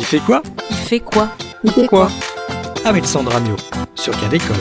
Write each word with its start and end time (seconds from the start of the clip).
Il 0.00 0.06
fait 0.06 0.20
quoi 0.20 0.42
Il 0.70 0.76
fait 0.76 1.00
quoi 1.00 1.28
Il 1.62 1.70
fait 1.72 1.86
quoi 1.86 2.08
Avec 2.86 3.04
Sandra 3.04 3.38
Mio 3.38 3.54
sur 3.94 4.18
Cadécole. 4.18 4.56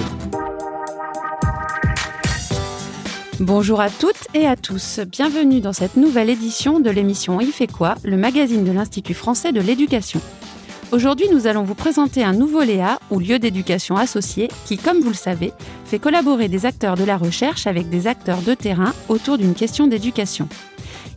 Bonjour 3.40 3.80
à 3.80 3.90
toutes 3.90 4.28
et 4.34 4.46
à 4.46 4.58
tous. 4.58 5.00
Bienvenue 5.08 5.62
dans 5.62 5.72
cette 5.72 5.96
nouvelle 5.96 6.30
édition 6.30 6.82
de 6.82 6.90
l'émission 6.90 7.40
Il 7.40 7.54
fait 7.54 7.72
quoi 7.72 7.96
le 8.04 8.18
magazine 8.18 8.66
de 8.66 8.74
l'Institut 8.74 9.14
français 9.14 9.54
de 9.54 9.62
l'éducation. 9.62 10.20
Aujourd'hui, 10.92 11.28
nous 11.32 11.48
allons 11.48 11.64
vous 11.64 11.74
présenter 11.74 12.22
un 12.22 12.34
nouveau 12.34 12.62
Léa, 12.62 13.00
ou 13.10 13.20
lieu 13.20 13.40
d'éducation 13.40 13.96
associé, 13.96 14.50
qui, 14.66 14.78
comme 14.78 15.00
vous 15.00 15.10
le 15.10 15.16
savez, 15.16 15.54
fait 15.86 16.00
collaborer 16.00 16.50
des 16.50 16.66
acteurs 16.66 16.96
de 16.96 17.06
la 17.06 17.16
recherche 17.16 17.66
avec 17.66 17.90
des 17.90 18.08
acteurs 18.08 18.42
de 18.42 18.56
terrain 18.56 18.94
autour 19.08 19.38
d'une 19.38 19.54
question 19.54 19.88
d'éducation. 19.88 20.50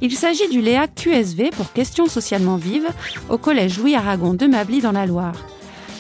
Il 0.05 0.17
s'agit 0.17 0.49
du 0.49 0.61
Léa 0.61 0.89
QSV 0.89 1.51
pour 1.51 1.73
Questions 1.73 2.09
socialement 2.09 2.57
vives 2.57 2.89
au 3.29 3.39
collège 3.39 3.79
Louis 3.79 3.95
Aragon 3.95 4.35
de 4.35 4.47
Mably 4.47 4.81
dans 4.81 4.91
la 4.91 5.07
Loire. 5.07 5.37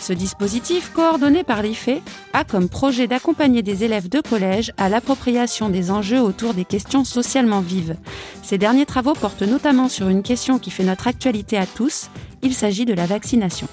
Ce 0.00 0.12
dispositif, 0.12 0.90
coordonné 0.92 1.44
par 1.44 1.62
l'IFE, 1.62 2.02
a 2.32 2.42
comme 2.42 2.68
projet 2.68 3.06
d'accompagner 3.06 3.62
des 3.62 3.84
élèves 3.84 4.08
de 4.08 4.20
collège 4.20 4.72
à 4.76 4.88
l'appropriation 4.88 5.68
des 5.68 5.92
enjeux 5.92 6.20
autour 6.20 6.52
des 6.52 6.64
questions 6.64 7.04
socialement 7.04 7.60
vives. 7.60 7.94
Ces 8.42 8.58
derniers 8.58 8.86
travaux 8.86 9.12
portent 9.12 9.42
notamment 9.42 9.88
sur 9.88 10.08
une 10.08 10.24
question 10.24 10.58
qui 10.58 10.72
fait 10.72 10.82
notre 10.82 11.06
actualité 11.06 11.56
à 11.56 11.66
tous, 11.66 12.10
il 12.42 12.54
s'agit 12.54 12.84
de 12.84 12.94
la 12.94 13.06
vaccination. 13.06 13.68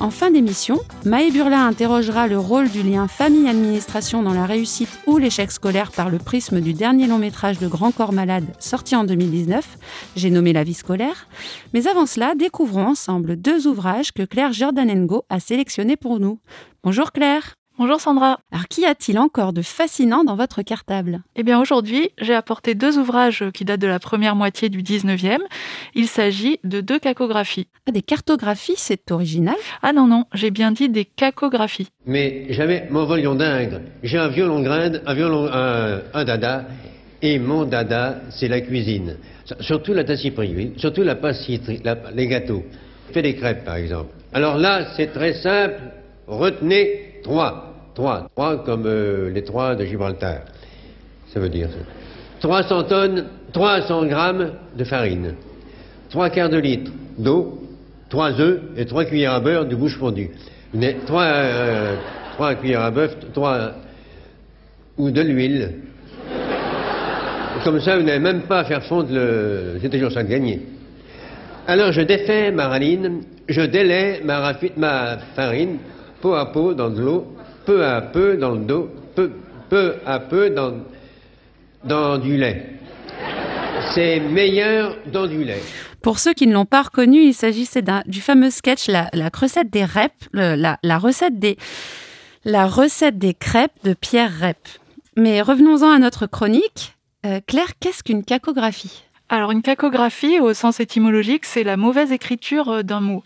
En 0.00 0.10
fin 0.10 0.30
d'émission, 0.30 0.80
Maë 1.04 1.30
Burla 1.30 1.64
interrogera 1.64 2.26
le 2.26 2.38
rôle 2.38 2.68
du 2.68 2.82
lien 2.82 3.06
famille-administration 3.06 4.22
dans 4.22 4.34
la 4.34 4.44
réussite 4.44 4.88
ou 5.06 5.18
l'échec 5.18 5.50
scolaire 5.50 5.92
par 5.92 6.10
le 6.10 6.18
prisme 6.18 6.60
du 6.60 6.74
dernier 6.74 7.06
long 7.06 7.18
métrage 7.18 7.58
de 7.58 7.68
Grand 7.68 7.92
Corps 7.92 8.12
Malade 8.12 8.44
sorti 8.58 8.96
en 8.96 9.04
2019, 9.04 9.78
J'ai 10.16 10.30
nommé 10.30 10.52
la 10.52 10.64
vie 10.64 10.74
scolaire. 10.74 11.28
Mais 11.72 11.86
avant 11.86 12.06
cela, 12.06 12.34
découvrons 12.34 12.88
ensemble 12.88 13.36
deux 13.36 13.66
ouvrages 13.66 14.12
que 14.12 14.22
Claire 14.24 14.52
Jordanengo 14.52 15.24
a 15.30 15.40
sélectionnés 15.40 15.96
pour 15.96 16.18
nous. 16.18 16.38
Bonjour 16.82 17.12
Claire 17.12 17.54
Bonjour 17.76 18.00
Sandra. 18.00 18.38
Alors 18.52 18.68
qu'y 18.68 18.86
a-t-il 18.86 19.18
encore 19.18 19.52
de 19.52 19.60
fascinant 19.60 20.22
dans 20.22 20.36
votre 20.36 20.62
cartable? 20.62 21.22
Eh 21.34 21.42
bien 21.42 21.60
aujourd'hui, 21.60 22.10
j'ai 22.20 22.32
apporté 22.34 22.76
deux 22.76 22.98
ouvrages 22.98 23.44
qui 23.52 23.64
datent 23.64 23.80
de 23.80 23.88
la 23.88 23.98
première 23.98 24.36
moitié 24.36 24.68
du 24.68 24.80
19e. 24.80 25.40
Il 25.96 26.06
s'agit 26.06 26.60
de 26.62 26.80
deux 26.80 27.00
cacographies. 27.00 27.66
Ah, 27.88 27.90
des 27.90 28.02
cartographies, 28.02 28.74
c'est 28.76 29.10
original? 29.10 29.56
Ah 29.82 29.92
non, 29.92 30.06
non, 30.06 30.24
j'ai 30.32 30.52
bien 30.52 30.70
dit 30.70 30.88
des 30.88 31.04
cacographies. 31.04 31.88
Mais 32.06 32.46
jamais 32.50 32.86
mon 32.90 33.06
violon 33.06 33.34
dingue. 33.34 33.80
J'ai 34.04 34.18
un 34.18 34.28
violon 34.28 34.62
grinde, 34.62 35.02
un 35.04 35.14
violon, 35.14 35.48
un, 35.52 36.00
un 36.14 36.24
dada, 36.24 36.66
et 37.22 37.40
mon 37.40 37.64
dada, 37.64 38.20
c'est 38.30 38.48
la 38.48 38.60
cuisine. 38.60 39.16
Surtout 39.58 39.94
la 39.94 40.04
tassiperie, 40.04 40.54
oui. 40.56 40.72
Surtout 40.76 41.02
la 41.02 41.16
pâtisserie, 41.16 41.80
la- 41.82 41.98
les 42.14 42.28
gâteaux. 42.28 42.62
Je 43.08 43.14
fais 43.14 43.22
des 43.22 43.34
crêpes, 43.34 43.64
par 43.64 43.74
exemple. 43.76 44.10
Alors 44.32 44.58
là, 44.58 44.86
c'est 44.96 45.12
très 45.12 45.34
simple. 45.34 45.74
Retenez 46.28 47.10
trois. 47.24 47.74
Trois. 47.94 48.28
Trois 48.34 48.64
comme 48.64 48.84
euh, 48.86 49.30
les 49.30 49.42
trois 49.42 49.74
de 49.74 49.84
Gibraltar. 49.84 50.42
Ça 51.32 51.40
veut 51.40 51.48
dire 51.48 51.68
ça. 51.70 51.78
300 52.40 52.84
tonnes, 52.84 53.24
300 53.52 54.06
grammes 54.06 54.52
de 54.76 54.84
farine. 54.84 55.34
Trois 56.10 56.30
quarts 56.30 56.50
de 56.50 56.58
litre 56.58 56.92
d'eau, 57.18 57.60
trois 58.08 58.38
œufs 58.40 58.60
et 58.76 58.84
trois 58.86 59.04
cuillères 59.04 59.34
à 59.34 59.40
beurre 59.40 59.66
de 59.66 59.74
bouche 59.74 59.96
fondue. 59.98 60.30
Trois, 61.06 61.22
euh, 61.24 61.96
trois 62.34 62.54
cuillères 62.54 62.82
à 62.82 62.90
bœuf, 62.90 63.16
trois 63.32 63.72
ou 64.98 65.10
de 65.10 65.20
l'huile. 65.22 65.74
Comme 67.62 67.80
ça, 67.80 67.96
vous 67.96 68.04
n'avez 68.04 68.18
même 68.18 68.42
pas 68.42 68.60
à 68.60 68.64
faire 68.64 68.82
fondre 68.84 69.08
le. 69.10 69.78
C'est 69.80 69.88
toujours 69.88 70.12
ça 70.12 70.22
de 70.22 70.28
gagner. 70.28 70.60
Alors, 71.66 71.92
je 71.92 72.02
défais 72.02 72.50
ma 72.50 72.68
raline, 72.68 73.22
je 73.48 73.62
délais 73.62 74.20
ma, 74.24 74.52
ma 74.76 75.18
farine, 75.34 75.78
peu 76.24 76.38
à 76.38 76.46
peu 76.46 76.74
dans 76.74 76.88
de 76.88 77.02
l'eau, 77.02 77.26
peu 77.66 77.84
à 77.84 78.00
peu 78.00 78.38
dans 78.38 78.52
le 78.52 78.64
dos, 78.64 78.88
peu, 79.14 79.30
peu 79.68 79.96
à 80.06 80.18
peu 80.20 80.48
dans, 80.48 80.72
dans 81.84 82.16
du 82.16 82.38
lait. 82.38 82.70
C'est 83.94 84.20
meilleur 84.20 84.96
dans 85.12 85.26
du 85.26 85.44
lait. 85.44 85.60
Pour 86.00 86.18
ceux 86.18 86.32
qui 86.32 86.46
ne 86.46 86.54
l'ont 86.54 86.64
pas 86.64 86.80
reconnu, 86.82 87.18
il 87.20 87.34
s'agissait 87.34 87.84
du 88.06 88.22
fameux 88.22 88.48
sketch, 88.50 88.88
la, 88.88 89.10
la 89.12 89.28
recette 89.38 89.68
des 89.70 89.84
rep, 89.84 90.12
le- 90.32 90.54
la, 90.54 90.78
la 90.82 90.96
recette 90.98 91.38
des, 91.38 91.58
la 92.46 92.66
recette 92.66 93.18
des 93.18 93.34
crêpes 93.34 93.78
de 93.84 93.92
Pierre 93.92 94.32
Rep. 94.40 94.56
Mais 95.16 95.42
revenons-en 95.42 95.90
à 95.90 95.98
notre 95.98 96.26
chronique. 96.26 96.94
Euh, 97.26 97.40
Claire, 97.46 97.72
qu'est-ce 97.80 98.02
qu'une 98.02 98.24
cacographie? 98.24 99.02
Alors 99.34 99.50
une 99.50 99.62
cacographie, 99.62 100.38
au 100.38 100.54
sens 100.54 100.78
étymologique, 100.78 101.44
c'est 101.44 101.64
la 101.64 101.76
mauvaise 101.76 102.12
écriture 102.12 102.68
euh, 102.68 102.82
d'un 102.84 103.00
mot. 103.00 103.24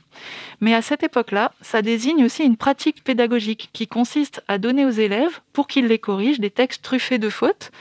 Mais 0.62 0.72
à 0.72 0.80
cette 0.80 1.02
époque-là, 1.02 1.52
ça 1.60 1.82
désigne 1.82 2.24
aussi 2.24 2.44
une 2.44 2.56
pratique 2.56 3.04
pédagogique 3.04 3.68
qui 3.74 3.86
consiste 3.86 4.42
à 4.48 4.56
donner 4.56 4.86
aux 4.86 4.90
élèves, 4.90 5.40
pour 5.52 5.66
qu'ils 5.66 5.86
les 5.86 5.98
corrigent, 5.98 6.40
des 6.40 6.48
textes 6.48 6.82
truffés 6.82 7.18
de 7.18 7.28
fautes. 7.28 7.72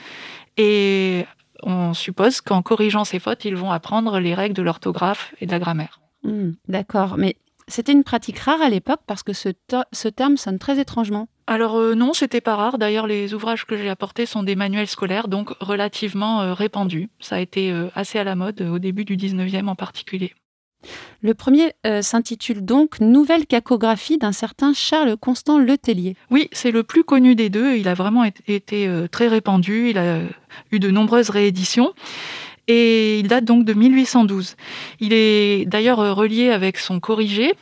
Et 0.58 1.24
on 1.62 1.94
suppose 1.94 2.42
qu'en 2.42 2.60
corrigeant 2.60 3.06
ces 3.06 3.18
fautes, 3.18 3.46
ils 3.46 3.56
vont 3.56 3.72
apprendre 3.72 4.20
les 4.20 4.34
règles 4.34 4.54
de 4.54 4.60
l'orthographe 4.60 5.34
et 5.40 5.46
de 5.46 5.50
la 5.50 5.58
grammaire. 5.58 5.98
Hmm, 6.22 6.50
D'accord, 6.68 7.16
mais 7.16 7.36
c'était 7.66 7.92
une 7.92 8.04
pratique 8.04 8.40
rare 8.40 8.60
à 8.60 8.68
l'époque 8.68 9.00
parce 9.06 9.22
que 9.22 9.32
ce, 9.32 9.48
ce 9.92 10.08
terme 10.08 10.36
sonne 10.36 10.58
très 10.58 10.78
étrangement. 10.78 11.28
Alors 11.48 11.78
euh, 11.78 11.94
non, 11.94 12.12
c'était 12.12 12.42
pas 12.42 12.56
rare. 12.56 12.76
D'ailleurs, 12.76 13.06
les 13.06 13.32
ouvrages 13.32 13.64
que 13.64 13.74
j'ai 13.74 13.88
apportés 13.88 14.26
sont 14.26 14.42
des 14.42 14.54
manuels 14.54 14.86
scolaires, 14.86 15.28
donc 15.28 15.48
relativement 15.60 16.42
euh, 16.42 16.52
répandus. 16.52 17.08
Ça 17.20 17.36
a 17.36 17.40
été 17.40 17.72
euh, 17.72 17.88
assez 17.94 18.18
à 18.18 18.24
la 18.24 18.34
mode 18.34 18.60
euh, 18.60 18.68
au 18.68 18.78
début 18.78 19.06
du 19.06 19.16
19e 19.16 19.66
en 19.66 19.74
particulier. 19.74 20.34
Le 21.22 21.34
premier 21.34 21.72
s'intitule 22.02 22.64
donc 22.64 23.00
Nouvelle 23.00 23.46
cacographie 23.46 24.16
d'un 24.16 24.30
certain 24.30 24.72
Charles 24.72 25.16
Constant 25.16 25.58
Letellier. 25.58 26.14
Oui, 26.30 26.48
c'est 26.52 26.70
le 26.70 26.84
plus 26.84 27.02
connu 27.02 27.34
des 27.34 27.50
deux. 27.50 27.74
Il 27.74 27.88
a 27.88 27.94
vraiment 27.94 28.22
été, 28.22 28.88
très 29.10 29.26
répandu. 29.26 29.90
Il 29.90 29.98
a 29.98 30.20
eu 30.70 30.78
de 30.78 30.88
nombreuses 30.92 31.30
rééditions. 31.30 31.94
Et 32.70 33.18
il 33.20 33.28
date 33.28 33.46
donc 33.46 33.64
de 33.64 33.72
1812. 33.72 34.54
Il 35.00 35.14
est 35.14 35.64
d'ailleurs 35.64 36.00
euh, 36.00 36.12
relié 36.12 36.50
avec 36.50 36.76
son 36.76 37.00
corrigé, 37.00 37.54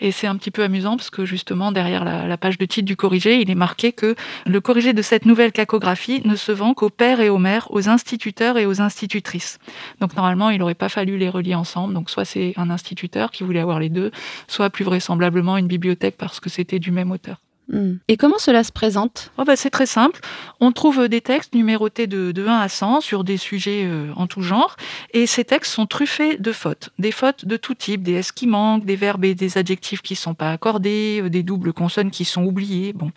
et 0.00 0.10
c'est 0.10 0.26
un 0.26 0.36
petit 0.36 0.50
peu 0.50 0.62
amusant 0.62 0.96
parce 0.96 1.10
que 1.10 1.26
justement 1.26 1.70
derrière 1.70 2.02
la, 2.04 2.36
page 2.38 2.56
de 2.56 2.64
titre 2.64 2.86
du 2.86 2.96
corrigé, 2.96 3.42
il 3.42 3.50
est 3.50 3.54
marqué 3.54 3.92
que 3.92 4.16
le 4.46 4.60
corrigé 4.62 4.94
de 4.94 5.02
cette 5.02 5.26
nouvelle 5.26 5.52
cacographie 5.52 6.22
ne 6.24 6.34
se 6.34 6.50
vend 6.50 6.72
qu'aux 6.72 6.88
pères 6.88 7.20
et 7.20 7.28
aux 7.28 7.36
mères, 7.36 7.68
aux 7.70 7.90
instituteurs 7.90 8.56
et 8.56 8.64
aux 8.64 8.80
institutrices. 8.80 9.58
Donc 10.00 10.16
normalement, 10.16 10.48
il 10.48 10.58
n'aurait 10.58 10.74
pas 10.74 10.88
fallu 10.88 11.18
les 11.18 11.28
relier 11.28 11.54
ensemble. 11.54 11.92
Donc 11.92 12.08
soit 12.08 12.24
c'est 12.24 12.54
un 12.56 12.70
instituteur 12.70 13.30
qui 13.30 13.44
voulait 13.44 13.60
avoir 13.60 13.78
les 13.78 13.90
deux, 13.90 14.12
soit 14.48 14.70
plus 14.70 14.84
vraisemblablement 14.84 15.58
une 15.58 15.68
bibliothèque 15.68 16.16
parce 16.16 16.40
que 16.40 16.48
c'était 16.48 16.78
du 16.78 16.90
même 16.90 17.10
auteur. 17.10 17.43
Hmm. 17.68 17.94
Et 18.08 18.16
comment 18.16 18.38
cela 18.38 18.62
se 18.62 18.72
présente? 18.72 19.32
Oh 19.38 19.44
bah, 19.44 19.56
c'est 19.56 19.70
très 19.70 19.86
simple. 19.86 20.20
On 20.60 20.70
trouve 20.70 21.08
des 21.08 21.22
textes 21.22 21.54
numérotés 21.54 22.06
de, 22.06 22.30
de 22.30 22.46
1 22.46 22.58
à 22.58 22.68
100 22.68 23.00
sur 23.00 23.24
des 23.24 23.38
sujets 23.38 23.84
euh, 23.86 24.12
en 24.16 24.26
tout 24.26 24.42
genre. 24.42 24.76
Et 25.12 25.26
ces 25.26 25.44
textes 25.44 25.72
sont 25.72 25.86
truffés 25.86 26.36
de 26.36 26.52
fautes. 26.52 26.90
Des 26.98 27.10
fautes 27.10 27.46
de 27.46 27.56
tout 27.56 27.74
type, 27.74 28.02
des 28.02 28.14
S 28.14 28.32
qui 28.32 28.46
manquent, 28.46 28.84
des 28.84 28.96
verbes 28.96 29.24
et 29.24 29.34
des 29.34 29.56
adjectifs 29.56 30.02
qui 30.02 30.12
ne 30.12 30.18
sont 30.18 30.34
pas 30.34 30.52
accordés, 30.52 31.22
euh, 31.22 31.30
des 31.30 31.42
doubles 31.42 31.72
consonnes 31.72 32.10
qui 32.10 32.26
sont 32.26 32.44
oubliées. 32.44 32.92
Bon. 32.92 33.10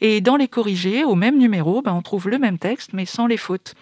Et 0.00 0.20
dans 0.20 0.36
les 0.36 0.48
corrigés, 0.48 1.04
au 1.04 1.14
même 1.14 1.38
numéro, 1.38 1.80
bah, 1.80 1.94
on 1.94 2.02
trouve 2.02 2.28
le 2.28 2.38
même 2.38 2.58
texte, 2.58 2.90
mais 2.92 3.06
sans 3.06 3.28
les 3.28 3.36
fautes. 3.36 3.74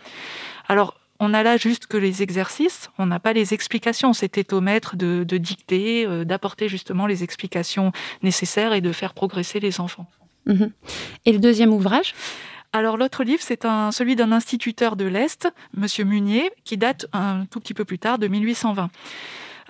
Alors, 0.68 0.99
on 1.20 1.34
a 1.34 1.42
là 1.42 1.58
juste 1.58 1.86
que 1.86 1.98
les 1.98 2.22
exercices, 2.22 2.90
on 2.98 3.06
n'a 3.06 3.20
pas 3.20 3.34
les 3.34 3.52
explications. 3.52 4.12
C'était 4.14 4.52
au 4.54 4.60
maître 4.60 4.96
de, 4.96 5.22
de 5.22 5.36
dicter, 5.36 6.06
euh, 6.06 6.24
d'apporter 6.24 6.68
justement 6.68 7.06
les 7.06 7.22
explications 7.22 7.92
nécessaires 8.22 8.72
et 8.72 8.80
de 8.80 8.90
faire 8.90 9.12
progresser 9.12 9.60
les 9.60 9.80
enfants. 9.80 10.06
Mhm. 10.46 10.72
Et 11.26 11.32
le 11.32 11.38
deuxième 11.38 11.72
ouvrage? 11.72 12.14
Alors 12.72 12.96
l'autre 12.96 13.22
livre, 13.22 13.42
c'est 13.42 13.64
un, 13.64 13.92
celui 13.92 14.16
d'un 14.16 14.32
instituteur 14.32 14.96
de 14.96 15.04
l'Est, 15.04 15.48
Monsieur 15.76 16.04
Munier, 16.04 16.50
qui 16.64 16.78
date 16.78 17.06
un 17.12 17.44
tout 17.50 17.60
petit 17.60 17.74
peu 17.74 17.84
plus 17.84 17.98
tard, 17.98 18.18
de 18.18 18.26
1820. 18.26 18.90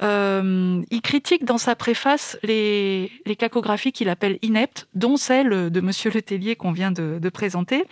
Euh, 0.02 0.82
il 0.90 1.02
critique 1.02 1.44
dans 1.44 1.58
sa 1.58 1.74
préface 1.74 2.38
les, 2.42 3.10
les 3.26 3.36
cacographies 3.36 3.92
qu'il 3.92 4.08
appelle 4.08 4.38
ineptes, 4.42 4.86
dont 4.94 5.16
celle 5.16 5.70
de 5.70 5.80
Monsieur 5.80 6.10
Letellier 6.10 6.56
qu'on 6.56 6.72
vient 6.72 6.92
de, 6.92 7.18
de 7.20 7.28
présenter. 7.28 7.84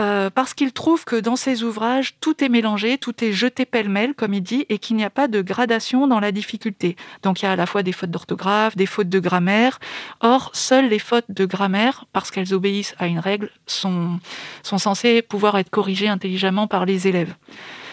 Euh, 0.00 0.30
parce 0.30 0.54
qu'il 0.54 0.72
trouve 0.72 1.04
que 1.04 1.16
dans 1.16 1.36
ses 1.36 1.62
ouvrages, 1.62 2.14
tout 2.20 2.42
est 2.42 2.48
mélangé, 2.48 2.98
tout 2.98 3.24
est 3.24 3.32
jeté 3.32 3.64
pêle-mêle, 3.64 4.14
comme 4.14 4.34
il 4.34 4.42
dit, 4.42 4.66
et 4.68 4.78
qu'il 4.78 4.96
n'y 4.96 5.04
a 5.04 5.10
pas 5.10 5.28
de 5.28 5.40
gradation 5.40 6.06
dans 6.06 6.20
la 6.20 6.32
difficulté. 6.32 6.96
Donc 7.22 7.42
il 7.42 7.44
y 7.44 7.48
a 7.48 7.52
à 7.52 7.56
la 7.56 7.66
fois 7.66 7.82
des 7.82 7.92
fautes 7.92 8.10
d'orthographe, 8.10 8.76
des 8.76 8.86
fautes 8.86 9.08
de 9.08 9.20
grammaire. 9.20 9.78
Or, 10.20 10.50
seules 10.52 10.88
les 10.88 10.98
fautes 10.98 11.26
de 11.28 11.44
grammaire, 11.44 12.06
parce 12.12 12.30
qu'elles 12.30 12.54
obéissent 12.54 12.94
à 12.98 13.06
une 13.06 13.18
règle, 13.18 13.50
sont, 13.66 14.18
sont 14.62 14.78
censées 14.78 15.22
pouvoir 15.22 15.58
être 15.58 15.70
corrigées 15.70 16.08
intelligemment 16.08 16.66
par 16.66 16.84
les 16.86 17.06
élèves. 17.06 17.34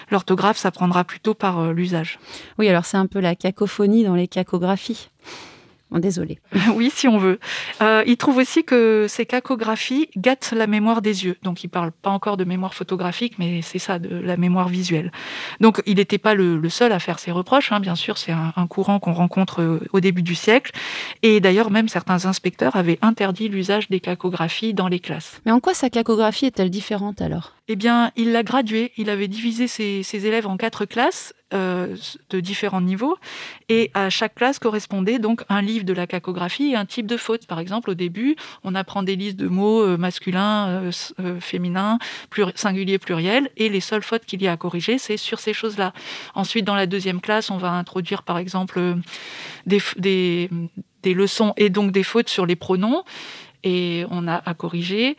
L'orthographe 0.09 0.57
s'apprendra 0.57 1.05
plutôt 1.05 1.33
par 1.33 1.59
euh, 1.59 1.73
l'usage. 1.73 2.19
Oui, 2.59 2.67
alors 2.67 2.85
c'est 2.85 2.97
un 2.97 3.07
peu 3.07 3.19
la 3.19 3.35
cacophonie 3.35 4.03
dans 4.03 4.15
les 4.15 4.27
cacographies. 4.27 5.09
Désolé. 5.99 6.39
oui, 6.75 6.89
si 6.93 7.07
on 7.07 7.17
veut. 7.17 7.39
Euh, 7.81 8.03
il 8.07 8.17
trouve 8.17 8.37
aussi 8.37 8.63
que 8.63 9.05
ces 9.09 9.25
cacographies 9.25 10.09
gâtent 10.15 10.53
la 10.55 10.67
mémoire 10.67 11.01
des 11.01 11.25
yeux. 11.25 11.37
Donc, 11.43 11.63
il 11.63 11.67
parle 11.67 11.91
pas 11.91 12.09
encore 12.09 12.37
de 12.37 12.43
mémoire 12.43 12.73
photographique, 12.73 13.33
mais 13.37 13.61
c'est 13.61 13.79
ça, 13.79 13.99
de 13.99 14.15
la 14.15 14.37
mémoire 14.37 14.69
visuelle. 14.69 15.11
Donc, 15.59 15.81
il 15.85 15.95
n'était 15.95 16.17
pas 16.17 16.33
le, 16.33 16.61
seul 16.69 16.91
à 16.91 16.99
faire 16.99 17.19
ces 17.19 17.31
reproches. 17.31 17.71
Hein. 17.71 17.79
Bien 17.79 17.95
sûr, 17.95 18.17
c'est 18.17 18.31
un, 18.31 18.67
courant 18.67 18.99
qu'on 18.99 19.13
rencontre 19.13 19.61
euh, 19.61 19.79
au 19.91 19.99
début 19.99 20.23
du 20.23 20.35
siècle. 20.35 20.71
Et 21.23 21.39
d'ailleurs, 21.41 21.71
même 21.71 21.89
certains 21.89 22.25
inspecteurs 22.25 22.75
avaient 22.75 22.99
interdit 23.01 23.49
l'usage 23.49 23.89
des 23.89 23.99
cacographies 23.99 24.73
dans 24.73 24.87
les 24.87 24.99
classes. 24.99 25.41
Mais 25.45 25.51
en 25.51 25.59
quoi 25.59 25.73
sa 25.73 25.89
cacographie 25.89 26.45
est-elle 26.45 26.69
différente 26.69 27.21
alors? 27.21 27.55
Eh 27.67 27.75
bien, 27.75 28.11
il 28.15 28.31
l'a 28.31 28.43
graduée. 28.43 28.91
Il 28.97 29.09
avait 29.09 29.27
divisé 29.27 29.67
ses, 29.67 30.03
ses 30.03 30.25
élèves 30.25 30.47
en 30.47 30.57
quatre 30.57 30.85
classes 30.85 31.33
euh, 31.53 31.95
de 32.29 32.39
différents 32.39 32.81
niveaux. 32.81 33.17
Et 33.67 33.91
à 33.93 34.09
chaque 34.09 34.35
classe 34.35 34.57
correspondait 34.57 35.19
donc 35.19 35.43
un 35.49 35.61
livre 35.61 35.83
de 35.83 35.93
la 35.93 36.07
cacographie 36.07 36.71
et 36.71 36.75
un 36.75 36.85
type 36.85 37.07
de 37.07 37.17
faute. 37.17 37.45
Par 37.45 37.59
exemple, 37.59 37.89
au 37.89 37.93
début, 37.93 38.35
on 38.63 38.73
apprend 38.73 39.03
des 39.03 39.15
listes 39.15 39.37
de 39.37 39.47
mots 39.47 39.81
euh, 39.81 39.97
masculins, 39.97 40.91
euh, 41.19 41.39
féminins, 41.39 41.99
singuliers, 42.55 42.99
pluriels, 42.99 43.49
et 43.57 43.69
les 43.69 43.81
seules 43.81 44.03
fautes 44.03 44.25
qu'il 44.25 44.41
y 44.41 44.47
a 44.47 44.53
à 44.53 44.57
corriger, 44.57 44.97
c'est 44.97 45.17
sur 45.17 45.39
ces 45.39 45.53
choses-là. 45.53 45.93
Ensuite, 46.35 46.65
dans 46.65 46.75
la 46.75 46.87
deuxième 46.87 47.19
classe, 47.19 47.49
on 47.49 47.57
va 47.57 47.71
introduire, 47.71 48.23
par 48.23 48.37
exemple, 48.37 48.95
des 49.65 50.49
leçons 51.03 51.53
et 51.57 51.69
donc 51.69 51.91
des 51.91 52.03
fautes 52.03 52.29
sur 52.29 52.45
les 52.45 52.55
pronoms 52.55 53.03
et 53.63 54.05
on 54.09 54.27
a 54.27 54.35
à 54.35 54.53
corriger 54.53 55.17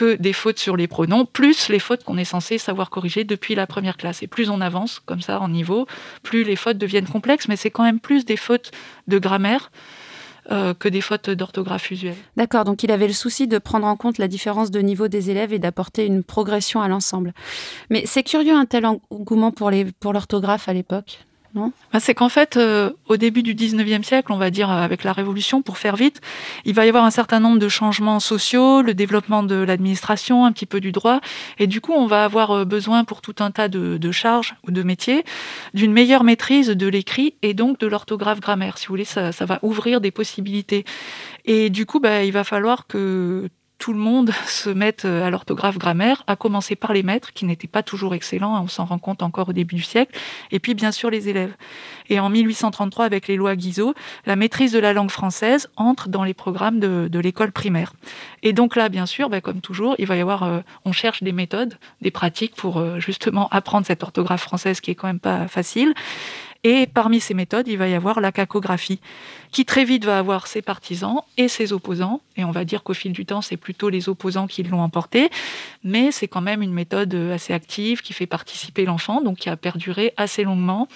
que 0.00 0.16
des 0.16 0.32
fautes 0.32 0.58
sur 0.58 0.78
les 0.78 0.86
pronoms, 0.86 1.26
plus 1.26 1.68
les 1.68 1.78
fautes 1.78 2.04
qu'on 2.04 2.16
est 2.16 2.24
censé 2.24 2.56
savoir 2.56 2.88
corriger 2.88 3.24
depuis 3.24 3.54
la 3.54 3.66
première 3.66 3.98
classe. 3.98 4.22
Et 4.22 4.26
plus 4.26 4.48
on 4.48 4.62
avance 4.62 4.98
comme 4.98 5.20
ça 5.20 5.38
en 5.42 5.48
niveau, 5.48 5.86
plus 6.22 6.42
les 6.42 6.56
fautes 6.56 6.78
deviennent 6.78 7.06
complexes, 7.06 7.48
mais 7.48 7.56
c'est 7.56 7.70
quand 7.70 7.82
même 7.82 8.00
plus 8.00 8.24
des 8.24 8.38
fautes 8.38 8.70
de 9.08 9.18
grammaire 9.18 9.70
euh, 10.50 10.72
que 10.72 10.88
des 10.88 11.02
fautes 11.02 11.28
d'orthographe 11.28 11.90
usuelles. 11.90 12.16
D'accord, 12.38 12.64
donc 12.64 12.82
il 12.82 12.90
avait 12.90 13.08
le 13.08 13.12
souci 13.12 13.46
de 13.46 13.58
prendre 13.58 13.86
en 13.86 13.96
compte 13.96 14.16
la 14.16 14.26
différence 14.26 14.70
de 14.70 14.80
niveau 14.80 15.06
des 15.06 15.30
élèves 15.30 15.52
et 15.52 15.58
d'apporter 15.58 16.06
une 16.06 16.24
progression 16.24 16.80
à 16.80 16.88
l'ensemble. 16.88 17.34
Mais 17.90 18.04
c'est 18.06 18.22
curieux 18.22 18.54
un 18.54 18.64
tel 18.64 18.86
engouement 18.86 19.50
pour 19.50 19.70
l'orthographe 19.70 20.64
pour 20.64 20.70
à 20.70 20.72
l'époque? 20.72 21.18
Bah, 21.54 21.98
c'est 21.98 22.14
qu'en 22.14 22.28
fait, 22.28 22.56
euh, 22.56 22.90
au 23.06 23.16
début 23.16 23.42
du 23.42 23.54
19e 23.54 24.02
siècle, 24.02 24.32
on 24.32 24.36
va 24.36 24.50
dire 24.50 24.70
euh, 24.70 24.82
avec 24.82 25.04
la 25.04 25.12
Révolution, 25.12 25.62
pour 25.62 25.78
faire 25.78 25.96
vite, 25.96 26.20
il 26.64 26.74
va 26.74 26.86
y 26.86 26.88
avoir 26.88 27.04
un 27.04 27.10
certain 27.10 27.40
nombre 27.40 27.58
de 27.58 27.68
changements 27.68 28.20
sociaux, 28.20 28.82
le 28.82 28.94
développement 28.94 29.42
de 29.42 29.56
l'administration, 29.56 30.44
un 30.44 30.52
petit 30.52 30.66
peu 30.66 30.80
du 30.80 30.92
droit, 30.92 31.20
et 31.58 31.66
du 31.66 31.80
coup, 31.80 31.92
on 31.92 32.06
va 32.06 32.24
avoir 32.24 32.50
euh, 32.52 32.64
besoin 32.64 33.04
pour 33.04 33.20
tout 33.20 33.34
un 33.40 33.50
tas 33.50 33.68
de, 33.68 33.96
de 33.96 34.12
charges 34.12 34.54
ou 34.66 34.70
de 34.70 34.82
métiers 34.82 35.24
d'une 35.74 35.92
meilleure 35.92 36.24
maîtrise 36.24 36.68
de 36.68 36.86
l'écrit 36.86 37.34
et 37.42 37.54
donc 37.54 37.78
de 37.80 37.86
l'orthographe 37.86 38.40
grammaire. 38.40 38.78
Si 38.78 38.86
vous 38.86 38.92
voulez, 38.92 39.04
ça, 39.04 39.32
ça, 39.32 39.44
va 39.44 39.58
ouvrir 39.62 40.00
des 40.00 40.10
possibilités. 40.10 40.84
Et 41.44 41.70
du 41.70 41.86
coup, 41.86 42.00
bah, 42.00 42.22
il 42.24 42.32
va 42.32 42.44
falloir 42.44 42.86
que 42.86 43.48
tout 43.80 43.92
le 43.92 43.98
monde 43.98 44.30
se 44.46 44.70
mette 44.70 45.04
euh, 45.04 45.26
à 45.26 45.30
l'orthographe 45.30 45.78
grammaire, 45.78 46.22
à 46.28 46.36
commencer 46.36 46.76
par 46.76 46.92
les 46.92 47.02
maîtres, 47.02 47.32
qui 47.32 47.44
n'étaient 47.44 47.66
pas 47.66 47.82
toujours 47.82 48.14
excellents, 48.14 48.54
hein, 48.54 48.60
on 48.62 48.68
s'en 48.68 48.84
rend 48.84 48.98
compte 48.98 49.24
encore 49.24 49.48
au 49.48 49.52
début 49.52 49.74
du 49.74 49.82
siècle, 49.82 50.16
et 50.52 50.60
puis 50.60 50.74
bien 50.74 50.92
sûr 50.92 51.10
les 51.10 51.28
élèves. 51.28 51.54
Et 52.08 52.20
en 52.20 52.28
1833, 52.28 53.06
avec 53.06 53.26
les 53.26 53.36
lois 53.36 53.56
Guizot, 53.56 53.94
la 54.26 54.36
maîtrise 54.36 54.72
de 54.72 54.78
la 54.78 54.92
langue 54.92 55.10
française 55.10 55.68
entre 55.76 56.08
dans 56.08 56.22
les 56.22 56.34
programmes 56.34 56.78
de, 56.78 57.18
l'école 57.20 57.52
primaire. 57.52 57.92
Et 58.42 58.52
donc 58.52 58.76
là, 58.76 58.88
bien 58.88 59.06
sûr, 59.06 59.28
ben, 59.28 59.40
comme 59.40 59.60
toujours, 59.60 59.94
il 59.98 60.06
va 60.06 60.16
y 60.16 60.20
avoir, 60.20 60.42
euh, 60.42 60.60
on 60.84 60.92
cherche 60.92 61.22
des 61.22 61.32
méthodes, 61.32 61.74
des 62.00 62.10
pratiques 62.10 62.54
pour 62.54 62.78
euh, 62.78 62.98
justement 62.98 63.48
apprendre 63.50 63.86
cette 63.86 64.02
orthographe 64.02 64.42
française 64.42 64.80
qui 64.80 64.90
est 64.90 64.94
quand 64.94 65.06
même 65.06 65.20
pas 65.20 65.48
facile. 65.48 65.94
Et 66.62 66.86
parmi 66.86 67.20
ces 67.20 67.32
méthodes, 67.32 67.68
il 67.68 67.78
va 67.78 67.88
y 67.88 67.94
avoir 67.94 68.20
la 68.20 68.32
cacographie, 68.32 69.00
qui 69.50 69.64
très 69.64 69.84
vite 69.84 70.04
va 70.04 70.18
avoir 70.18 70.46
ses 70.46 70.60
partisans 70.60 71.22
et 71.38 71.48
ses 71.48 71.72
opposants. 71.72 72.20
Et 72.36 72.44
on 72.44 72.50
va 72.50 72.64
dire 72.64 72.82
qu'au 72.82 72.92
fil 72.92 73.12
du 73.12 73.24
temps, 73.24 73.40
c'est 73.40 73.56
plutôt 73.56 73.88
les 73.88 74.10
opposants 74.10 74.46
qui 74.46 74.62
l'ont 74.62 74.82
emporté. 74.82 75.30
Mais 75.84 76.12
c'est 76.12 76.28
quand 76.28 76.42
même 76.42 76.60
une 76.60 76.72
méthode 76.72 77.14
assez 77.14 77.54
active 77.54 78.02
qui 78.02 78.12
fait 78.12 78.26
participer 78.26 78.84
l'enfant, 78.84 79.22
donc 79.22 79.38
qui 79.38 79.48
a 79.48 79.56
perduré 79.56 80.12
assez 80.18 80.44
longuement. 80.44 80.86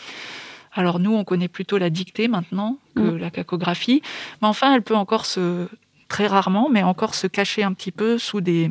Alors 0.74 0.98
nous, 0.98 1.14
on 1.14 1.24
connaît 1.24 1.48
plutôt 1.48 1.78
la 1.78 1.88
dictée 1.88 2.28
maintenant 2.28 2.78
que 2.94 3.00
mm. 3.00 3.16
la 3.16 3.30
cacographie. 3.30 4.02
Mais 4.42 4.48
enfin, 4.48 4.74
elle 4.74 4.82
peut 4.82 4.96
encore 4.96 5.24
se, 5.24 5.68
très 6.08 6.26
rarement, 6.26 6.68
mais 6.68 6.82
encore 6.82 7.14
se 7.14 7.26
cacher 7.26 7.62
un 7.62 7.72
petit 7.72 7.92
peu 7.92 8.18
sous 8.18 8.40
des, 8.40 8.70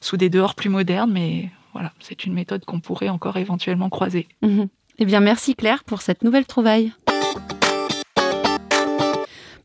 sous 0.00 0.16
des 0.16 0.28
dehors 0.28 0.54
plus 0.54 0.68
modernes. 0.68 1.12
Mais 1.12 1.48
voilà, 1.72 1.92
c'est 2.00 2.26
une 2.26 2.34
méthode 2.34 2.64
qu'on 2.64 2.80
pourrait 2.80 3.08
encore 3.08 3.36
éventuellement 3.36 3.88
croiser. 3.88 4.28
Mm-hmm. 4.42 4.68
Eh 4.98 5.04
bien, 5.04 5.20
merci 5.20 5.54
Claire 5.54 5.84
pour 5.84 6.00
cette 6.00 6.24
nouvelle 6.24 6.46
trouvaille. 6.46 6.92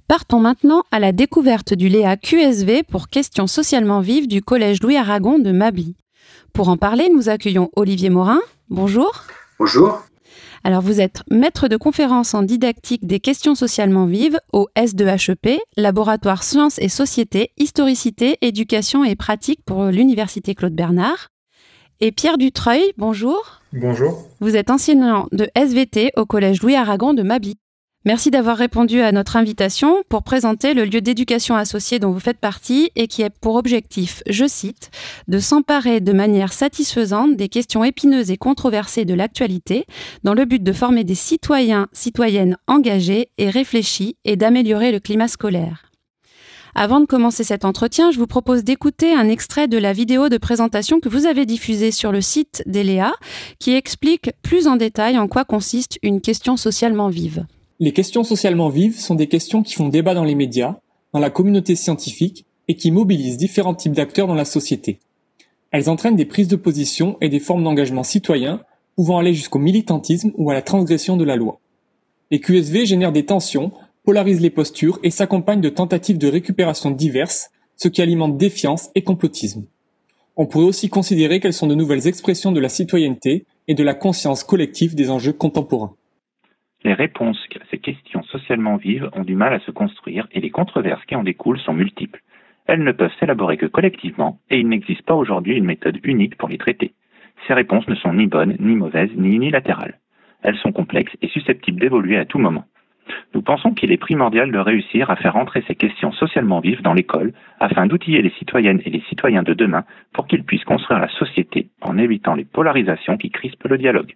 Partons 0.08 0.40
maintenant 0.40 0.84
à 0.92 1.00
la 1.00 1.14
découverte 1.14 1.74
du 1.74 1.88
Léa 1.88 2.18
QSV 2.18 2.84
pour 2.84 3.08
questions 3.08 3.48
socialement 3.48 4.02
vives 4.02 4.28
du 4.28 4.42
Collège 4.42 4.84
Louis 4.84 4.98
Aragon 4.98 5.40
de 5.40 5.54
Mably. 5.54 5.96
Pour 6.52 6.68
en 6.68 6.76
parler, 6.76 7.08
nous 7.08 7.30
accueillons 7.30 7.70
Olivier 7.78 8.10
Morin. 8.10 8.42
Bonjour. 8.70 9.24
Bonjour. 9.58 10.02
Alors, 10.66 10.82
vous 10.82 11.00
êtes 11.00 11.24
maître 11.32 11.70
de 11.70 11.78
conférence 11.78 12.34
en 12.34 12.44
didactique 12.44 13.08
des 13.08 13.22
questions 13.22 13.56
socialement 13.56 14.06
vives 14.06 14.40
au 14.52 14.68
S2HEP, 14.76 15.60
laboratoire 15.78 16.44
Sciences 16.44 16.78
et 16.80 16.90
Société, 16.90 17.52
Historicité, 17.58 18.38
Éducation 18.42 19.06
et 19.06 19.16
Pratique 19.16 19.62
pour 19.66 19.86
l'Université 19.86 20.56
Claude 20.56 20.76
Bernard. 20.76 21.30
Et 22.04 22.12
Pierre 22.12 22.40
Dutreuil, 22.40 22.94
bonjour. 22.98 23.62
Bonjour. 23.74 24.28
Vous 24.40 24.56
êtes 24.56 24.72
enseignant 24.72 25.28
de 25.32 25.48
SVT 25.54 26.10
au 26.18 26.26
Collège 26.26 26.64
Louis 26.64 26.76
Aragon 26.76 27.14
de 27.14 27.22
Mably. 27.22 27.58
Merci 28.06 28.32
d'avoir 28.32 28.58
répondu 28.58 29.02
à 29.02 29.12
notre 29.12 29.36
invitation 29.36 30.02
pour 30.10 30.24
présenter 30.24 30.74
le 30.74 30.86
lieu 30.86 31.02
d'éducation 31.02 31.56
associé 31.56 32.00
dont 32.00 32.10
vous 32.10 32.20
faites 32.20 32.40
partie 32.40 32.90
et 32.96 33.06
qui 33.06 33.24
a 33.24 33.30
pour 33.30 33.56
objectif, 33.56 34.24
je 34.28 34.48
cite, 34.48 34.90
de 35.28 35.38
s'emparer 35.38 36.00
de 36.00 36.12
manière 36.12 36.54
satisfaisante 36.54 37.38
des 37.38 37.50
questions 37.50 37.84
épineuses 37.84 38.32
et 38.32 38.38
controversées 38.38 39.06
de 39.06 39.14
l'actualité 39.14 39.86
dans 40.24 40.34
le 40.34 40.46
but 40.46 40.64
de 40.64 40.74
former 40.74 41.04
des 41.04 41.14
citoyens, 41.14 41.88
citoyennes 41.94 42.58
engagés 42.66 43.30
et 43.38 43.52
réfléchis 43.52 44.18
et 44.26 44.38
d'améliorer 44.38 44.92
le 44.92 45.00
climat 45.00 45.28
scolaire. 45.28 45.91
Avant 46.74 47.02
de 47.02 47.06
commencer 47.06 47.44
cet 47.44 47.66
entretien, 47.66 48.12
je 48.12 48.20
vous 48.20 48.28
propose 48.28 48.64
d'écouter 48.64 49.14
un 49.14 49.28
extrait 49.28 49.68
de 49.68 49.78
la 49.78 49.92
vidéo 49.92 50.30
de 50.30 50.38
présentation 50.38 51.02
que 51.02 51.10
vous 51.10 51.26
avez 51.26 51.46
diffusée 51.46 51.92
sur 51.92 52.14
le 52.14 52.22
site 52.22 52.64
d'Eléa, 52.66 53.14
qui 53.60 53.74
explique 53.74 54.32
plus 54.42 54.68
en 54.68 54.78
détail 54.78 55.18
en 55.18 55.28
quoi 55.28 55.44
consiste 55.44 56.00
une 56.02 56.22
question 56.22 56.56
socialement 56.56 57.10
vive. 57.10 57.46
Les 57.80 57.92
questions 57.92 58.24
socialement 58.24 58.70
vives 58.70 58.98
sont 58.98 59.16
des 59.16 59.28
questions 59.28 59.64
qui 59.64 59.74
font 59.74 59.90
débat 59.90 60.14
dans 60.14 60.24
les 60.24 60.36
médias, 60.36 60.78
dans 61.14 61.20
la 61.20 61.30
communauté 61.30 61.76
scientifique 61.76 62.46
et 62.70 62.76
qui 62.76 62.92
mobilisent 62.92 63.38
différents 63.38 63.76
types 63.76 63.94
d'acteurs 63.94 64.28
dans 64.28 64.36
la 64.36 64.46
société. 64.46 65.00
Elles 65.72 65.90
entraînent 65.90 66.16
des 66.16 66.26
prises 66.26 66.48
de 66.48 66.56
position 66.56 67.18
et 67.20 67.28
des 67.28 67.40
formes 67.40 67.64
d'engagement 67.64 68.04
citoyen 68.04 68.62
pouvant 68.96 69.18
aller 69.18 69.34
jusqu'au 69.34 69.60
militantisme 69.60 70.32
ou 70.38 70.52
à 70.52 70.54
la 70.54 70.62
transgression 70.62 71.18
de 71.18 71.24
la 71.26 71.36
loi. 71.36 71.60
Les 72.30 72.40
QSV 72.40 72.86
génèrent 72.86 73.12
des 73.12 73.26
tensions 73.26 73.72
polarise 74.04 74.42
les 74.42 74.50
postures 74.50 75.00
et 75.04 75.12
s'accompagne 75.12 75.62
de 75.62 75.70
tentatives 75.70 76.18
de 76.18 76.28
récupération 76.28 76.92
diverses, 76.92 77.50
ce 77.76 77.88
qui 77.88 78.02
alimente 78.02 78.38
défiance 78.38 78.90
et 78.96 79.04
complotisme. 79.04 79.66
On 80.38 80.48
pourrait 80.48 80.66
aussi 80.66 80.90
considérer 80.90 81.40
qu'elles 81.40 81.54
sont 81.54 81.68
de 81.68 81.76
nouvelles 81.76 82.08
expressions 82.08 82.52
de 82.52 82.60
la 82.60 82.70
citoyenneté 82.70 83.46
et 83.68 83.76
de 83.76 83.84
la 83.84 83.94
conscience 83.94 84.44
collective 84.44 84.96
des 84.96 85.12
enjeux 85.12 85.34
contemporains. 85.34 85.94
Les 86.84 86.94
réponses 86.94 87.38
à 87.56 87.64
ces 87.70 87.78
questions 87.78 88.24
socialement 88.24 88.78
vives 88.78 89.10
ont 89.14 89.24
du 89.24 89.36
mal 89.36 89.54
à 89.54 89.60
se 89.60 89.72
construire 89.72 90.28
et 90.32 90.40
les 90.40 90.50
controverses 90.50 91.06
qui 91.06 91.16
en 91.16 91.24
découlent 91.24 91.60
sont 91.60 91.74
multiples. 91.74 92.24
Elles 92.66 92.84
ne 92.84 92.92
peuvent 92.92 93.12
s'élaborer 93.20 93.58
que 93.58 93.68
collectivement 93.68 94.40
et 94.50 94.58
il 94.58 94.68
n'existe 94.68 95.04
pas 95.04 95.14
aujourd'hui 95.14 95.58
une 95.58 95.66
méthode 95.66 96.00
unique 96.04 96.38
pour 96.38 96.50
les 96.50 96.58
traiter. 96.58 96.94
Ces 97.48 97.54
réponses 97.54 97.88
ne 97.88 97.96
sont 97.96 98.14
ni 98.14 98.26
bonnes, 98.26 98.56
ni 98.60 98.76
mauvaises, 98.76 99.12
ni 99.16 99.36
unilatérales. 99.36 100.00
Elles 100.42 100.58
sont 100.58 100.72
complexes 100.72 101.16
et 101.22 101.28
susceptibles 101.28 101.80
d'évoluer 101.80 102.18
à 102.18 102.26
tout 102.26 102.40
moment. 102.40 102.66
Nous 103.34 103.42
pensons 103.42 103.74
qu'il 103.74 103.92
est 103.92 103.98
primordial 103.98 104.52
de 104.52 104.60
réussir 104.60 105.10
à 105.10 105.16
faire 105.16 105.36
entrer 105.36 105.64
ces 105.68 105.76
questions 105.76 106.12
socialement 106.12 106.60
vives 106.60 106.82
dans 106.82 106.94
l'école 106.94 107.34
afin 107.62 107.86
d'outiller 107.86 108.22
les 108.24 108.34
citoyennes 108.40 108.82
et 108.86 108.90
les 108.90 109.04
citoyens 109.08 109.44
de 109.44 109.54
demain 109.54 109.84
pour 110.14 110.26
qu'ils 110.28 110.44
puissent 110.44 110.64
construire 110.64 111.00
la 111.00 111.10
société 111.20 111.70
en 111.82 111.98
évitant 111.98 112.34
les 112.34 112.44
polarisations 112.44 113.18
qui 113.18 113.30
crispent 113.30 113.68
le 113.68 113.78
dialogue. 113.78 114.16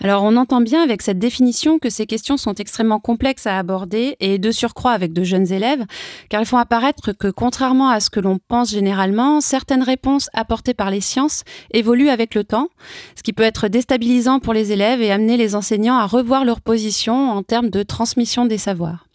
Alors 0.00 0.22
on 0.22 0.36
entend 0.36 0.60
bien 0.60 0.82
avec 0.82 1.02
cette 1.02 1.18
définition 1.18 1.78
que 1.78 1.90
ces 1.90 2.06
questions 2.06 2.36
sont 2.36 2.54
extrêmement 2.54 3.00
complexes 3.00 3.46
à 3.46 3.58
aborder 3.58 4.16
et 4.20 4.38
de 4.38 4.50
surcroît 4.52 4.92
avec 4.92 5.12
de 5.12 5.24
jeunes 5.24 5.52
élèves, 5.52 5.84
car 6.30 6.40
ils 6.40 6.46
font 6.46 6.58
apparaître 6.58 7.12
que 7.12 7.28
contrairement 7.28 7.88
à 7.88 7.98
ce 7.98 8.08
que 8.08 8.20
l'on 8.20 8.38
pense 8.38 8.70
généralement, 8.70 9.40
certaines 9.40 9.82
réponses 9.82 10.30
apportées 10.32 10.74
par 10.74 10.90
les 10.90 11.00
sciences 11.00 11.42
évoluent 11.72 12.10
avec 12.10 12.36
le 12.36 12.44
temps, 12.44 12.68
ce 13.16 13.22
qui 13.24 13.32
peut 13.32 13.42
être 13.42 13.66
déstabilisant 13.66 14.38
pour 14.38 14.54
les 14.54 14.70
élèves 14.72 15.02
et 15.02 15.10
amener 15.10 15.36
les 15.36 15.56
enseignants 15.56 15.96
à 15.96 16.06
revoir 16.06 16.44
leur 16.44 16.60
position 16.60 17.30
en 17.30 17.42
termes 17.42 17.70
de 17.70 17.82
transmission 17.82 18.46
des 18.46 18.58
savoirs. 18.58 19.05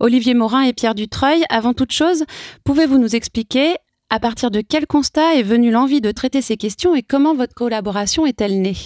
Olivier 0.00 0.34
Morin 0.34 0.62
et 0.62 0.72
Pierre 0.72 0.94
Dutreuil, 0.94 1.44
avant 1.48 1.72
toute 1.72 1.92
chose, 1.92 2.24
pouvez-vous 2.64 2.98
nous 2.98 3.16
expliquer 3.16 3.76
à 4.10 4.20
partir 4.20 4.50
de 4.50 4.60
quel 4.60 4.86
constat 4.86 5.34
est 5.34 5.42
venue 5.42 5.70
l'envie 5.70 6.00
de 6.00 6.12
traiter 6.12 6.42
ces 6.42 6.56
questions 6.56 6.94
et 6.94 7.02
comment 7.02 7.34
votre 7.34 7.54
collaboration 7.54 8.26
est-elle 8.26 8.60
née? 8.60 8.76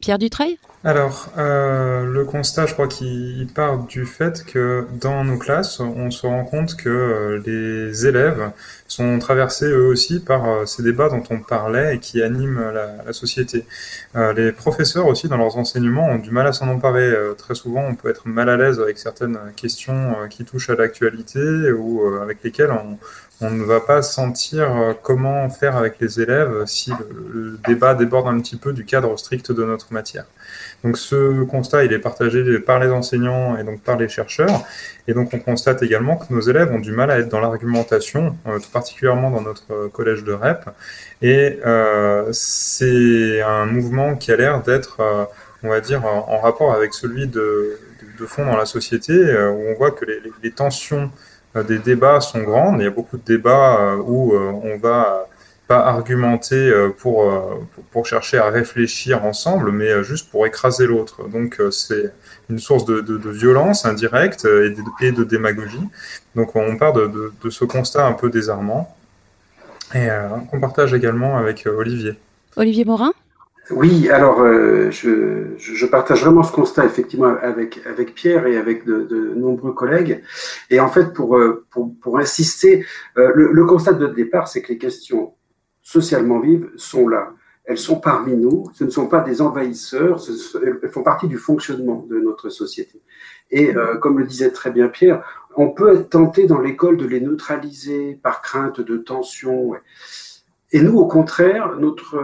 Pierre 0.00 0.18
Dutreuil? 0.18 0.58
Alors, 0.84 1.30
euh, 1.36 2.04
le 2.04 2.24
constat, 2.24 2.66
je 2.66 2.72
crois 2.72 2.86
qu'il 2.86 3.48
part 3.52 3.78
du 3.78 4.06
fait 4.06 4.44
que 4.44 4.86
dans 5.00 5.24
nos 5.24 5.36
classes, 5.36 5.80
on 5.80 6.12
se 6.12 6.24
rend 6.24 6.44
compte 6.44 6.76
que 6.76 6.88
euh, 6.88 7.42
les 7.44 8.06
élèves 8.06 8.52
sont 8.86 9.18
traversés 9.18 9.66
eux 9.66 9.88
aussi 9.88 10.20
par 10.20 10.48
euh, 10.48 10.66
ces 10.66 10.84
débats 10.84 11.08
dont 11.08 11.24
on 11.30 11.40
parlait 11.40 11.96
et 11.96 11.98
qui 11.98 12.22
animent 12.22 12.62
la, 12.72 13.12
société. 13.12 13.64
les 14.36 14.52
professeurs 14.52 15.06
aussi, 15.06 15.26
dans 15.28 15.36
leurs 15.36 15.56
enseignements, 15.56 16.06
ont 16.06 16.18
du 16.18 16.30
mal 16.30 16.46
à 16.46 16.52
s'en 16.52 16.68
emparer. 16.68 17.12
très 17.36 17.54
souvent, 17.56 17.84
on 17.84 17.94
peut 17.96 18.08
être 18.10 18.28
mal 18.28 18.48
à 18.48 18.56
l'aise 18.56 18.78
avec 18.80 18.98
certaines 18.98 19.38
questions 19.56 20.14
qui 20.30 20.44
touchent 20.44 20.70
à 20.70 20.76
l'actualité 20.76 21.72
ou 21.72 22.02
avec 22.22 22.44
lesquelles 22.44 22.72
on 23.40 23.50
ne 23.50 23.64
va 23.64 23.80
pas 23.80 24.02
sentir 24.02 24.94
comment 25.02 25.48
faire 25.48 25.76
avec 25.76 25.98
les 26.00 26.20
élèves 26.20 26.64
si 26.66 26.92
le, 27.32 27.58
débat 27.66 27.94
déborde 27.94 28.28
un 28.28 28.38
petit 28.40 28.56
peu 28.56 28.72
du 28.72 28.84
cadre 28.84 29.16
strict 29.18 29.50
de 29.50 29.64
notre 29.64 29.92
matière. 29.92 30.26
Donc 30.84 30.96
ce 30.96 31.42
constat, 31.42 31.84
il 31.84 31.92
est 31.92 31.98
partagé 31.98 32.58
par 32.60 32.78
les 32.78 32.88
enseignants 32.88 33.56
et 33.56 33.64
donc 33.64 33.80
par 33.82 33.96
les 33.96 34.08
chercheurs. 34.08 34.64
Et 35.08 35.14
donc 35.14 35.30
on 35.32 35.38
constate 35.38 35.82
également 35.82 36.16
que 36.16 36.32
nos 36.32 36.40
élèves 36.40 36.72
ont 36.72 36.78
du 36.78 36.92
mal 36.92 37.10
à 37.10 37.18
être 37.18 37.28
dans 37.28 37.40
l'argumentation, 37.40 38.36
euh, 38.46 38.58
tout 38.58 38.70
particulièrement 38.70 39.30
dans 39.30 39.40
notre 39.40 39.88
collège 39.88 40.22
de 40.22 40.32
REP. 40.32 40.68
Et 41.20 41.58
euh, 41.66 42.28
c'est 42.32 43.42
un 43.42 43.66
mouvement 43.66 44.14
qui 44.14 44.30
a 44.30 44.36
l'air 44.36 44.62
d'être, 44.62 45.00
euh, 45.00 45.24
on 45.64 45.68
va 45.68 45.80
dire, 45.80 46.04
en, 46.04 46.38
rapport 46.38 46.72
avec 46.72 46.94
celui 46.94 47.26
de, 47.26 47.78
de, 48.18 48.26
fond 48.26 48.44
dans 48.44 48.56
la 48.56 48.66
société, 48.66 49.12
où 49.12 49.70
on 49.70 49.74
voit 49.74 49.90
que 49.90 50.04
les, 50.04 50.20
les 50.42 50.50
tensions 50.52 51.10
des 51.66 51.78
débats 51.78 52.20
sont 52.20 52.42
grandes. 52.42 52.80
Il 52.80 52.84
y 52.84 52.86
a 52.86 52.90
beaucoup 52.90 53.16
de 53.16 53.24
débats 53.24 53.96
où 53.96 54.34
on 54.34 54.76
va 54.78 55.26
pas 55.68 55.80
argumenter 55.80 56.70
euh, 56.70 56.88
pour, 56.88 57.30
pour 57.92 58.06
chercher 58.06 58.38
à 58.38 58.48
réfléchir 58.48 59.24
ensemble, 59.24 59.70
mais 59.70 59.90
euh, 59.90 60.02
juste 60.02 60.30
pour 60.30 60.46
écraser 60.46 60.86
l'autre. 60.86 61.28
Donc 61.28 61.60
euh, 61.60 61.70
c'est 61.70 62.10
une 62.48 62.58
source 62.58 62.86
de, 62.86 63.00
de, 63.00 63.30
violence 63.30 63.84
indirecte 63.84 64.46
et 64.46 64.70
de, 64.70 64.82
et 65.02 65.12
de, 65.12 65.24
démagogie. 65.24 65.86
Donc 66.34 66.56
on 66.56 66.76
part 66.78 66.94
de, 66.94 67.32
de, 67.42 67.50
ce 67.50 67.66
constat 67.66 68.06
un 68.06 68.14
peu 68.14 68.30
désarmant 68.30 68.96
et 69.94 70.08
qu'on 70.50 70.60
partage 70.60 70.92
également 70.94 71.36
avec 71.38 71.66
Olivier. 71.66 72.14
Olivier 72.56 72.84
Morin? 72.84 73.12
Oui, 73.70 74.08
alors 74.10 74.42
je, 74.90 75.54
je, 75.58 75.86
partage 75.86 76.22
vraiment 76.22 76.42
ce 76.42 76.52
constat 76.52 76.86
effectivement 76.86 77.34
avec, 77.42 77.80
avec 77.86 78.14
Pierre 78.14 78.46
et 78.46 78.56
avec 78.56 78.86
de, 78.86 79.02
de 79.02 79.34
nombreux 79.34 79.72
collègues. 79.72 80.22
Et 80.70 80.80
en 80.80 80.88
fait, 80.88 81.12
pour, 81.12 81.38
pour, 81.70 81.90
pour 82.00 82.18
insister, 82.18 82.86
le, 83.16 83.52
le 83.52 83.64
constat 83.66 83.92
de 83.92 84.06
départ, 84.06 84.48
c'est 84.48 84.62
que 84.62 84.72
les 84.72 84.78
questions 84.78 85.32
socialement 85.88 86.38
vives 86.38 86.68
sont 86.76 87.08
là. 87.08 87.32
Elles 87.64 87.78
sont 87.78 87.98
parmi 87.98 88.36
nous, 88.36 88.70
ce 88.74 88.84
ne 88.84 88.90
sont 88.90 89.08
pas 89.08 89.20
des 89.20 89.40
envahisseurs, 89.40 90.22
elles 90.62 90.90
font 90.90 91.02
partie 91.02 91.28
du 91.28 91.38
fonctionnement 91.38 92.06
de 92.10 92.18
notre 92.20 92.50
société. 92.50 93.00
Et 93.50 93.74
euh, 93.74 93.96
comme 93.96 94.18
le 94.18 94.26
disait 94.26 94.50
très 94.50 94.70
bien 94.70 94.88
Pierre, 94.88 95.24
on 95.56 95.70
peut 95.70 95.94
être 95.94 96.10
tenté 96.10 96.46
dans 96.46 96.60
l'école 96.60 96.98
de 96.98 97.06
les 97.06 97.20
neutraliser 97.20 98.18
par 98.22 98.42
crainte 98.42 98.82
de 98.82 98.98
tension. 98.98 99.72
Et 100.72 100.82
nous, 100.82 100.98
au 100.98 101.06
contraire, 101.06 101.76
notre, 101.78 102.22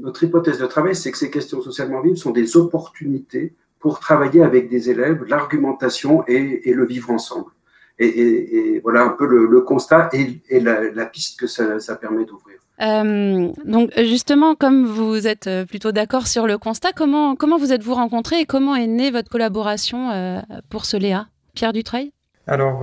notre 0.00 0.22
hypothèse 0.22 0.58
de 0.58 0.66
travail, 0.66 0.94
c'est 0.94 1.10
que 1.10 1.18
ces 1.18 1.32
questions 1.32 1.60
socialement 1.62 2.00
vives 2.00 2.16
sont 2.16 2.30
des 2.30 2.56
opportunités 2.56 3.54
pour 3.80 3.98
travailler 3.98 4.42
avec 4.42 4.68
des 4.68 4.88
élèves, 4.88 5.24
l'argumentation 5.24 6.22
et, 6.28 6.72
le 6.72 6.86
vivre 6.86 7.10
ensemble. 7.10 7.50
Et, 7.98 8.78
voilà 8.84 9.02
un 9.02 9.10
peu 9.10 9.26
le, 9.26 9.60
constat 9.62 10.10
et, 10.12 10.60
la, 10.60 11.06
piste 11.06 11.40
que 11.40 11.48
ça 11.48 11.96
permet 11.96 12.24
d'ouvrir. 12.24 12.59
Euh, 12.80 13.50
donc 13.64 13.90
justement, 13.98 14.54
comme 14.54 14.86
vous 14.86 15.26
êtes 15.26 15.46
euh, 15.46 15.64
plutôt 15.66 15.92
d'accord 15.92 16.26
sur 16.26 16.46
le 16.46 16.56
constat, 16.56 16.92
comment, 16.94 17.36
vous 17.58 17.72
êtes-vous 17.72 17.94
rencontrés 17.94 18.40
et 18.40 18.46
comment 18.46 18.74
est 18.74 18.86
née 18.86 19.10
votre 19.10 19.28
collaboration 19.28 20.10
euh, 20.10 20.40
pour 20.70 20.86
ce 20.86 20.96
Léa? 20.96 21.26
Pierre 21.54 21.72
Dutreuil? 21.72 22.12
Alors, 22.46 22.82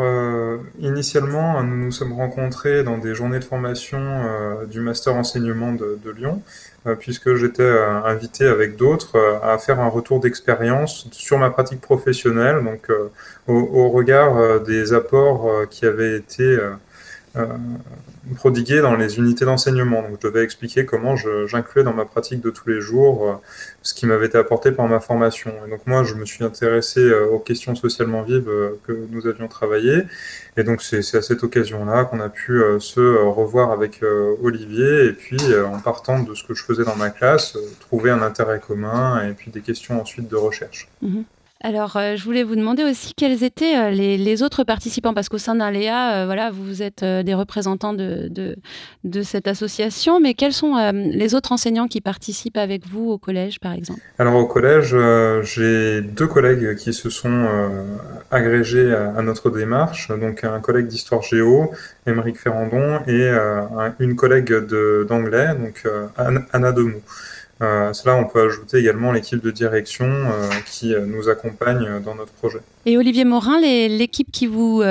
initialement, 0.79 1.61
nous 1.61 1.75
nous 1.75 1.91
sommes 1.91 2.13
rencontrés 2.13 2.83
dans 2.83 2.97
des 2.97 3.13
journées 3.13 3.39
de 3.39 3.43
formation 3.43 3.99
du 4.69 4.79
master 4.79 5.15
enseignement 5.15 5.73
de, 5.73 6.09
Lyon, 6.15 6.41
puisque 6.99 7.35
j'étais 7.35 7.67
invité 8.05 8.45
avec 8.45 8.77
d'autres 8.77 9.17
à 9.43 9.57
faire 9.57 9.81
un 9.81 9.89
retour 9.89 10.21
d'expérience 10.21 11.09
sur 11.11 11.37
ma 11.37 11.49
pratique 11.49 11.81
professionnelle, 11.81 12.63
donc 12.63 12.89
au, 13.47 13.89
regard 13.89 14.61
des 14.61 14.93
apports 14.93 15.67
qui 15.69 15.85
avaient 15.85 16.15
été 16.15 16.57
prodigué 18.35 18.81
dans 18.81 18.95
les 18.95 19.17
unités 19.17 19.45
d'enseignement. 19.45 20.01
Donc, 20.01 20.19
je 20.21 20.27
devais 20.27 20.43
expliquer 20.43 20.85
comment 20.85 21.15
j'incluais 21.15 21.83
dans 21.83 21.93
ma 21.93 22.05
pratique 22.05 22.41
de 22.41 22.49
tous 22.49 22.69
les 22.69 22.81
jours 22.81 23.29
euh, 23.29 23.33
ce 23.81 23.93
qui 23.93 24.05
m'avait 24.05 24.27
été 24.27 24.37
apporté 24.37 24.71
par 24.71 24.87
ma 24.87 24.99
formation. 24.99 25.51
Donc, 25.69 25.81
moi, 25.85 26.03
je 26.03 26.15
me 26.15 26.25
suis 26.25 26.43
intéressé 26.43 26.99
euh, 26.99 27.27
aux 27.27 27.39
questions 27.39 27.75
socialement 27.75 28.23
vives 28.23 28.49
euh, 28.49 28.79
que 28.85 28.93
nous 29.11 29.27
avions 29.27 29.47
travaillées. 29.47 30.03
Et 30.57 30.63
donc, 30.63 30.81
c'est 30.81 30.99
à 31.15 31.21
cette 31.21 31.43
occasion-là 31.43 32.05
qu'on 32.05 32.19
a 32.19 32.29
pu 32.29 32.61
se 32.79 32.99
revoir 32.99 33.71
avec 33.71 34.01
Olivier 34.41 35.05
et 35.05 35.13
puis, 35.13 35.37
en 35.63 35.79
partant 35.79 36.23
de 36.23 36.33
ce 36.33 36.43
que 36.43 36.55
je 36.55 36.63
faisais 36.63 36.83
dans 36.83 36.95
ma 36.95 37.11
classe, 37.11 37.55
trouver 37.79 38.09
un 38.09 38.23
intérêt 38.23 38.59
commun 38.59 39.23
et 39.23 39.33
puis 39.33 39.51
des 39.51 39.61
questions 39.61 40.01
ensuite 40.01 40.27
de 40.27 40.35
recherche. 40.35 40.89
Mm-hmm. 41.03 41.23
Alors, 41.63 41.97
euh, 41.97 42.15
je 42.15 42.23
voulais 42.23 42.43
vous 42.43 42.55
demander 42.55 42.83
aussi 42.83 43.13
quels 43.15 43.43
étaient 43.43 43.77
euh, 43.77 43.89
les, 43.89 44.43
autres 44.43 44.63
participants, 44.63 45.15
parce 45.15 45.27
qu'au 45.27 45.39
sein 45.39 45.55
d'un 45.55 45.71
Léa, 45.71 46.13
euh, 46.13 46.25
voilà, 46.25 46.51
vous 46.51 46.83
êtes 46.83 47.03
des 47.03 47.33
représentants 47.33 47.93
de, 47.93 48.55
cette 49.23 49.47
association, 49.47 50.19
mais 50.19 50.35
quels 50.35 50.53
sont 50.53 50.75
les 50.93 51.33
autres 51.33 51.51
enseignants 51.51 51.87
qui 51.87 52.01
participent 52.01 52.57
avec 52.57 52.85
vous 52.87 53.09
au 53.09 53.17
collège, 53.17 53.59
par 53.59 53.73
exemple? 53.73 53.99
Alors, 54.19 54.35
au 54.35 54.45
collège, 54.45 54.95
j'ai 55.43 56.01
deux 56.01 56.27
collègues 56.27 56.75
qui 56.75 56.93
se 56.93 57.09
sont 57.09 57.47
agrégés 58.29 58.93
à, 58.93 59.21
notre 59.21 59.49
démarche, 59.49 60.09
donc 60.09 60.43
un 60.43 60.59
collègue 60.59 60.87
d'histoire 60.87 61.23
géo, 61.23 61.71
Émeric 62.05 62.37
Ferrandon, 62.37 62.99
et 63.07 63.31
une 63.99 64.15
collègue 64.15 64.53
d'anglais, 65.07 65.55
donc 65.55 65.83
Anna 66.53 66.71
Demou. 66.71 67.01
Euh, 67.61 67.91
cela, 67.93 68.15
on 68.15 68.25
peut 68.25 68.41
ajouter 68.41 68.77
également 68.77 69.11
l'équipe 69.11 69.41
de 69.41 69.51
direction 69.51 70.05
euh, 70.05 70.49
qui 70.65 70.93
euh, 70.93 71.05
nous 71.05 71.27
accompagne 71.27 72.01
dans 72.03 72.13
notre 72.13 72.31
projet. 72.33 72.59
Et 72.85 72.97
Olivier 72.97 73.25
Morin, 73.25 73.59
l'équipe 73.59 74.31
qui, 74.31 74.47
vous 74.47 74.83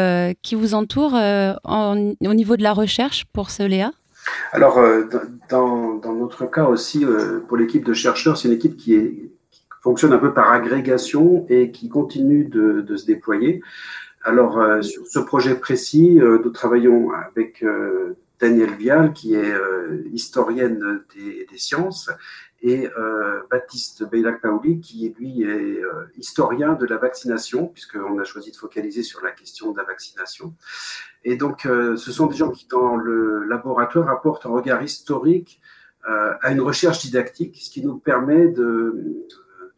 qui 0.43 0.55
vous 0.55 0.75
entoure 0.75 1.15
au 1.15 2.35
niveau 2.35 2.57
de 2.57 2.63
la 2.63 2.73
recherche 2.73 3.25
pour 3.33 3.51
ce 3.51 3.63
Léa 3.63 3.93
Alors, 4.53 4.81
dans, 5.49 5.95
dans, 5.95 6.13
notre 6.13 6.47
cas 6.51 6.65
aussi, 6.65 7.07
pour 7.49 7.57
l'équipe 7.57 7.85
de 7.85 7.95
chercheurs, 7.95 8.37
c'est 8.37 8.49
une 8.49 8.55
équipe 8.55 8.77
qui, 8.77 8.95
est, 8.95 9.31
fonctionne 9.83 10.13
un 10.13 10.19
peu 10.19 10.35
par 10.35 10.51
agrégation 10.51 11.47
et 11.49 11.71
qui 11.71 11.89
continue 11.89 12.45
de, 12.45 12.81
de 12.83 12.97
se 12.97 13.07
déployer. 13.07 13.63
Alors, 14.25 14.61
sur 14.83 15.07
ce 15.07 15.21
projet 15.21 15.55
précis, 15.55 16.19
nous 16.21 16.51
travaillons 16.51 17.13
avec 17.13 17.65
Danielle 18.41 18.75
Vial, 18.75 19.13
qui 19.15 19.35
est 19.35 19.55
historienne 20.13 21.01
des, 21.15 21.47
des 21.51 21.59
sciences, 21.59 22.11
et 22.67 22.91
euh, 22.99 23.43
Baptiste 23.49 24.03
Beilac-Paoli, 24.11 24.81
qui 24.81 25.15
lui 25.17 25.43
est 25.43 25.81
euh, 25.81 26.11
historien 26.17 26.73
de 26.73 26.85
la 26.85 26.97
vaccination, 26.97 27.69
puisqu'on 27.69 28.19
a 28.19 28.25
choisi 28.25 28.51
de 28.51 28.57
focaliser 28.57 29.05
sur 29.05 29.23
la 29.23 29.31
question 29.31 29.71
de 29.71 29.79
la 29.79 29.85
vaccination. 29.85 30.53
Et 31.23 31.37
donc, 31.37 31.65
euh, 31.65 31.97
ce 31.97 32.11
sont 32.11 32.27
des 32.27 32.37
gens 32.37 32.51
qui, 32.51 32.67
dans 32.67 32.97
le 32.97 33.45
laboratoire, 33.45 34.11
apportent 34.11 34.47
un 34.47 34.51
regard 34.51 34.83
historique 34.83 35.61
à 36.09 36.53
une 36.53 36.61
recherche 36.61 37.01
didactique, 37.01 37.59
ce 37.61 37.69
qui 37.69 37.85
nous 37.85 37.99
permet 37.99 38.47
de, 38.47 39.27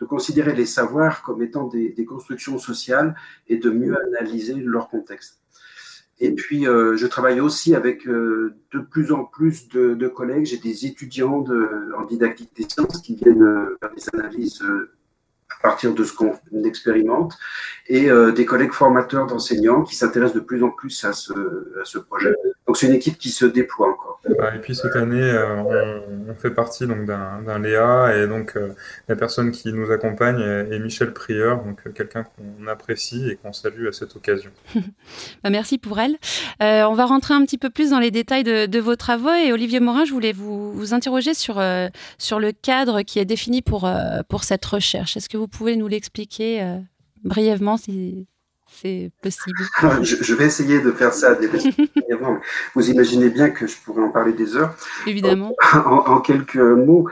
considérer 0.06 0.54
les 0.54 0.66
savoirs 0.66 1.22
comme 1.22 1.40
étant 1.40 1.66
des 1.66 2.04
constructions 2.04 2.58
sociales 2.58 3.14
et 3.46 3.56
de 3.56 3.70
mieux 3.70 3.96
analyser 4.08 4.52
leur 4.52 4.90
contexte. 4.90 5.40
Et 6.20 6.32
puis, 6.32 6.66
euh, 6.66 6.96
je 6.96 7.06
travaille 7.06 7.40
aussi 7.40 7.74
avec 7.74 8.06
euh, 8.06 8.54
de 8.72 8.80
plus 8.80 9.12
en 9.12 9.24
plus 9.24 9.68
de, 9.68 9.94
de 9.94 10.08
collègues. 10.08 10.46
J'ai 10.46 10.58
des 10.58 10.86
étudiants 10.86 11.40
de, 11.40 11.92
en 11.96 12.04
didactique 12.04 12.50
des 12.56 12.66
sciences 12.68 13.00
qui 13.00 13.14
viennent 13.14 13.42
euh, 13.42 13.78
faire 13.80 13.90
des 13.94 14.18
analyses 14.18 14.62
à 15.50 15.62
partir 15.62 15.94
de 15.94 16.04
ce 16.04 16.12
qu'on 16.12 16.34
expérimente, 16.64 17.36
et 17.88 18.10
des 18.36 18.44
collègues 18.44 18.72
formateurs 18.72 19.26
d'enseignants 19.26 19.82
qui 19.82 19.96
s'intéressent 19.96 20.36
de 20.36 20.44
plus 20.44 20.62
en 20.62 20.68
plus 20.68 21.04
à 21.04 21.14
ce, 21.14 21.32
à 21.80 21.84
ce 21.84 21.98
projet. 21.98 22.34
Donc 22.68 22.76
c'est 22.76 22.86
une 22.86 22.92
équipe 22.92 23.16
qui 23.16 23.30
se 23.30 23.46
déploie 23.46 23.88
encore. 23.88 24.20
Et 24.54 24.58
puis 24.58 24.74
cette 24.74 24.94
année, 24.94 25.22
euh, 25.22 26.02
on, 26.28 26.34
fait 26.34 26.50
partie 26.50 26.86
donc 26.86 27.06
d'un 27.06 27.58
Léa 27.58 28.14
et 28.14 28.28
donc 28.28 28.56
euh, 28.56 28.68
la 29.08 29.16
personne 29.16 29.50
qui 29.52 29.72
nous 29.72 29.90
accompagne 29.90 30.38
est, 30.38 30.78
Michel 30.78 31.14
Prieur, 31.14 31.64
donc 31.64 31.80
euh, 31.86 31.90
quelqu'un 31.90 32.24
qu'on 32.24 32.66
apprécie 32.66 33.26
et 33.30 33.36
qu'on 33.36 33.54
salue 33.54 33.88
à 33.88 33.92
cette 33.92 34.14
occasion. 34.14 34.50
Bah, 35.42 35.50
merci 35.50 35.78
pour 35.78 35.98
elle. 35.98 36.16
on 36.60 36.94
va 36.94 37.06
rentrer 37.06 37.32
un 37.32 37.44
petit 37.44 37.58
peu 37.58 37.70
plus 37.70 37.90
dans 37.90 38.00
les 38.00 38.10
détails 38.10 38.44
de, 38.44 38.78
vos 38.78 38.96
travaux 38.96 39.32
et 39.32 39.52
Olivier 39.52 39.80
Morin, 39.80 40.04
je 40.04 40.12
voulais 40.12 40.32
vous, 40.32 40.72
vous 40.72 40.92
interroger 40.94 41.32
sur, 41.32 41.62
sur 42.18 42.40
le 42.40 42.52
cadre 42.52 43.02
qui 43.02 43.18
est 43.18 43.24
défini 43.24 43.62
pour, 43.62 43.88
pour 44.28 44.44
cette 44.44 44.64
recherche. 44.64 45.16
Est-ce 45.16 45.28
que 45.28 45.36
vous 45.36 45.48
pouvez 45.48 45.76
nous 45.76 45.88
l'expliquer 45.88 46.78
brièvement 47.24 47.76
si 47.76 48.26
c'est 48.80 49.10
possible 49.22 49.58
je, 50.02 50.34
vais 50.34 50.46
essayer 50.46 50.80
de 50.80 50.92
faire 50.92 51.12
ça 51.12 51.36
Vous 52.74 52.90
imaginez 52.90 53.30
bien 53.30 53.50
que 53.50 53.66
je 53.66 53.76
pourrais 53.78 54.02
en 54.02 54.10
parler 54.10 54.32
des 54.32 54.56
heures. 54.56 54.74
Évidemment. 55.06 55.54
En, 55.74 56.20
quelques 56.20 56.56
mots, 56.56 57.08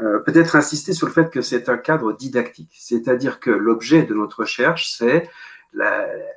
euh, 0.00 0.18
peut-être 0.20 0.56
insister 0.56 0.92
sur 0.92 1.06
le 1.06 1.12
fait 1.12 1.30
que 1.30 1.42
c'est 1.42 1.68
un 1.68 1.76
cadre 1.76 2.12
didactique, 2.12 2.76
c'est-à-dire 2.78 3.40
que 3.40 3.50
l'objet 3.50 4.02
de 4.02 4.14
notre 4.14 4.40
recherche, 4.40 4.92
c'est 4.96 5.28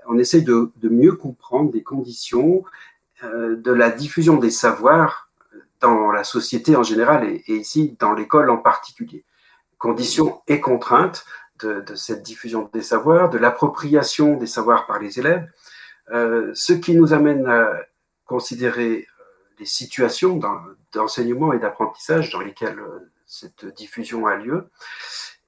on 0.08 0.18
essaie 0.20 0.42
de, 0.42 0.72
mieux 0.84 1.14
comprendre 1.14 1.72
les 1.74 1.84
conditions 1.84 2.64
euh, 3.24 3.56
de 3.56 3.72
la 3.72 3.90
diffusion 3.90 4.38
des 4.38 4.52
savoirs 4.52 5.30
dans 5.80 6.12
la 6.12 6.24
société 6.24 6.76
en 6.76 6.84
général 6.84 7.28
et, 7.28 7.44
et 7.48 7.56
ici 7.56 7.96
dans 8.00 8.14
l'école 8.14 8.50
en 8.50 8.58
particulier. 8.58 9.24
Conditions 9.80 10.42
et 10.48 10.60
contraintes 10.60 11.26
de, 11.66 11.96
cette 11.96 12.24
diffusion 12.24 12.70
des 12.74 12.82
savoirs, 12.82 13.30
de 13.30 13.38
l'appropriation 13.38 14.38
des 14.38 14.48
savoirs 14.48 14.86
par 14.86 15.00
les 15.00 15.20
élèves, 15.20 15.48
euh, 16.12 16.52
ce 16.54 16.74
qui 16.74 16.96
nous 16.96 17.14
amène 17.14 17.48
à 17.48 17.74
considérer 18.26 19.08
euh, 19.20 19.24
les 19.60 19.66
situations 19.66 20.40
d'enseignement 20.94 21.54
et 21.54 21.60
d'apprentissage 21.60 22.30
dans 22.32 22.42
lesquelles 22.42 22.80
euh, 22.80 23.12
cette 23.26 23.66
diffusion 23.66 24.28
a 24.28 24.36
lieu. 24.36 24.70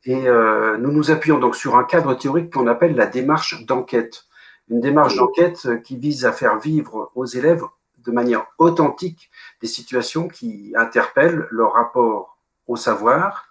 Et 0.07 0.25
nous 0.25 0.91
nous 0.91 1.10
appuyons 1.10 1.39
donc 1.39 1.55
sur 1.55 1.77
un 1.77 1.84
cadre 1.84 2.13
théorique 2.13 2.53
qu'on 2.53 2.67
appelle 2.67 2.95
la 2.95 3.07
démarche 3.07 3.65
d'enquête. 3.65 4.25
Une 4.69 4.79
démarche 4.79 5.15
d'enquête 5.15 5.81
qui 5.81 5.98
vise 5.98 6.25
à 6.25 6.31
faire 6.31 6.60
vivre 6.60 7.12
aux 7.15 7.25
élèves 7.25 7.63
de 8.05 8.12
manière 8.12 8.45
authentique 8.60 9.31
des 9.62 9.67
situations 9.67 10.27
qui 10.27 10.74
interpellent 10.77 11.48
leur 11.50 11.74
rapport 11.74 12.38
au 12.67 12.75
savoir, 12.75 13.48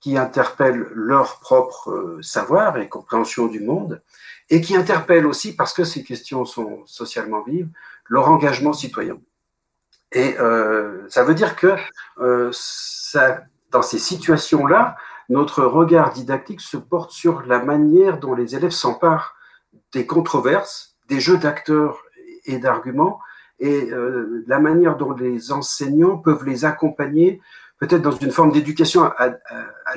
qui 0.00 0.16
interpellent 0.16 0.88
leur 0.92 1.40
propre 1.40 1.90
euh, 1.90 2.22
savoir 2.22 2.76
et 2.78 2.88
compréhension 2.88 3.46
du 3.46 3.60
monde, 3.60 4.00
et 4.50 4.60
qui 4.60 4.76
interpellent 4.76 5.26
aussi, 5.26 5.54
parce 5.54 5.74
que 5.74 5.84
ces 5.84 6.04
questions 6.04 6.44
sont 6.44 6.82
socialement 6.86 7.42
vives, 7.42 7.68
leur 8.06 8.28
engagement 8.28 8.72
citoyen. 8.72 9.18
Et 10.12 10.38
euh, 10.38 11.06
ça 11.08 11.24
veut 11.24 11.34
dire 11.34 11.56
que 11.56 11.74
euh, 12.18 12.50
dans 13.70 13.82
ces 13.82 13.98
situations-là, 13.98 14.96
notre 15.28 15.64
regard 15.64 16.12
didactique 16.12 16.62
se 16.62 16.78
porte 16.78 17.10
sur 17.10 17.42
la 17.42 17.62
manière 17.62 18.18
dont 18.18 18.34
les 18.34 18.56
élèves 18.56 18.70
s'emparent 18.70 19.34
des 19.92 20.06
controverses, 20.06 20.96
des 21.08 21.20
jeux 21.20 21.36
d'acteurs 21.36 21.98
et 22.46 22.58
d'arguments, 22.58 23.20
et 23.60 23.90
la 24.46 24.60
manière 24.60 24.96
dont 24.96 25.12
les 25.12 25.50
enseignants 25.50 26.16
peuvent 26.16 26.44
les 26.44 26.64
accompagner 26.64 27.42
peut-être 27.78 28.02
dans 28.02 28.16
une 28.16 28.30
forme 28.30 28.52
d'éducation 28.52 29.04
à, 29.04 29.36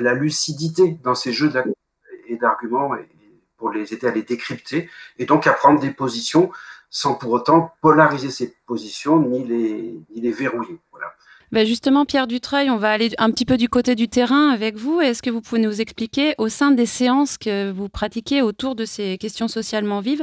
la 0.00 0.14
lucidité 0.14 0.98
dans 1.02 1.14
ces 1.14 1.32
jeux 1.32 1.52
et 2.26 2.36
d'arguments 2.36 2.90
pour 3.56 3.70
les 3.70 3.92
aider 3.92 4.06
à 4.06 4.10
les 4.10 4.22
décrypter 4.22 4.88
et 5.18 5.26
donc 5.26 5.46
à 5.46 5.52
prendre 5.52 5.80
des 5.80 5.90
positions 5.90 6.50
sans 6.90 7.14
pour 7.14 7.30
autant 7.32 7.72
polariser 7.80 8.30
ces 8.30 8.54
positions 8.66 9.20
ni 9.20 9.44
les, 9.44 10.00
ni 10.14 10.20
les 10.20 10.32
verrouiller. 10.32 10.78
Ben 11.52 11.66
justement, 11.66 12.06
Pierre 12.06 12.26
Dutreuil, 12.26 12.70
on 12.70 12.78
va 12.78 12.90
aller 12.90 13.10
un 13.18 13.30
petit 13.30 13.44
peu 13.44 13.58
du 13.58 13.68
côté 13.68 13.94
du 13.94 14.08
terrain 14.08 14.48
avec 14.48 14.74
vous. 14.76 15.02
Est-ce 15.02 15.20
que 15.20 15.28
vous 15.28 15.42
pouvez 15.42 15.60
nous 15.60 15.82
expliquer, 15.82 16.34
au 16.38 16.48
sein 16.48 16.70
des 16.70 16.86
séances 16.86 17.36
que 17.36 17.70
vous 17.70 17.90
pratiquez 17.90 18.40
autour 18.40 18.74
de 18.74 18.86
ces 18.86 19.18
questions 19.18 19.48
socialement 19.48 20.00
vives, 20.00 20.22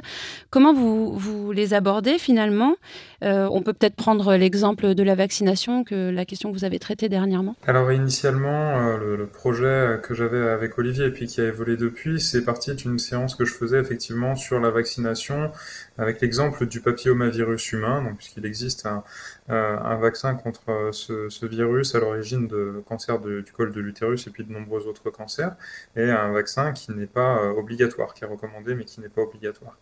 comment 0.50 0.74
vous, 0.74 1.14
vous 1.14 1.52
les 1.52 1.76
abordez 1.76 2.18
finalement? 2.18 2.78
Euh, 3.24 3.48
On 3.52 3.62
peut 3.62 3.74
peut-être 3.74 3.96
prendre 3.96 4.36
l'exemple 4.38 4.96
de 4.96 5.04
la 5.04 5.14
vaccination, 5.14 5.84
que 5.84 6.10
la 6.10 6.26
question 6.26 6.52
que 6.52 6.58
vous 6.58 6.66
avez 6.66 6.80
traitée 6.80 7.10
dernièrement. 7.10 7.56
Alors 7.68 7.92
initialement, 7.92 8.80
euh, 8.80 9.16
le, 9.16 9.28
projet 9.28 10.00
que 10.02 10.16
j'avais 10.16 10.50
avec 10.50 10.80
Olivier 10.80 11.06
et 11.06 11.12
puis 11.12 11.28
qui 11.28 11.42
a 11.42 11.46
évolué 11.46 11.78
depuis, 11.78 12.20
c'est 12.20 12.44
parti 12.44 12.74
d'une 12.74 12.98
séance 12.98 13.36
que 13.36 13.46
je 13.46 13.54
faisais 13.54 13.80
effectivement 13.80 14.36
sur 14.36 14.60
la 14.60 14.72
vaccination 14.72 15.52
avec 16.00 16.22
l'exemple 16.22 16.66
du 16.66 16.82
papillomavirus 16.82 17.74
humain, 17.74 18.14
puisqu'il 18.18 18.46
existe 18.46 18.86
un, 18.86 19.04
euh, 19.50 19.96
vaccin 20.00 20.36
contre 20.36 20.90
ce 20.92 21.20
ce, 21.30 21.46
virus 21.46 21.96
à 21.96 22.00
l'origine 22.00 22.48
de 22.48 22.82
cancer 22.88 23.20
du 23.20 23.52
col 23.52 23.72
de 23.72 23.82
l'utérus 23.82 24.28
et 24.28 24.30
puis 24.30 24.44
de 24.44 24.52
nombreux 24.52 24.88
autres 24.88 25.10
cancers, 25.10 25.56
et 25.96 26.10
un 26.10 26.32
vaccin 26.32 26.72
qui 26.74 26.92
n'est 26.92 27.06
pas 27.06 27.40
euh, 27.40 27.52
obligatoire, 27.52 28.14
qui 28.14 28.24
est 28.24 28.28
recommandé 28.28 28.76
mais 28.76 28.86
qui 28.86 29.02
n'est 29.02 29.10
pas 29.10 29.22
obligatoire. 29.22 29.78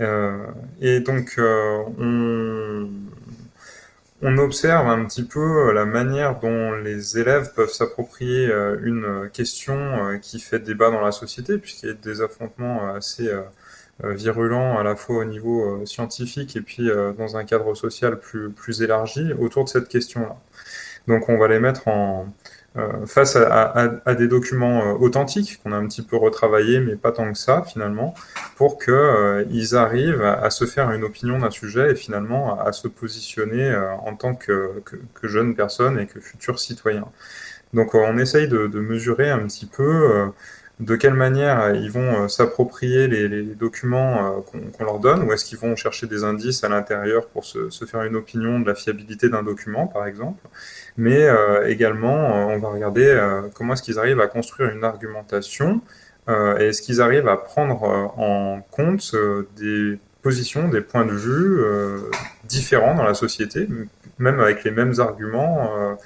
Euh, 0.00 0.46
et 0.80 1.00
donc 1.00 1.34
euh, 1.38 1.82
on, 1.98 2.90
on 4.22 4.38
observe 4.38 4.88
un 4.88 5.04
petit 5.04 5.24
peu 5.24 5.72
la 5.72 5.84
manière 5.84 6.38
dont 6.40 6.72
les 6.72 7.18
élèves 7.18 7.52
peuvent 7.54 7.72
s'approprier 7.72 8.50
une 8.82 9.30
question 9.32 10.18
qui 10.22 10.40
fait 10.40 10.58
débat 10.58 10.90
dans 10.90 11.02
la 11.02 11.12
société, 11.12 11.58
puisqu'il 11.58 11.86
y 11.88 11.90
a 11.90 11.94
des 11.94 12.22
affrontements 12.22 12.94
assez 12.94 13.30
virulents 14.02 14.78
à 14.78 14.82
la 14.82 14.94
fois 14.94 15.18
au 15.18 15.24
niveau 15.24 15.84
scientifique 15.86 16.56
et 16.56 16.60
puis 16.60 16.90
dans 17.18 17.36
un 17.36 17.44
cadre 17.44 17.74
social 17.74 18.18
plus, 18.18 18.50
plus 18.50 18.82
élargi 18.82 19.32
autour 19.38 19.64
de 19.64 19.68
cette 19.68 19.88
question-là. 19.88 20.36
Donc 21.08 21.28
on 21.28 21.38
va 21.38 21.48
les 21.48 21.60
mettre 21.60 21.88
en, 21.88 22.26
euh, 22.76 23.06
face 23.06 23.36
à, 23.36 24.14
des 24.14 24.28
documents 24.28 24.82
euh, 24.82 24.92
authentiques 24.98 25.60
qu'on 25.62 25.72
a 25.72 25.76
un 25.76 25.86
petit 25.86 26.02
peu 26.02 26.16
retravaillés, 26.16 26.80
mais 26.80 26.94
pas 26.96 27.10
tant 27.10 27.32
que 27.32 27.38
ça 27.38 27.62
finalement, 27.62 28.12
pour 28.56 28.78
qu'ils 28.78 28.92
euh, 28.92 29.74
arrivent 29.74 30.22
à, 30.22 30.50
se 30.50 30.66
faire 30.66 30.90
une 30.90 31.02
opinion 31.02 31.38
d'un 31.38 31.50
sujet 31.50 31.92
et 31.92 31.94
finalement 31.94 32.60
à, 32.60 32.72
se 32.72 32.86
positionner 32.88 33.74
en 34.04 34.14
tant 34.14 34.34
que, 34.34 34.82
que, 34.84 35.28
jeunes 35.28 35.54
personnes 35.54 35.98
et 35.98 36.06
que 36.06 36.20
futurs 36.20 36.58
citoyens. 36.58 37.08
Donc 37.72 37.94
on 37.94 38.18
essaye 38.18 38.46
de, 38.48 38.66
de 38.66 38.80
mesurer 38.80 39.30
un 39.30 39.46
petit 39.46 39.66
peu 39.66 40.30
de 40.78 40.94
quelle 40.94 41.14
manière 41.14 41.60
euh, 41.60 41.74
ils 41.74 41.90
vont 41.90 42.24
euh, 42.24 42.28
s'approprier 42.28 43.08
les, 43.08 43.42
documents 43.54 44.36
euh, 44.38 44.60
qu'on 44.76 44.84
leur 44.84 44.98
donne, 44.98 45.22
ou 45.22 45.32
est-ce 45.32 45.44
qu'ils 45.44 45.58
vont 45.58 45.74
chercher 45.74 46.06
des 46.06 46.22
indices 46.22 46.64
à 46.64 46.68
l'intérieur 46.68 47.26
pour 47.28 47.44
se, 47.46 47.70
faire 47.86 48.02
une 48.02 48.16
opinion 48.16 48.60
de 48.60 48.66
la 48.66 48.74
fiabilité 48.74 49.28
d'un 49.30 49.42
document, 49.42 49.86
par 49.86 50.06
exemple. 50.06 50.42
Mais 50.98 51.28
également, 51.66 52.48
on 52.48 52.58
va 52.58 52.68
regarder 52.70 53.20
comment 53.54 53.74
est-ce 53.74 53.82
qu'ils 53.82 53.98
arrivent 53.98 54.20
à 54.20 54.28
construire 54.28 54.70
une 54.70 54.82
argumentation, 54.82 55.82
et 56.28 56.64
est-ce 56.68 56.80
qu'ils 56.80 57.02
arrivent 57.02 57.28
à 57.28 57.36
prendre 57.36 57.82
en 58.16 58.62
compte 58.70 59.14
des 59.56 59.98
positions, 60.22 60.68
des 60.68 60.80
points 60.80 61.04
de 61.04 61.12
vue 61.12 61.60
différents 62.44 62.94
dans 62.94 63.04
la 63.04 63.12
société, 63.12 63.68
même 64.18 64.40
avec 64.40 64.64
les 64.64 64.70
mêmes 64.70 64.94
arguments 64.98 65.96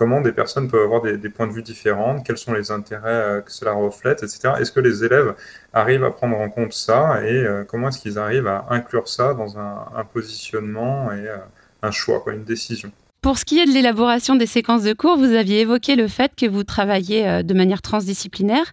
comment 0.00 0.22
des 0.22 0.32
personnes 0.32 0.70
peuvent 0.70 0.82
avoir 0.82 1.02
des, 1.02 1.28
points 1.28 1.46
de 1.46 1.52
vue 1.52 1.62
différents, 1.62 2.22
quels 2.22 2.38
sont 2.38 2.54
les 2.54 2.70
intérêts 2.70 3.08
euh, 3.10 3.40
que 3.42 3.52
cela 3.52 3.72
reflète, 3.72 4.22
etc. 4.22 4.54
Est-ce 4.58 4.72
que 4.72 4.80
les 4.80 5.04
élèves 5.04 5.34
arrivent 5.74 6.04
à 6.04 6.10
prendre 6.10 6.38
en 6.38 6.48
compte 6.48 6.72
ça 6.72 7.22
et 7.22 7.44
euh, 7.44 7.64
comment 7.64 7.88
est-ce 7.88 7.98
qu'ils 7.98 8.18
arrivent 8.18 8.46
à 8.46 8.64
inclure 8.70 9.08
ça 9.08 9.34
dans 9.34 9.58
un, 9.58 10.04
positionnement 10.10 11.12
et 11.12 11.28
euh, 11.28 11.36
un 11.82 11.90
choix, 11.90 12.20
quoi, 12.20 12.32
une 12.32 12.44
décision? 12.44 12.90
Pour 13.22 13.38
ce 13.38 13.44
qui 13.44 13.58
est 13.58 13.66
de 13.66 13.72
l'élaboration 13.72 14.36
des 14.36 14.46
séquences 14.46 14.82
de 14.82 14.92
cours, 14.92 15.16
vous 15.16 15.32
aviez 15.34 15.60
évoqué 15.60 15.96
le 15.96 16.08
fait 16.08 16.32
que 16.36 16.46
vous 16.46 16.64
travaillez 16.64 17.42
de 17.42 17.54
manière 17.54 17.82
transdisciplinaire 17.82 18.72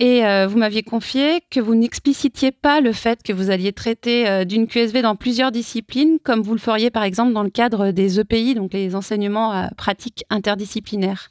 et 0.00 0.26
euh, 0.26 0.48
vous 0.48 0.58
m'aviez 0.58 0.82
confié 0.82 1.40
que 1.50 1.60
vous 1.60 1.74
n'explicitiez 1.74 2.50
pas 2.50 2.80
le 2.80 2.92
fait 2.92 3.22
que 3.22 3.32
vous 3.32 3.50
alliez 3.50 3.72
traiter 3.72 4.28
euh, 4.28 4.44
d'une 4.44 4.66
QSV 4.66 5.02
dans 5.02 5.14
plusieurs 5.14 5.52
disciplines, 5.52 6.18
comme 6.24 6.42
vous 6.42 6.52
le 6.52 6.58
feriez 6.58 6.90
par 6.90 7.04
exemple 7.04 7.32
dans 7.32 7.44
le 7.44 7.50
cadre 7.50 7.92
des 7.92 8.18
EPI, 8.18 8.54
donc 8.54 8.72
les 8.72 8.96
enseignements 8.96 9.52
à 9.52 9.70
pratiques 9.76 10.24
interdisciplinaires. 10.30 11.30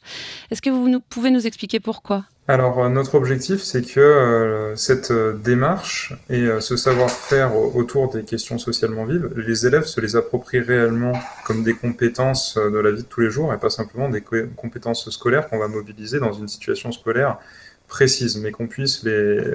Est-ce 0.49 0.61
que 0.61 0.69
vous 0.69 0.99
pouvez 1.09 1.29
nous 1.29 1.45
expliquer 1.45 1.79
pourquoi? 1.79 2.25
Alors 2.47 2.83
euh, 2.83 2.89
notre 2.89 3.15
objectif, 3.15 3.61
c'est 3.61 3.81
que 3.81 4.73
cette 4.75 5.13
démarche 5.13 6.13
et 6.29 6.47
ce 6.59 6.75
savoir-faire 6.75 7.55
autour 7.55 8.11
des 8.11 8.23
questions 8.23 8.57
socialement 8.57 9.05
vives, 9.05 9.29
les 9.37 9.65
élèves 9.65 9.85
se 9.85 10.01
les 10.01 10.15
approprient 10.15 10.59
réellement 10.59 11.13
comme 11.45 11.63
des 11.63 11.73
compétences 11.73 12.57
de 12.57 12.77
la 12.77 12.91
vie 12.91 13.03
de 13.03 13.07
tous 13.07 13.21
les 13.21 13.29
jours 13.29 13.53
et 13.53 13.57
pas 13.57 13.69
simplement 13.69 14.09
des 14.09 14.23
compétences 14.55 15.09
scolaires 15.09 15.47
qu'on 15.49 15.59
va 15.59 15.67
mobiliser 15.67 16.19
dans 16.19 16.33
une 16.33 16.47
situation 16.47 16.91
scolaire 16.91 17.37
précises, 17.87 18.37
mais 18.37 18.51
qu'on 18.51 18.67
puisse 18.67 19.03
les 19.03 19.53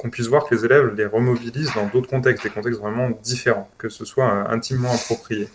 qu'on 0.00 0.10
puisse 0.10 0.28
voir 0.28 0.46
que 0.46 0.54
les 0.54 0.64
élèves 0.64 0.94
les 0.96 1.04
remobilisent 1.04 1.74
dans 1.74 1.86
d'autres 1.86 2.08
contextes, 2.08 2.42
des 2.42 2.50
contextes 2.50 2.80
vraiment 2.80 3.10
différents, 3.22 3.68
que 3.76 3.90
ce 3.90 4.06
soit 4.06 4.32
euh, 4.32 4.54
intimement 4.54 4.92
approprié. 4.92 5.48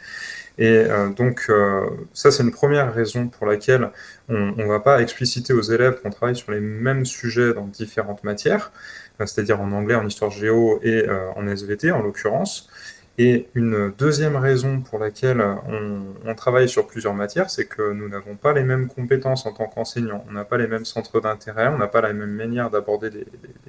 Et 0.58 0.68
euh, 0.68 1.10
donc 1.10 1.46
euh, 1.50 1.90
ça, 2.14 2.32
c'est 2.32 2.44
une 2.44 2.52
première 2.52 2.94
raison 2.94 3.28
pour 3.28 3.46
laquelle 3.46 3.92
on 4.30 4.54
ne 4.56 4.66
va 4.66 4.80
pas 4.80 5.02
expliciter 5.02 5.54
aux 5.54 5.62
élèves 5.62 6.02
qu'on 6.02 6.10
travaille 6.10 6.36
sur 6.36 6.52
les 6.52 6.60
mêmes 6.60 7.06
sujets 7.06 7.54
dans 7.54 7.68
différentes 7.68 8.24
matières, 8.24 8.72
c'est-à-dire 9.20 9.62
en 9.62 9.72
anglais, 9.72 9.96
en 9.96 10.08
histoire 10.08 10.32
géo 10.32 10.80
et 10.84 11.06
en 11.36 11.48
SVT 11.48 11.92
en 11.92 12.02
l'occurrence. 12.02 12.70
Et 13.18 13.48
une 13.56 13.94
deuxième 13.98 14.36
raison 14.36 14.82
pour 14.82 15.00
laquelle 15.00 15.42
on, 15.70 16.36
travaille 16.36 16.68
sur 16.68 16.86
plusieurs 16.86 17.14
matières, 17.14 17.50
c'est 17.50 17.66
que 17.66 17.94
nous 17.94 18.10
n'avons 18.10 18.36
pas 18.36 18.52
les 18.52 18.64
mêmes 18.64 18.88
compétences 18.88 19.46
en 19.46 19.54
tant 19.54 19.68
qu'enseignants. 19.68 20.26
On 20.28 20.34
n'a 20.34 20.44
pas 20.44 20.58
les 20.58 20.68
mêmes 20.68 20.84
centres 20.84 21.22
d'intérêt, 21.22 21.70
on 21.70 21.78
n'a 21.78 21.88
pas 21.88 22.02
la 22.02 22.12
même 22.12 22.34
manière 22.34 22.70
d'aborder 22.70 23.10
des, 23.10 23.26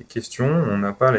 questions, 0.09 0.46
on 0.46 0.78
n'a 0.78 0.92
pas 0.92 1.12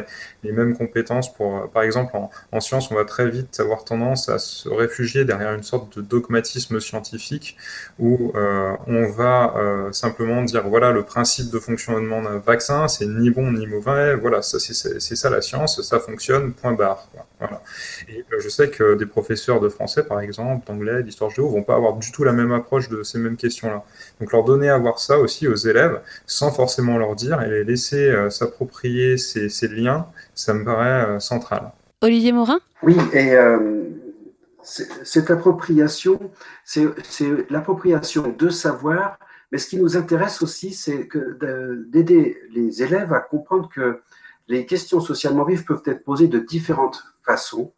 les, 0.44 0.52
mêmes 0.52 0.76
compétences 0.76 1.34
pour, 1.34 1.70
par 1.70 1.84
exemple, 1.84 2.18
en, 2.52 2.60
sciences, 2.60 2.92
on 2.92 2.96
va 2.96 3.06
très 3.06 3.30
vite 3.30 3.60
avoir 3.60 3.86
tendance 3.86 4.28
à 4.28 4.40
se 4.40 4.68
réfugier 4.68 5.24
derrière 5.24 5.54
une 5.54 5.64
sorte 5.64 5.98
de 5.98 6.02
dogmatisme 6.02 6.80
scientifique 6.80 7.58
où 8.00 8.34
euh, 8.36 8.74
on 8.88 9.08
va 9.08 9.54
euh, 9.58 9.92
simplement 9.92 10.44
dire 10.44 10.68
voilà 10.68 10.92
le 10.92 11.04
principe 11.04 11.50
de 11.52 11.60
fonctionnement 11.60 12.22
d'un 12.22 12.40
vaccin, 12.40 12.88
c'est 12.88 13.06
ni 13.06 13.30
bon 13.30 13.52
ni 13.52 13.68
mauvais, 13.68 14.16
voilà, 14.16 14.42
ça 14.42 14.60
c'est 14.60 15.00
ça 15.00 15.30
la 15.30 15.42
science, 15.42 15.82
ça 15.82 16.00
fonctionne, 16.00 16.54
point 16.54 16.74
barre. 16.74 17.08
Voilà. 17.40 17.62
Et 18.10 18.26
euh, 18.34 18.40
je 18.40 18.50
sais 18.50 18.70
que 18.70 18.96
des 18.96 19.06
professeurs 19.06 19.60
de 19.60 19.70
français, 19.70 20.04
par 20.04 20.20
exemple, 20.20 20.66
d'anglais, 20.66 21.04
d'histoire 21.04 21.30
géo, 21.30 21.48
vont 21.48 21.64
pas 21.64 21.76
avoir 21.76 21.96
du 21.96 22.12
tout 22.12 22.24
la 22.24 22.34
même 22.34 22.52
approche 22.52 22.90
de 22.90 23.04
ces 23.04 23.20
mêmes 23.20 23.38
questions-là. 23.38 23.84
Donc 24.20 24.32
leur 24.32 24.44
donner 24.44 24.70
à 24.70 24.78
voir 24.78 25.00
ça 25.00 25.20
aussi 25.20 25.48
aux 25.48 25.56
élèves, 25.56 26.02
sans 26.26 26.52
forcément 26.52 26.98
leur 26.98 27.16
dire, 27.16 27.42
et 27.44 27.50
les 27.50 27.64
laisser 27.64 28.10
euh, 28.10 28.30
s'approprier 28.30 29.18
ces, 29.18 29.50
ces, 29.50 29.68
liens, 29.68 30.08
ça 30.34 30.54
me 30.54 30.64
paraît 30.64 31.06
euh, 31.06 31.20
central. 31.20 31.72
Olivier 32.02 32.32
Morin? 32.32 32.60
Oui, 32.82 32.96
et 33.14 33.36
cette 34.62 35.32
appropriation, 35.32 36.20
c'est 36.64 36.86
l'appropriation 37.50 38.36
de 38.38 38.50
savoir, 38.50 39.18
mais 39.52 39.58
ce 39.58 39.68
qui 39.68 39.78
nous 39.78 39.98
intéresse 39.98 40.44
aussi, 40.44 40.74
c'est 40.74 41.08
d'aider 41.88 42.38
les 42.54 42.84
élèves 42.84 43.14
à 43.14 43.20
comprendre 43.20 43.68
que 43.74 44.02
les 44.48 44.66
questions 44.66 45.00
socialement 45.02 45.44
vives 45.44 45.66
peuvent 45.66 45.82
être 45.86 46.04
posées 46.04 46.28
de 46.28 46.40
différentes 46.40 47.04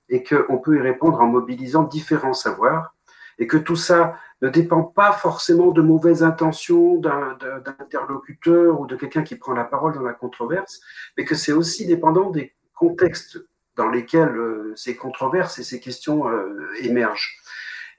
et 0.09 0.23
qu'on 0.23 0.57
peut 0.57 0.77
y 0.77 0.81
répondre 0.81 1.19
en 1.19 1.27
mobilisant 1.27 1.83
différents 1.83 2.33
savoirs 2.33 2.93
et 3.39 3.47
que 3.47 3.57
tout 3.57 3.75
ça 3.75 4.17
ne 4.41 4.49
dépend 4.49 4.83
pas 4.83 5.11
forcément 5.11 5.71
de 5.71 5.81
mauvaises 5.81 6.23
intentions 6.23 6.97
d'un 6.97 7.37
interlocuteur 7.79 8.79
ou 8.79 8.85
de 8.85 8.95
quelqu'un 8.95 9.23
qui 9.23 9.35
prend 9.35 9.53
la 9.53 9.63
parole 9.63 9.93
dans 9.93 10.01
la 10.01 10.13
controverse, 10.13 10.81
mais 11.17 11.25
que 11.25 11.35
c'est 11.35 11.51
aussi 11.51 11.85
dépendant 11.85 12.29
des 12.29 12.53
contextes 12.73 13.39
dans 13.75 13.89
lesquels 13.89 14.35
euh, 14.35 14.73
ces 14.75 14.95
controverses 14.95 15.57
et 15.59 15.63
ces 15.63 15.79
questions 15.79 16.27
euh, 16.29 16.69
émergent. 16.81 17.37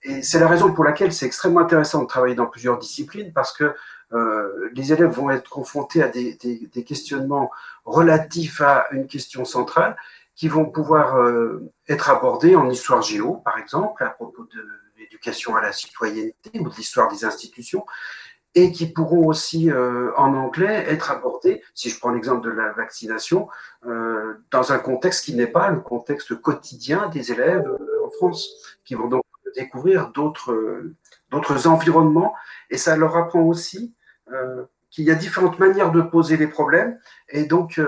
Et 0.02 0.22
c'est 0.22 0.38
la 0.38 0.48
raison 0.48 0.72
pour 0.72 0.84
laquelle 0.84 1.12
c'est 1.12 1.26
extrêmement 1.26 1.60
intéressant 1.60 2.02
de 2.02 2.06
travailler 2.06 2.34
dans 2.34 2.46
plusieurs 2.46 2.78
disciplines 2.78 3.32
parce 3.32 3.52
que 3.52 3.74
euh, 4.12 4.70
les 4.74 4.92
élèves 4.92 5.10
vont 5.10 5.30
être 5.30 5.48
confrontés 5.48 6.02
à 6.02 6.08
des, 6.08 6.36
questionnements 6.86 7.50
relatifs 7.84 8.60
à 8.60 8.86
une 8.92 9.06
question 9.06 9.44
centrale 9.44 9.96
qui 10.34 10.48
vont 10.48 10.64
pouvoir 10.64 11.16
euh, 11.16 11.70
être 11.88 12.10
abordés 12.10 12.56
en 12.56 12.68
histoire 12.70 13.02
géo, 13.02 13.34
par 13.44 13.58
exemple, 13.58 14.02
à 14.02 14.10
propos 14.10 14.44
de 14.44 14.66
l'éducation 14.98 15.56
à 15.56 15.60
la 15.60 15.72
citoyenneté 15.72 16.58
ou 16.60 16.68
de 16.68 16.74
l'histoire 16.76 17.10
des 17.10 17.24
institutions, 17.24 17.84
et 18.54 18.72
qui 18.72 18.86
pourront 18.86 19.26
aussi, 19.26 19.70
euh, 19.70 20.12
en 20.16 20.34
anglais, 20.34 20.86
être 20.88 21.10
abordés, 21.10 21.62
si 21.74 21.88
je 21.88 21.98
prends 21.98 22.10
l'exemple 22.10 22.44
de 22.44 22.50
la 22.50 22.72
vaccination, 22.72 23.48
euh, 23.86 24.34
dans 24.50 24.72
un 24.72 24.78
contexte 24.78 25.24
qui 25.24 25.34
n'est 25.34 25.46
pas 25.46 25.70
le 25.70 25.80
contexte 25.80 26.34
quotidien 26.40 27.08
des 27.08 27.32
élèves 27.32 27.70
en 28.04 28.10
France, 28.10 28.48
qui 28.84 28.94
vont 28.94 29.08
donc 29.08 29.22
découvrir 29.56 30.10
d'autres 30.10 30.84
d'autres 31.30 31.68
environnements, 31.68 32.34
et 32.70 32.78
ça 32.78 32.96
leur 32.96 33.16
apprend 33.16 33.42
aussi 33.42 33.94
qu'il 34.90 35.04
y 35.04 35.10
a 35.10 35.14
différentes 35.14 35.58
manières 35.58 35.92
de 35.92 36.02
poser 36.02 36.36
les 36.36 36.48
problèmes, 36.48 36.98
et 37.28 37.44
donc 37.44 37.80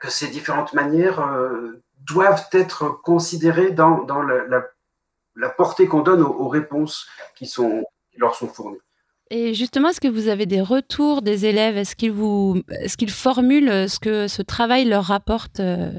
que 0.00 0.10
ces 0.10 0.28
différentes 0.28 0.72
manières 0.72 1.20
euh, 1.20 1.82
doivent 2.06 2.48
être 2.52 2.88
considérées 3.02 3.70
dans, 3.70 4.02
dans 4.04 4.22
la, 4.22 4.64
la, 5.36 5.48
portée 5.50 5.86
qu'on 5.86 6.00
donne 6.00 6.22
aux, 6.22 6.48
réponses 6.48 7.06
qui, 7.36 7.46
sont, 7.46 7.84
qui 8.10 8.18
leur 8.18 8.34
sont 8.34 8.48
fournies. 8.48 8.78
Et 9.30 9.54
justement, 9.54 9.90
est-ce 9.90 10.00
que 10.00 10.08
vous 10.08 10.28
avez 10.28 10.46
des 10.46 10.60
retours 10.60 11.22
des 11.22 11.46
élèves? 11.46 11.76
Est-ce 11.76 11.94
qu'ils 11.94 12.12
vous, 12.12 12.62
est-ce 12.68 12.96
qu'ils 12.96 13.10
formulent 13.10 13.88
ce 13.88 14.00
que 14.00 14.26
ce 14.26 14.42
travail 14.42 14.86
leur 14.86 15.04
rapporte 15.04 15.60
euh? 15.60 15.92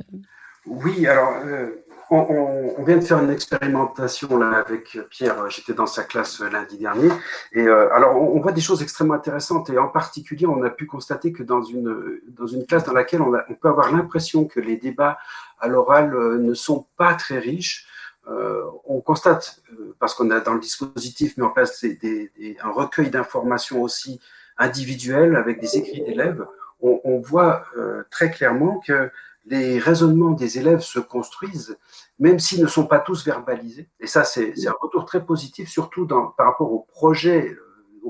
Oui, 0.66 1.08
alors 1.08 1.34
euh, 1.46 1.84
on, 2.12 2.84
vient 2.84 2.98
de 2.98 3.04
faire 3.04 3.20
une 3.24 3.30
expérimentation 3.30 4.38
là 4.38 4.58
avec 4.58 4.98
Pierre. 5.10 5.50
J'étais 5.50 5.74
dans 5.74 5.86
sa 5.86 6.04
classe 6.04 6.42
lundi 6.42 6.78
dernier. 6.78 7.10
Et 7.54 7.62
euh, 7.62 7.94
alors, 7.94 8.16
on, 8.16 8.40
voit 8.42 8.52
des 8.52 8.62
choses 8.62 8.82
extrêmement 8.82 9.14
intéressantes. 9.14 9.70
Et 9.70 9.78
en 9.78 9.88
particulier, 9.88 10.46
on 10.46 10.62
a 10.64 10.70
pu 10.70 10.86
constater 10.86 11.32
que 11.32 11.44
dans 11.44 11.64
une, 11.64 12.20
dans 12.28 12.48
une 12.48 12.66
classe 12.66 12.84
dans 12.84 12.94
laquelle 12.94 13.22
on, 13.22 13.32
peut 13.62 13.70
avoir 13.70 13.92
l'impression 13.92 14.46
que 14.46 14.60
les 14.60 14.76
débats 14.76 15.20
à 15.60 15.68
l'oral 15.68 16.14
euh, 16.14 16.38
ne 16.38 16.54
sont 16.54 16.86
pas 16.98 17.14
très 17.14 17.40
riches, 17.40 17.88
euh, 18.28 18.64
on 18.86 19.00
constate, 19.00 19.62
parce 19.98 20.14
qu'on 20.14 20.30
a 20.32 20.42
dans 20.42 20.54
le 20.54 20.60
dispositif 20.60 21.38
mis 21.38 21.44
en 21.44 21.50
place 21.50 21.84
un 21.84 22.72
recueil 22.72 23.10
d'informations 23.10 23.82
aussi 23.82 24.20
individuelles 24.58 25.36
avec 25.36 25.60
des 25.60 25.78
écrits 25.78 26.04
d'élèves, 26.04 26.46
on, 26.84 27.20
voit 27.20 27.64
très 28.10 28.32
clairement 28.32 28.80
que 28.80 29.12
les 29.46 29.80
raisonnements 29.80 30.32
des 30.32 30.60
élèves 30.60 30.82
se 30.82 31.00
construisent, 31.00 31.78
même 32.20 32.40
s'ils 32.40 32.62
ne 32.62 32.68
sont 32.68 32.86
pas 32.86 33.00
tous 33.00 33.26
verbalisés. 33.26 33.90
Et 34.00 34.08
ça, 34.08 34.24
c'est 34.24 34.54
un 34.68 34.76
retour 34.80 35.06
très 35.06 35.26
positif, 35.26 35.70
surtout 35.70 36.06
par 36.06 36.46
rapport 36.46 36.72
au 36.72 36.80
projet, 36.80 37.50
euh, 37.50 38.10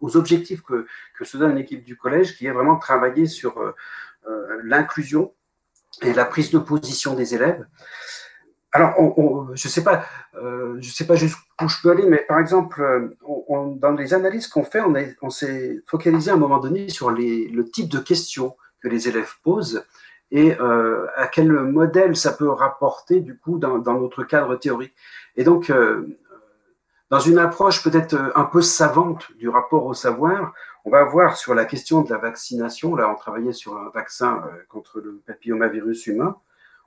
aux, 0.00 0.16
objectifs 0.16 0.62
que, 0.62 0.86
se 1.22 1.36
donne 1.36 1.54
l'équipe 1.54 1.84
du 1.84 1.96
collège, 1.96 2.36
qui 2.36 2.46
est 2.46 2.52
vraiment 2.52 2.74
de 2.74 2.80
travailler 2.80 3.26
sur 3.26 3.58
euh, 3.58 3.74
euh, 4.28 4.60
l'inclusion 4.64 5.32
et 6.02 6.12
la 6.12 6.24
prise 6.24 6.50
de 6.50 6.58
position 6.58 7.14
des 7.14 7.34
élèves. 7.34 7.66
Alors, 8.72 8.94
je 9.54 9.66
ne 9.66 9.70
sais 9.70 9.82
pas, 9.82 10.04
jusqu'où 11.14 11.68
je 11.68 11.76
peux 11.82 11.90
aller, 11.90 12.04
mais 12.04 12.22
par 12.28 12.38
exemple, 12.38 13.08
dans 13.48 13.92
les 13.92 14.12
analyses 14.12 14.46
qu'on 14.46 14.62
fait, 14.62 14.82
on 15.22 15.30
s'est 15.30 15.80
focalisé 15.86 16.30
à 16.30 16.34
un 16.34 16.36
moment 16.36 16.58
donné 16.58 16.90
sur 16.90 17.10
le 17.10 17.62
type 17.70 17.88
de 17.88 17.98
questions 17.98 18.54
que 18.82 18.88
les 18.88 19.08
élèves 19.08 19.32
posent 19.42 19.82
et 20.30 20.58
euh, 20.60 21.06
à 21.16 21.26
quel 21.26 21.50
modèle 21.50 22.16
ça 22.16 22.32
peut 22.32 22.50
rapporter 22.50 23.20
du 23.20 23.36
coup 23.36 23.58
dans, 23.58 23.78
notre 23.78 24.24
cadre 24.24 24.56
théorique. 24.56 24.94
Et 25.36 25.44
donc, 25.44 25.70
euh, 25.70 26.18
dans 27.10 27.20
une 27.20 27.38
approche 27.38 27.82
peut-être 27.82 28.32
un 28.34 28.44
peu 28.44 28.60
savante 28.60 29.32
du 29.38 29.48
rapport 29.48 29.86
au 29.86 29.94
savoir, 29.94 30.52
on 30.84 30.90
va 30.90 31.04
voir 31.04 31.36
sur 31.36 31.54
la 31.54 31.64
question 31.64 32.02
de 32.02 32.10
la 32.10 32.18
vaccination, 32.18 32.96
là 32.96 33.10
on 33.10 33.14
travaillait 33.14 33.52
sur 33.52 33.76
un 33.76 33.90
vaccin 33.90 34.42
euh, 34.46 34.64
contre 34.68 35.00
le 35.00 35.20
papillomavirus 35.26 36.06
humain, 36.06 36.36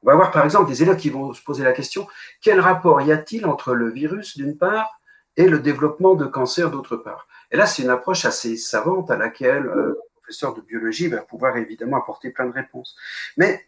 on 0.04 0.08
va 0.08 0.16
voir 0.16 0.32
par 0.32 0.44
exemple 0.44 0.70
des 0.70 0.82
élèves 0.82 0.98
qui 0.98 1.10
vont 1.10 1.34
se 1.34 1.44
poser 1.44 1.64
la 1.64 1.74
question, 1.74 2.08
quel 2.42 2.60
rapport 2.60 3.02
y 3.02 3.12
a-t-il 3.12 3.46
entre 3.46 3.74
le 3.74 3.90
virus 3.90 4.38
d'une 4.38 4.58
part 4.58 5.00
et 5.38 5.48
le 5.48 5.60
développement 5.60 6.16
de 6.16 6.26
cancer 6.26 6.72
d'autre 6.72 6.98
part? 6.98 7.28
Et 7.52 7.58
là 7.58 7.66
c'est 7.66 7.84
une 7.84 7.90
approche 7.90 8.26
assez 8.26 8.58
savante 8.58 9.12
à 9.12 9.18
laquelle 9.18 9.68
euh, 9.68 10.00
de 10.32 10.62
biologie 10.62 11.08
va 11.08 11.22
pouvoir 11.22 11.58
évidemment 11.58 11.98
apporter 11.98 12.30
plein 12.30 12.46
de 12.46 12.54
réponses. 12.54 12.96
Mais 13.38 13.66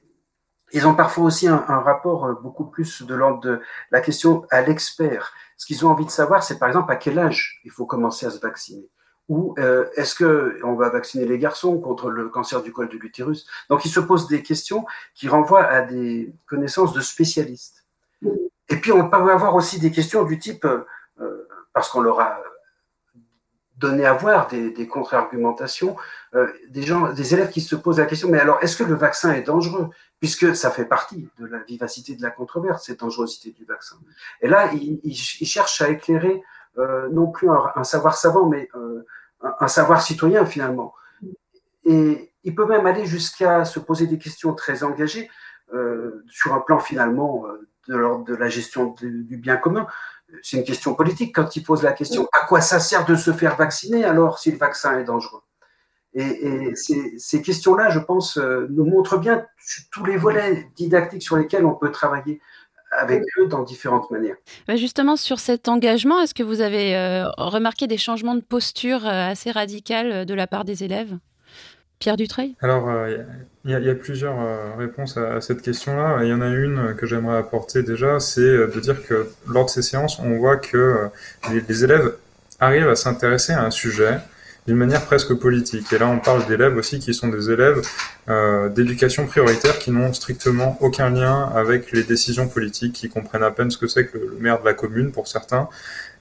ils 0.73 0.87
ont 0.87 0.95
parfois 0.95 1.25
aussi 1.25 1.47
un, 1.47 1.57
rapport 1.57 2.25
euh, 2.25 2.33
beaucoup 2.33 2.65
plus 2.65 3.03
de 3.03 3.13
l'ordre 3.13 3.41
de 3.41 3.61
la 3.91 4.01
question 4.01 4.45
à 4.49 4.61
l'expert. 4.61 5.33
Ce 5.55 5.65
qu'ils 5.65 5.85
ont 5.85 5.89
envie 5.89 6.05
de 6.05 6.11
savoir, 6.11 6.43
c'est 6.43 6.57
par 6.57 6.67
exemple 6.67 6.91
à 6.91 6.95
quel 6.95 7.19
âge 7.19 7.61
il 7.63 7.71
faut 7.71 7.85
commencer 7.85 8.25
à 8.25 8.31
se 8.31 8.39
vacciner. 8.39 8.89
Ou 9.29 9.55
euh, 9.59 9.85
est-ce 9.95 10.15
que 10.15 10.59
on 10.63 10.73
va 10.73 10.89
vacciner 10.89 11.25
les 11.25 11.39
garçons 11.39 11.79
contre 11.79 12.09
le 12.09 12.27
cancer 12.27 12.61
du 12.61 12.73
col 12.73 12.89
de 12.89 12.97
l'utérus? 12.97 13.45
Donc 13.69 13.85
ils 13.85 13.89
se 13.89 13.99
posent 13.99 14.27
des 14.27 14.43
questions 14.43 14.85
qui 15.13 15.29
renvoient 15.29 15.63
à 15.63 15.81
des 15.81 16.33
connaissances 16.45 16.91
de 16.93 17.01
spécialistes. 17.01 17.85
Et 18.69 18.77
puis 18.77 18.91
on 18.91 19.09
peut 19.09 19.15
avoir 19.15 19.55
aussi 19.55 19.79
des 19.79 19.91
questions 19.91 20.23
du 20.23 20.39
type, 20.39 20.65
euh, 20.65 21.47
parce 21.71 21.89
qu'on 21.89 22.01
leur 22.01 22.19
a 22.19 22.41
donner 23.77 24.05
à 24.05 24.13
voir 24.13 24.47
des, 24.47 24.87
contre-argumentations, 24.87 25.95
euh, 26.35 26.47
des 26.69 26.83
gens, 26.83 27.11
des 27.11 27.33
élèves 27.33 27.49
qui 27.49 27.61
se 27.61 27.75
posent 27.75 27.99
la 27.99 28.05
question, 28.05 28.29
mais 28.29 28.39
alors 28.39 28.59
est-ce 28.61 28.77
que 28.77 28.83
le 28.83 28.95
vaccin 28.95 29.33
est 29.33 29.41
dangereux? 29.41 29.89
Puisque 30.19 30.55
ça 30.55 30.71
fait 30.71 30.85
partie 30.85 31.27
de 31.39 31.45
la 31.45 31.59
vivacité 31.59 32.15
de 32.15 32.21
la 32.21 32.29
controverse, 32.29 32.85
cette 32.85 32.99
dangerosité 32.99 33.51
du 33.51 33.65
vaccin. 33.65 33.97
Et 34.41 34.47
là, 34.47 34.69
ils 34.73 35.15
cherchent 35.15 35.81
à 35.81 35.89
éclairer 35.89 36.41
euh, 36.77 37.09
non 37.11 37.27
plus 37.27 37.49
un, 37.49 37.83
savoir 37.83 38.15
savant, 38.15 38.47
mais 38.47 38.69
euh, 38.75 39.05
un, 39.59 39.67
savoir 39.67 40.01
citoyen 40.01 40.45
finalement. 40.45 40.93
Et 41.83 42.31
il 42.45 42.55
peut 42.55 42.65
même 42.65 42.85
aller 42.85 43.05
jusqu'à 43.05 43.65
se 43.65 43.79
poser 43.79 44.07
des 44.07 44.17
questions 44.17 44.53
très 44.53 44.83
engagées 44.83 45.29
sur 46.27 46.53
un 46.53 46.59
plan 46.59 46.77
finalement 46.77 47.45
de 47.87 47.95
l'ordre 47.95 48.25
de 48.25 48.35
la 48.35 48.47
gestion 48.47 48.95
du 49.01 49.37
bien 49.37 49.57
commun 49.57 49.87
c'est 50.41 50.57
une 50.57 50.63
question 50.63 50.95
politique 50.95 51.35
quand 51.35 51.55
il 51.55 51.63
pose 51.63 51.83
la 51.83 51.93
question. 51.93 52.27
À 52.33 52.45
quoi 52.45 52.61
ça 52.61 52.79
sert 52.79 53.05
de 53.05 53.15
se 53.15 53.31
faire 53.31 53.55
vacciner 53.55 54.03
alors 54.03 54.39
si 54.39 54.51
le 54.51 54.57
vaccin 54.57 54.97
est 54.99 55.03
dangereux? 55.03 55.41
Et, 56.15 56.73
ces, 56.75 57.41
questions-là, 57.41 57.89
je 57.89 57.99
pense, 57.99 58.37
euh, 58.37 58.67
nous 58.69 58.85
montrent 58.85 59.17
bien 59.17 59.45
tous 59.91 60.05
les 60.05 60.15
volets 60.15 60.67
didactiques 60.75 61.23
sur 61.23 61.37
lesquels 61.37 61.65
on 61.65 61.73
peut 61.73 61.91
travailler 61.91 62.39
avec 62.91 63.23
eux 63.39 63.47
dans 63.47 63.63
différentes 63.63 64.11
manières. 64.11 64.35
Justement, 64.75 65.15
sur 65.15 65.39
cet 65.39 65.67
engagement, 65.67 66.19
est-ce 66.19 66.35
que 66.35 66.43
vous 66.43 66.61
avez 66.61 66.95
euh, 66.95 67.27
remarqué 67.37 67.87
des 67.87 67.97
changements 67.97 68.35
de 68.35 68.41
posture 68.41 69.07
euh, 69.07 69.31
assez 69.31 69.49
radicaux 69.49 70.25
de 70.25 70.33
la 70.35 70.45
part 70.45 70.65
des 70.65 70.83
élèves? 70.83 71.17
Pierre 72.03 72.17
Dutreuil 72.17 72.53
Alors, 72.61 72.89
il 73.63 73.71
y, 73.71 73.89
a 73.89 73.95
plusieurs 73.95 74.35
réponses 74.77 75.15
à, 75.15 75.39
cette 75.39 75.61
question-là. 75.61 76.19
Il 76.23 76.27
y 76.27 76.33
en 76.33 76.41
a 76.41 76.49
une 76.49 76.95
que 76.97 77.05
j'aimerais 77.05 77.37
apporter 77.37 77.81
déjà, 77.81 78.19
c'est 78.19 78.41
de 78.41 78.79
dire 78.81 79.01
que 79.07 79.29
lors 79.47 79.65
de 79.65 79.69
ces 79.69 79.81
séances, 79.81 80.19
on 80.19 80.37
voit 80.37 80.57
que 80.57 81.07
les 81.49 81.83
élèves 81.85 82.13
arrivent 82.59 82.89
à 82.89 82.97
s'intéresser 82.97 83.53
à 83.53 83.63
un 83.63 83.71
sujet 83.71 84.19
d'une 84.67 84.77
manière 84.77 85.05
presque 85.05 85.33
politique. 85.33 85.91
Et 85.91 85.97
là, 85.97 86.07
on 86.07 86.19
parle 86.19 86.45
d'élèves 86.47 86.77
aussi 86.77 86.99
qui 86.99 87.13
sont 87.13 87.27
des 87.27 87.51
élèves 87.51 87.81
euh, 88.29 88.69
d'éducation 88.69 89.27
prioritaire 89.27 89.77
qui 89.79 89.91
n'ont 89.91 90.13
strictement 90.13 90.77
aucun 90.79 91.09
lien 91.09 91.51
avec 91.55 91.91
les 91.91 92.03
décisions 92.03 92.47
politiques, 92.47 92.93
qui 92.93 93.09
comprennent 93.09 93.43
à 93.43 93.51
peine 93.51 93.71
ce 93.71 93.77
que 93.77 93.87
c'est 93.87 94.07
que 94.07 94.17
le 94.17 94.37
maire 94.39 94.61
de 94.61 94.65
la 94.65 94.73
commune 94.73 95.11
pour 95.11 95.27
certains. 95.27 95.67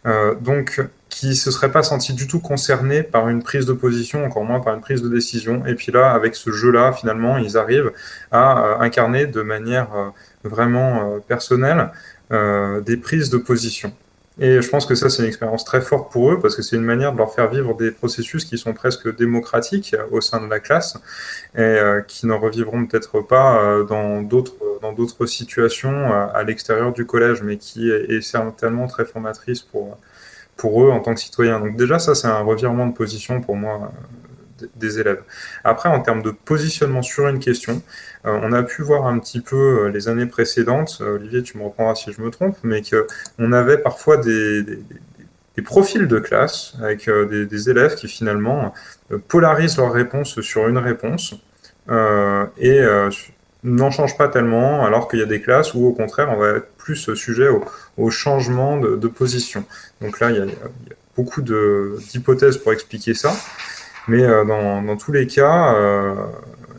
Euh, 0.06 0.34
donc, 0.34 0.80
qui 1.22 1.36
se 1.36 1.50
seraient 1.50 1.70
pas 1.70 1.82
sentis 1.82 2.14
du 2.14 2.26
tout 2.26 2.40
concernés 2.40 3.02
par 3.02 3.28
une 3.28 3.42
prise 3.42 3.66
de 3.66 3.72
position, 3.72 4.24
encore 4.24 4.44
moins 4.44 4.60
par 4.60 4.74
une 4.74 4.80
prise 4.80 5.02
de 5.02 5.08
décision. 5.08 5.64
Et 5.66 5.74
puis 5.74 5.92
là, 5.92 6.10
avec 6.10 6.34
ce 6.34 6.50
jeu-là, 6.50 6.92
finalement, 6.92 7.38
ils 7.38 7.56
arrivent 7.56 7.92
à 8.32 8.64
euh, 8.64 8.78
incarner 8.80 9.26
de 9.26 9.42
manière 9.42 9.88
euh, 9.94 10.08
vraiment 10.44 11.20
personnelle 11.28 11.90
des 12.86 12.96
prises 12.96 13.28
de 13.28 13.36
position. 13.36 13.92
Et 14.38 14.62
je 14.62 14.68
pense 14.68 14.86
que 14.86 14.94
ça, 14.94 15.10
c'est 15.10 15.22
une 15.22 15.28
expérience 15.28 15.64
très 15.64 15.82
forte 15.82 16.10
pour 16.10 16.32
eux 16.32 16.40
parce 16.40 16.56
que 16.56 16.62
c'est 16.62 16.76
une 16.76 16.84
manière 16.84 17.12
de 17.12 17.18
leur 17.18 17.34
faire 17.34 17.50
vivre 17.50 17.76
des 17.76 17.90
processus 17.90 18.44
qui 18.46 18.56
sont 18.56 18.72
presque 18.72 19.14
démocratiques 19.16 19.94
au 20.10 20.22
sein 20.22 20.40
de 20.40 20.48
la 20.48 20.58
classe 20.58 20.96
et 21.54 21.60
euh, 21.60 22.00
qui 22.00 22.26
ne 22.26 22.32
revivront 22.32 22.86
peut-être 22.86 23.20
pas 23.20 23.62
euh, 23.62 23.84
dans 23.84 24.22
d'autres 24.22 24.54
dans 24.80 24.92
d'autres 24.92 25.26
situations 25.26 26.12
euh, 26.12 26.26
à 26.34 26.42
l'extérieur 26.44 26.92
du 26.92 27.04
collège, 27.04 27.42
mais 27.42 27.58
qui 27.58 27.90
est, 27.90 28.20
certainement 28.22 28.86
très 28.88 29.04
formatrice 29.04 29.60
pour 29.60 29.98
pour 30.62 30.84
eux 30.84 30.90
en 30.90 31.00
tant 31.00 31.12
que 31.12 31.20
citoyens. 31.20 31.58
Donc 31.58 31.76
déjà, 31.76 31.98
ça, 31.98 32.14
c'est 32.14 32.28
un 32.28 32.42
revirement 32.42 32.86
de 32.86 32.94
position 32.94 33.40
pour 33.40 33.56
moi 33.56 33.92
des 34.76 35.00
élèves. 35.00 35.22
Après, 35.64 35.88
en 35.88 35.98
termes 35.98 36.22
de 36.22 36.30
positionnement 36.30 37.02
sur 37.02 37.26
une 37.26 37.40
question, 37.40 37.82
euh, 38.26 38.38
on 38.44 38.52
a 38.52 38.62
pu 38.62 38.82
voir 38.82 39.08
un 39.08 39.18
petit 39.18 39.40
peu 39.40 39.56
euh, 39.56 39.88
les 39.88 40.08
années 40.08 40.26
précédentes, 40.26 40.98
euh, 41.00 41.16
Olivier, 41.16 41.42
tu 41.42 41.58
me 41.58 41.64
reprendras 41.64 41.96
si 41.96 42.12
je 42.12 42.22
me 42.22 42.30
trompe, 42.30 42.56
mais 42.62 42.80
qu'on 42.80 43.50
avait 43.50 43.78
parfois 43.78 44.18
des, 44.18 44.64
profils 45.64 46.06
de 46.06 46.20
classe 46.20 46.74
avec 46.80 47.10
des, 47.10 47.70
élèves 47.70 47.96
qui 47.96 48.06
finalement 48.06 48.72
polarisent 49.26 49.78
leur 49.78 49.92
réponse 49.92 50.40
sur 50.42 50.68
une 50.68 50.78
réponse 50.78 51.34
et 52.58 52.80
n'en 53.64 53.90
changent 53.90 54.16
pas 54.16 54.28
tellement, 54.28 54.84
alors 54.84 55.08
qu'il 55.08 55.20
y 55.20 55.22
a 55.22 55.26
des 55.26 55.40
classes 55.40 55.74
où 55.74 55.86
au 55.86 55.92
contraire 55.92 56.30
on 56.30 56.36
va 56.36 56.50
être 56.56 56.68
plus 56.76 57.14
sujet 57.14 57.48
au, 57.96 58.10
changement 58.10 58.76
de, 58.76 59.08
position. 59.08 59.64
Donc 60.00 60.20
là, 60.20 60.30
il 60.30 60.36
y 60.36 60.40
a, 60.40 60.46
beaucoup 61.16 61.42
d'hypothèses 61.42 62.56
pour 62.56 62.72
expliquer 62.72 63.14
ça. 63.14 63.32
Mais 64.08 64.26
dans, 64.26 64.96
tous 64.96 65.12
les 65.12 65.26
cas, 65.26 65.74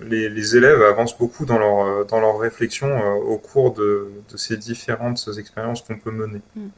les, 0.09 0.55
élèves 0.55 0.81
avancent 0.81 1.17
beaucoup 1.17 1.45
dans 1.45 1.57
leur, 1.57 1.85
euh, 1.85 2.03
dans 2.03 2.19
leur 2.19 2.37
réflexion 2.37 2.87
euh, 2.87 3.13
au 3.13 3.37
cours 3.37 3.73
de, 3.73 4.11
ces 4.35 4.57
différentes 4.57 5.29
expériences 5.37 5.81
qu'on 5.81 5.97
peut 5.97 6.11
mener. 6.11 6.41
Hmm. 6.55 6.69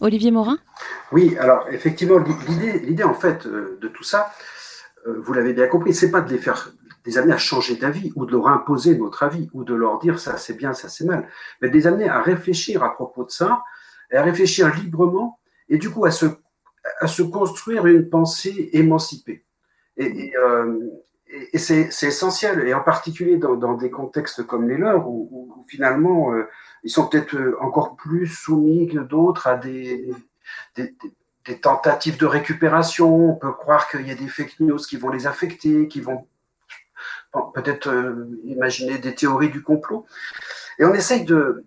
Olivier 0.00 0.30
Morin? 0.30 0.58
Oui, 1.12 1.36
alors 1.38 1.66
effectivement, 1.70 2.18
l'idée 2.84 3.04
en 3.04 3.14
fait 3.14 3.46
euh, 3.46 3.78
de 3.80 3.88
tout 3.88 4.04
ça, 4.04 4.30
vous 5.06 5.32
l'avez 5.32 5.54
bien 5.54 5.68
compris, 5.68 5.94
c'est 5.94 6.10
pas 6.10 6.20
de 6.20 6.30
les 6.30 6.38
faire 6.38 6.72
des 7.08 7.18
amener 7.18 7.32
à 7.32 7.38
changer 7.38 7.76
d'avis 7.76 8.12
ou 8.16 8.26
de 8.26 8.32
leur 8.32 8.48
imposer 8.48 8.96
notre 8.96 9.22
avis 9.22 9.48
ou 9.54 9.64
de 9.64 9.74
leur 9.74 9.98
dire 9.98 10.18
ça 10.18 10.36
c'est 10.36 10.54
bien, 10.54 10.72
ça 10.74 10.88
c'est 10.88 11.04
mal, 11.04 11.28
mais 11.60 11.68
de 11.68 11.74
les 11.74 11.86
amener 11.86 12.08
à 12.08 12.20
réfléchir 12.20 12.82
à 12.82 12.94
propos 12.94 13.24
de 13.24 13.30
ça 13.30 13.62
et 14.10 14.16
à 14.16 14.22
réfléchir 14.22 14.74
librement 14.74 15.38
et 15.68 15.78
du 15.78 15.90
coup 15.90 16.04
à 16.04 16.10
se, 16.10 16.26
à 17.00 17.06
se 17.06 17.22
construire 17.22 17.86
une 17.86 18.08
pensée 18.08 18.70
émancipée. 18.72 19.44
Et, 19.96 20.32
et 21.52 21.58
c'est 21.58 21.88
essentiel, 22.02 22.66
et 22.66 22.74
en 22.74 22.82
particulier 22.82 23.36
dans, 23.36 23.74
des 23.74 23.90
contextes 23.90 24.46
comme 24.46 24.68
les 24.68 24.78
leurs, 24.78 25.08
où, 25.08 25.64
finalement 25.68 26.32
euh, 26.32 26.48
ils 26.84 26.90
sont 26.90 27.06
peut-être 27.06 27.36
euh, 27.36 27.56
encore 27.60 27.96
plus 27.96 28.26
soumis 28.26 28.86
que 28.86 28.98
d'autres 28.98 29.46
à 29.46 29.56
des, 29.56 30.10
des, 30.76 30.94
tentatives 31.60 32.18
de 32.18 32.26
récupération. 32.26 33.30
On 33.30 33.34
peut 33.34 33.52
croire 33.52 33.88
qu'il 33.88 34.06
y 34.06 34.10
a 34.10 34.14
des 34.14 34.28
fake 34.28 34.60
news 34.60 34.78
qui 34.78 34.96
vont 34.96 35.08
les 35.10 35.26
affecter, 35.26 35.88
qui 35.88 36.00
vont 36.00 36.26
peut-être 37.42 37.88
euh, 37.88 38.26
imaginer 38.44 38.98
des 38.98 39.14
théories 39.14 39.50
du 39.50 39.62
complot. 39.62 40.06
Et 40.78 40.84
on 40.84 40.94
essaye 40.94 41.24
de, 41.24 41.64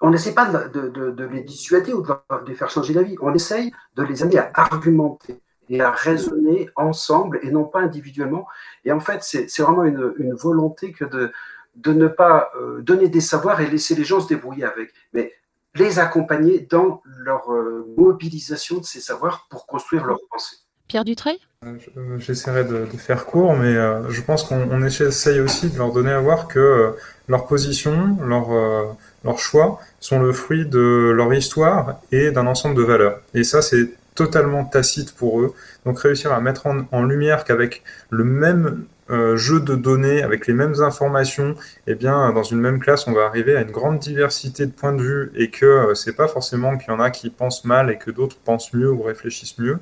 on 0.00 0.10
n'essaie 0.10 0.34
pas 0.34 0.46
de, 0.46 1.24
les 1.24 1.42
dissuader 1.42 1.92
ou 1.92 2.02
de 2.02 2.14
les 2.46 2.54
faire 2.54 2.70
changer 2.70 2.94
d'avis, 2.94 3.16
on 3.20 3.34
essaye 3.34 3.72
de 3.96 4.02
les 4.02 4.22
amener 4.22 4.38
à 4.38 4.50
argumenter 4.54 5.40
et 5.68 5.80
à 5.80 5.90
raisonner 5.90 6.68
ensemble 6.76 7.40
et 7.42 7.50
non 7.50 7.64
pas 7.64 7.80
individuellement. 7.80 8.46
Et 8.84 8.92
en 8.92 9.00
fait, 9.00 9.22
c'est 9.22 9.62
vraiment 9.62 9.84
une, 9.84 10.34
volonté 10.34 10.92
que 10.92 11.04
de, 11.04 11.32
de 11.76 11.92
ne 11.92 12.08
pas 12.08 12.50
euh, 12.56 12.82
donner 12.82 13.08
des 13.08 13.20
savoirs 13.20 13.60
et 13.60 13.66
laisser 13.66 13.94
les 13.94 14.04
gens 14.04 14.20
se 14.20 14.28
débrouiller 14.28 14.64
avec, 14.64 14.92
mais 15.12 15.32
les 15.74 15.98
accompagner 15.98 16.60
dans 16.60 17.02
leur 17.18 17.50
euh, 17.50 17.86
mobilisation 17.96 18.78
de 18.78 18.84
ces 18.84 19.00
savoirs 19.00 19.46
pour 19.48 19.66
construire 19.66 20.04
leur 20.04 20.18
pensée. 20.30 20.56
Dutreuil 21.04 21.38
euh, 21.64 22.18
J'essaierai 22.18 22.64
de, 22.64 22.86
faire 22.98 23.24
court, 23.24 23.54
mais 23.54 23.74
je 24.08 24.20
pense 24.20 24.44
qu'on 24.44 24.82
essaye 24.82 25.40
aussi 25.40 25.70
de 25.70 25.78
leur 25.78 25.92
donner 25.92 26.12
à 26.12 26.20
voir 26.20 26.48
que 26.48 26.94
leur 27.28 27.46
position, 27.46 28.18
leur, 28.24 29.38
choix 29.38 29.80
sont 30.00 30.20
le 30.20 30.32
fruit 30.32 30.66
de 30.66 31.12
leur 31.14 31.32
histoire 31.32 32.00
et 32.10 32.30
d'un 32.30 32.46
ensemble 32.46 32.74
de 32.76 32.82
valeurs. 32.82 33.20
Et 33.34 33.44
ça, 33.44 33.62
c'est 33.62 33.88
totalement 34.14 34.64
tacite 34.64 35.14
pour 35.14 35.40
eux. 35.40 35.54
Donc 35.86 35.98
réussir 36.00 36.32
à 36.32 36.40
mettre 36.40 36.66
en, 36.66 37.02
lumière 37.02 37.44
qu'avec 37.44 37.82
le 38.10 38.24
même 38.24 38.84
euh, 39.10 39.36
jeu 39.36 39.60
de 39.60 39.74
données, 39.74 40.22
avec 40.22 40.46
les 40.46 40.54
mêmes 40.54 40.80
informations, 40.80 41.54
eh 41.86 41.94
bien, 41.94 42.32
dans 42.32 42.42
une 42.42 42.60
même 42.60 42.78
classe, 42.78 43.06
on 43.06 43.12
va 43.12 43.24
arriver 43.24 43.56
à 43.56 43.62
une 43.62 43.70
grande 43.70 43.98
diversité 43.98 44.66
de 44.66 44.70
points 44.70 44.92
de 44.92 45.02
vue 45.02 45.32
et 45.34 45.50
que 45.50 45.66
euh, 45.66 45.94
c'est 45.94 46.14
pas 46.14 46.28
forcément 46.28 46.76
qu'il 46.78 46.88
y 46.88 46.96
en 46.96 47.00
a 47.00 47.10
qui 47.10 47.30
pensent 47.30 47.64
mal 47.64 47.90
et 47.90 47.98
que 47.98 48.10
d'autres 48.10 48.36
pensent 48.36 48.72
mieux 48.72 48.90
ou 48.90 49.02
réfléchissent 49.02 49.58
mieux. 49.58 49.78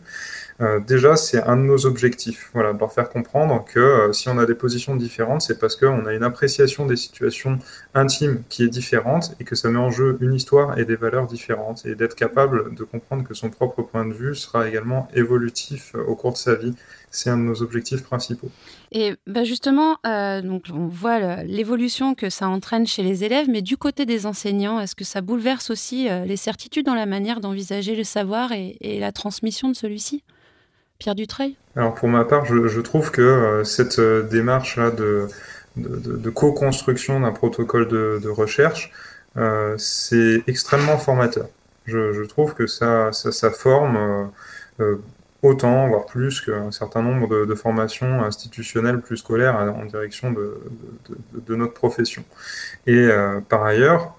Euh, 0.61 0.79
déjà, 0.79 1.17
c'est 1.17 1.43
un 1.43 1.57
de 1.57 1.63
nos 1.63 1.87
objectifs, 1.87 2.51
voilà, 2.53 2.75
de 2.75 2.79
leur 2.79 2.93
faire 2.93 3.09
comprendre 3.09 3.65
que 3.65 3.81
euh, 3.81 4.13
si 4.13 4.29
on 4.29 4.37
a 4.37 4.45
des 4.45 4.55
positions 4.55 4.95
différentes, 4.95 5.41
c'est 5.41 5.59
parce 5.59 5.75
qu'on 5.75 6.05
a 6.05 6.13
une 6.13 6.23
appréciation 6.23 6.85
des 6.85 6.97
situations 6.97 7.59
intimes 7.95 8.43
qui 8.51 8.65
est 8.65 8.69
différente 8.69 9.35
et 9.41 9.45
que 9.45 9.55
ça 9.55 9.71
met 9.71 9.79
en 9.79 9.91
jeu 9.91 10.19
une 10.21 10.35
histoire 10.35 10.79
et 10.79 10.85
des 10.85 10.97
valeurs 10.97 11.27
différentes, 11.27 11.87
et 11.87 11.95
d'être 11.95 12.15
capable 12.15 12.75
de 12.75 12.85
comprendre 12.85 13.25
que 13.27 13.33
son 13.33 13.49
propre 13.49 13.83
point 13.83 14.05
de 14.05 14.13
vue 14.13 14.35
sera 14.35 14.69
également 14.69 15.09
évolutif 15.15 15.93
euh, 15.95 16.05
au 16.05 16.15
cours 16.15 16.33
de 16.33 16.39
sa 16.39 16.55
vie. 16.57 16.75
C'est 17.11 17.31
un 17.31 17.39
de 17.39 17.43
nos 17.43 17.63
objectifs 17.63 18.05
principaux. 18.05 18.51
Et 18.93 19.15
bah 19.27 19.43
justement, 19.43 19.97
donc 20.05 20.67
on 20.73 20.87
voit 20.87 21.43
l'évolution 21.43 22.15
que 22.15 22.31
ça 22.31 22.49
entraîne 22.49 22.87
chez 22.87 23.03
les 23.03 23.25
élèves, 23.25 23.49
mais 23.51 23.63
du 23.63 23.77
côté 23.77 24.07
des 24.07 24.27
enseignants, 24.27 24.79
est-ce 24.79 24.95
que 24.95 25.03
ça 25.03 25.21
bouleverse 25.21 25.71
aussi 25.71 26.09
les 26.09 26.37
certitudes 26.37 26.87
dans 26.87 26.95
la 26.95 27.07
manière 27.07 27.41
d'envisager 27.41 27.97
le 27.97 28.05
savoir 28.05 28.53
et 28.53 28.99
la 29.01 29.11
transmission 29.11 29.69
de 29.69 29.75
celui-ci? 29.75 30.23
Pierre 31.01 31.15
Dutreuil 31.15 31.57
Alors 31.75 31.95
pour 31.95 32.09
ma 32.09 32.25
part, 32.25 32.45
je, 32.45 32.81
trouve 32.81 33.11
que 33.11 33.23
euh, 33.23 33.65
cette 33.65 33.99
euh, 33.99 34.23
démarche-là 34.23 34.91
de, 34.91 35.29
co-construction 36.31 37.21
d'un 37.21 37.33
protocole 37.33 37.89
de, 37.89 38.29
recherche, 38.29 38.93
euh, 39.37 39.75
c'est 39.79 40.45
extrêmement 40.47 40.99
formateur. 40.99 41.49
Je, 41.87 42.25
trouve 42.27 42.55
que 42.55 42.69
ça, 42.69 43.11
ça, 43.13 43.51
forme 43.51 44.31
autant, 45.43 45.89
voire 45.89 46.07
plus 46.07 46.41
qu'un 46.43 46.71
certain 46.71 47.03
nombre 47.03 47.47
de, 47.47 47.55
formations 47.55 48.23
institutionnelles 48.23 49.01
plus 49.01 49.17
scolaires 49.17 49.57
en 49.57 49.87
direction 49.87 50.31
de, 50.31 51.57
notre 51.57 51.73
profession. 51.73 52.23
Et 52.87 53.09
par 53.49 53.65
ailleurs, 53.65 54.15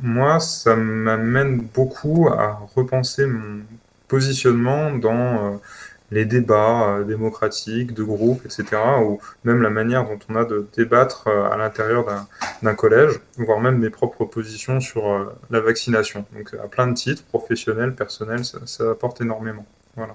moi, 0.00 0.40
ça 0.40 0.76
m'amène 0.76 1.60
beaucoup 1.60 2.28
à 2.28 2.60
repenser 2.74 3.26
mon 3.26 3.60
positionnement 4.08 4.92
dans 4.92 5.60
les 6.10 6.24
débats 6.24 6.88
euh, 6.88 7.04
démocratiques, 7.04 7.94
de 7.94 8.02
groupes, 8.02 8.44
etc., 8.44 8.64
ou 9.02 9.20
même 9.44 9.62
la 9.62 9.70
manière 9.70 10.04
dont 10.04 10.18
on 10.28 10.36
a 10.36 10.44
de 10.44 10.66
débattre 10.76 11.28
euh, 11.28 11.50
à 11.50 11.56
l'intérieur 11.56 12.06
d'un 12.62 12.74
collège, 12.74 13.20
voire 13.36 13.60
même 13.60 13.78
mes 13.78 13.90
propres 13.90 14.24
positions 14.24 14.80
sur 14.80 15.10
euh, 15.10 15.32
la 15.50 15.60
vaccination. 15.60 16.24
Donc 16.34 16.54
à 16.54 16.68
plein 16.68 16.86
de 16.86 16.94
titres, 16.94 17.22
professionnels, 17.24 17.94
personnels, 17.94 18.44
ça, 18.44 18.90
apporte 18.90 19.20
énormément. 19.20 19.66
Voilà. 19.96 20.14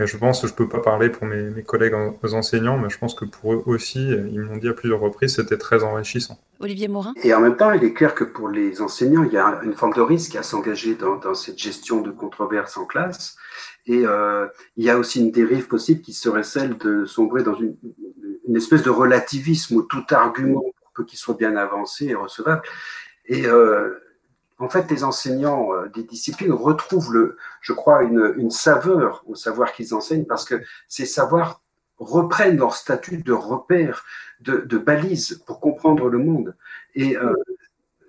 Et 0.00 0.06
je 0.06 0.16
pense 0.16 0.40
que 0.40 0.46
je 0.46 0.52
ne 0.52 0.56
peux 0.56 0.68
pas 0.68 0.78
parler 0.78 1.10
pour 1.10 1.26
mes, 1.26 1.50
mes, 1.50 1.62
collègues 1.64 1.94
enseignants, 2.22 2.78
mais 2.78 2.88
je 2.88 2.98
pense 2.98 3.14
que 3.14 3.24
pour 3.24 3.52
eux 3.52 3.62
aussi, 3.66 3.98
ils 3.98 4.40
m'ont 4.40 4.56
dit 4.56 4.68
à 4.68 4.72
plusieurs 4.72 5.00
reprises, 5.00 5.34
c'était 5.34 5.58
très 5.58 5.82
enrichissant. 5.82 6.38
Olivier 6.60 6.86
Morin 6.86 7.14
Et 7.24 7.34
en 7.34 7.40
même 7.40 7.56
temps, 7.56 7.72
il 7.72 7.82
est 7.82 7.92
clair 7.92 8.14
que 8.14 8.22
pour 8.22 8.48
les 8.48 8.80
enseignants, 8.80 9.24
il 9.24 9.32
y 9.32 9.36
a 9.36 9.60
une 9.64 9.74
forme 9.74 9.94
de 9.94 10.00
risque 10.00 10.36
à 10.36 10.44
s'engager 10.44 10.94
dans, 10.94 11.16
dans, 11.16 11.34
cette 11.34 11.58
gestion 11.58 12.00
de 12.00 12.12
controverses 12.12 12.76
en 12.76 12.84
classe. 12.84 13.36
Et 13.86 14.06
euh, 14.06 14.46
il 14.76 14.84
y 14.84 14.90
a 14.90 14.98
aussi 14.98 15.20
une 15.20 15.32
dérive 15.32 15.66
possible 15.66 16.00
qui 16.00 16.12
serait 16.12 16.44
celle 16.44 16.78
de 16.78 17.04
sombrer 17.04 17.42
dans 17.42 17.54
une, 17.54 17.76
une 18.46 18.56
espèce 18.56 18.82
de 18.82 18.90
relativisme 18.90 19.76
où 19.76 19.82
tout 19.82 20.04
argument, 20.10 20.60
pour 20.60 20.92
peu 20.94 21.04
qu'il 21.04 21.18
soit 21.18 21.36
bien 21.36 21.56
avancé, 21.56 22.06
et 22.06 22.14
recevable. 22.14 22.62
Et 23.26 23.46
euh, 23.46 23.90
en 24.58 24.68
fait, 24.68 24.90
les 24.90 25.04
enseignants 25.04 25.72
euh, 25.72 25.88
des 25.88 26.02
disciplines 26.02 26.52
retrouvent, 26.52 27.12
le, 27.12 27.36
je 27.60 27.72
crois, 27.72 28.02
une, 28.02 28.50
saveur 28.50 29.22
au 29.26 29.34
savoir 29.34 29.72
qu'ils 29.72 29.94
enseignent 29.94 30.24
parce 30.24 30.44
que 30.44 30.62
ces 30.88 31.06
savoirs 31.06 31.62
reprennent 31.98 32.56
leur 32.56 32.74
statut 32.74 33.18
de 33.18 33.32
repère, 33.32 34.04
de, 34.40 34.78
balise 34.78 35.42
pour 35.46 35.60
comprendre 35.60 36.08
le 36.08 36.18
monde. 36.18 36.56
Et 36.94 37.16
euh, 37.16 37.34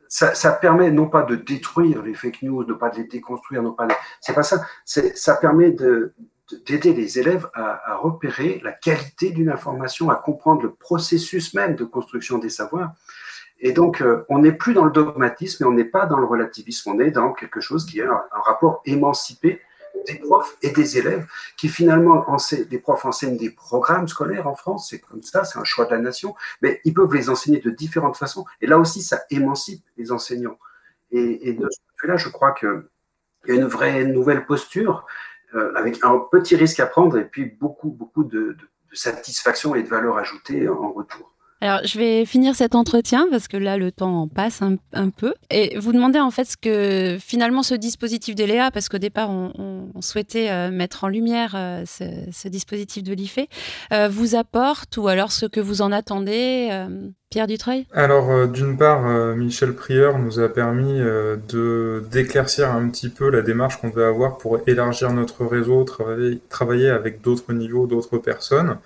ça, 0.08 0.52
permet 0.52 0.92
non 0.92 1.08
pas 1.08 1.24
de 1.24 1.36
détruire 1.36 2.02
les 2.02 2.14
fake 2.14 2.44
news, 2.44 2.64
de 2.64 2.74
pas 2.74 2.90
de 2.90 2.98
les 2.98 3.04
déconstruire, 3.06 3.62
non 3.62 3.74
pas. 3.74 3.88
C'est 4.22 4.34
pas 4.34 4.44
ça. 4.44 4.66
Ça 4.86 5.36
permet 5.36 5.72
de 5.72 6.14
d'aider 6.66 6.94
les 6.94 7.20
élèves 7.20 7.50
à, 7.54 7.96
repérer 7.98 8.60
la 8.64 8.72
qualité 8.72 9.32
d'une 9.32 9.50
information, 9.50 10.10
à 10.10 10.16
comprendre 10.16 10.64
le 10.64 10.72
processus 10.72 11.54
même 11.54 11.76
de 11.76 11.84
construction 11.84 12.38
des 12.38 12.50
savoirs. 12.50 12.94
Et 13.62 13.74
donc, 13.74 14.02
euh, 14.02 14.26
on 14.30 14.40
n'est 14.40 14.54
plus 14.54 14.74
dans 14.74 14.86
le 14.86 14.92
dogmatisme 14.92 15.64
et 15.64 15.68
on 15.68 15.72
n'est 15.72 15.86
pas 15.86 16.06
dans 16.06 16.18
le 16.18 16.26
relativisme, 16.26 16.92
on 16.92 17.00
est 17.00 17.12
dans 17.12 17.34
quelque 17.34 17.60
chose 17.60 17.86
qui 17.86 18.00
est 18.00 18.06
un, 18.06 18.22
rapport 18.32 18.82
émancipé 18.86 19.62
des 20.08 20.16
profs 20.16 20.56
et 20.62 20.70
des 20.72 20.98
élèves 20.98 21.28
qui 21.58 21.68
finalement, 21.68 22.26
des 22.70 22.80
profs 22.80 23.04
enseignent 23.04 23.38
des 23.38 23.50
programmes 23.50 24.08
scolaires 24.08 24.48
en 24.48 24.56
France, 24.56 24.90
c'est 24.90 25.00
comme 25.00 25.22
ça, 25.24 25.44
c'est 25.44 25.60
un 25.60 25.66
choix 25.66 25.86
de 25.86 25.92
la 25.92 25.98
nation, 25.98 26.36
mais 26.62 26.80
ils 26.86 26.94
peuvent 26.94 27.14
les 27.14 27.30
enseigner 27.30 27.60
de 27.60 27.70
différentes 27.70 28.16
façons. 28.16 28.46
Et 28.62 28.68
là 28.68 28.80
aussi, 28.80 29.02
ça 29.02 29.24
émancipe 29.30 29.84
les 29.98 30.12
enseignants. 30.12 30.58
Et, 31.12 31.54
de 31.54 31.68
ce 31.70 31.80
point 31.80 31.94
de 31.96 32.02
vue-là, 32.04 32.18
je 32.18 32.30
crois 32.30 32.52
qu'il 32.54 32.84
y 33.48 33.52
a 33.52 33.56
une 33.56 33.66
vraie 33.66 34.06
nouvelle 34.06 34.46
posture 34.46 35.06
euh, 35.56 35.74
avec 35.76 36.00
un 36.04 36.18
petit 36.32 36.56
risque 36.56 36.80
à 36.80 36.86
prendre 36.86 37.18
et 37.18 37.26
puis 37.26 37.46
beaucoup, 37.46 37.90
beaucoup 37.90 38.24
de 38.24 38.56
satisfaction 38.94 39.76
et 39.76 39.84
de 39.84 39.90
valeur 39.90 40.18
ajoutée 40.18 40.70
en 40.70 40.92
retour. 40.92 41.34
Alors, 41.62 41.82
je 41.84 41.98
vais 41.98 42.26
finir 42.26 42.56
cet 42.56 42.74
entretien 42.74 43.28
parce 43.30 43.50
que 43.50 43.58
là, 43.58 43.78
le 43.78 43.92
temps 43.92 44.30
passe 44.30 44.62
un, 44.62 45.10
peu. 45.10 45.34
Et 45.50 45.78
vous 45.78 45.92
demander 45.92 46.20
en 46.20 46.32
fait 46.32 46.46
ce 46.46 46.56
que 46.56 47.18
finalement 47.20 47.64
ce 47.64 47.76
dispositif 47.76 48.34
d'ELEA, 48.34 48.72
parce 48.72 48.88
qu'au 48.88 48.98
départ, 48.98 49.30
on, 49.30 49.90
on, 49.94 50.02
souhaitait 50.02 50.50
euh, 50.50 50.72
mettre 50.72 51.04
en 51.04 51.10
lumière 51.10 51.54
euh, 51.56 51.84
ce, 51.86 52.06
ce, 52.32 52.48
dispositif 52.48 53.04
de 53.04 53.14
l'IFE, 53.14 53.40
euh, 53.92 54.08
vous 54.08 54.36
apporte 54.36 54.96
ou 54.96 55.10
alors 55.10 55.34
ce 55.34 55.46
que 55.46 55.60
vous 55.60 55.82
en 55.82 55.92
attendez 55.92 56.70
euh, 56.72 57.10
Pierre 57.30 57.46
Dutreuil 57.46 57.86
Alors, 57.94 58.32
euh, 58.32 58.48
d'une 58.48 58.76
part, 58.76 59.06
euh, 59.06 59.36
Michel 59.36 59.76
Prieur 59.76 60.18
nous 60.18 60.40
a 60.40 60.50
permis 60.50 61.00
euh, 61.00 61.36
de 61.48 62.04
d'éclaircir 62.10 62.72
un 62.72 62.90
petit 62.90 63.10
peu 63.10 63.30
la 63.30 63.44
démarche 63.44 63.80
qu'on 63.80 63.90
devait 63.90 64.04
avoir 64.04 64.40
pour 64.40 64.60
élargir 64.66 65.14
notre 65.14 65.46
réseau, 65.46 65.84
travailler, 65.84 66.40
travailler 66.50 66.90
avec 66.90 67.22
d'autres 67.22 67.54
niveaux, 67.54 67.86
d'autres 67.86 68.18
personnes. 68.18 68.80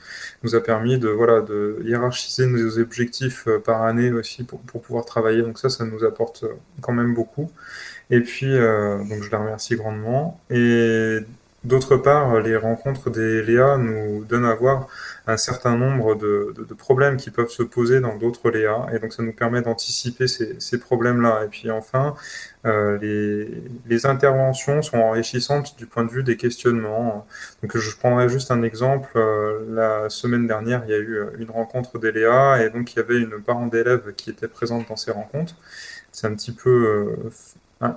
nous 0.43 0.56
a 0.56 0.60
permis 0.60 0.97
de 0.97 1.08
voilà 1.08 1.39
de 1.39 1.79
hiérarchiser 1.86 2.45
nos 2.45 2.79
objectifs 2.79 3.47
par 3.63 3.84
année 3.84 4.12
aussi 4.12 4.43
pour, 4.43 4.60
pour 4.60 4.82
pouvoir 4.82 5.06
travailler. 5.06 5.41
Donc 5.41 5.58
ça, 5.58 5.69
ça 5.69 5.86
nous 5.86 6.03
apporte 6.03 6.43
quand 6.82 6.91
même 6.91 7.13
beaucoup. 7.13 7.49
Et 8.10 8.19
puis, 8.19 8.51
donc 8.51 9.23
je 9.23 9.32
la 9.32 9.39
remercie 9.39 9.77
grandement. 9.77 10.41
Et 10.49 11.19
d'autre 11.63 11.95
part, 11.95 12.41
les 12.41 12.58
rencontres 12.58 13.10
des 13.10 13.41
Léa 13.43 13.77
nous 13.77 14.25
donnent 14.25 14.45
à 14.45 14.53
voir 14.53 14.89
un 15.25 15.38
certain 15.38 15.77
nombre 15.77 16.15
de, 16.15 16.53
de, 16.55 16.63
de, 16.65 16.73
problèmes 16.73 17.17
qui 17.17 17.31
peuvent 17.31 17.49
se 17.49 17.63
poser 17.63 18.01
dans 18.01 18.17
d'autres 18.17 18.49
Léa, 18.49 18.88
et 18.93 18.99
donc 18.99 19.13
ça 19.13 19.23
nous 19.23 19.31
permet 19.33 19.62
d'anticiper 19.62 20.27
ces, 20.27 20.59
ces 20.59 20.79
problèmes-là. 20.79 21.45
Et 21.45 21.47
puis 21.47 21.71
enfin, 21.71 22.15
euh, 22.65 22.97
les, 22.99 23.63
les, 23.88 24.05
interventions 24.05 24.81
sont 24.81 24.97
enrichissantes 24.97 25.77
du 25.77 25.86
point 25.86 26.03
de 26.03 26.12
vue 26.12 26.23
des 26.23 26.36
questionnements. 26.36 27.25
Donc 27.62 27.77
je 27.77 27.95
prendrai 27.95 28.27
juste 28.27 28.51
un 28.51 28.63
exemple. 28.63 29.09
Euh, 29.15 29.59
la 29.69 30.09
semaine 30.09 30.45
dernière, 30.45 30.83
il 30.86 30.91
y 30.91 30.95
a 30.95 30.99
eu 30.99 31.19
une 31.39 31.51
rencontre 31.51 31.99
des 31.99 32.12
Léa, 32.12 32.62
et 32.63 32.69
donc 32.69 32.93
il 32.93 32.97
y 32.97 32.99
avait 32.99 33.19
une 33.19 33.41
parent 33.41 33.67
d'élève 33.67 34.13
qui 34.15 34.29
était 34.29 34.49
présente 34.49 34.89
dans 34.89 34.97
ces 34.97 35.12
rencontres. 35.12 35.55
C'est 36.12 36.27
un 36.27 36.36
petit 36.36 36.51
peu 36.51 37.31
euh, 37.83 37.89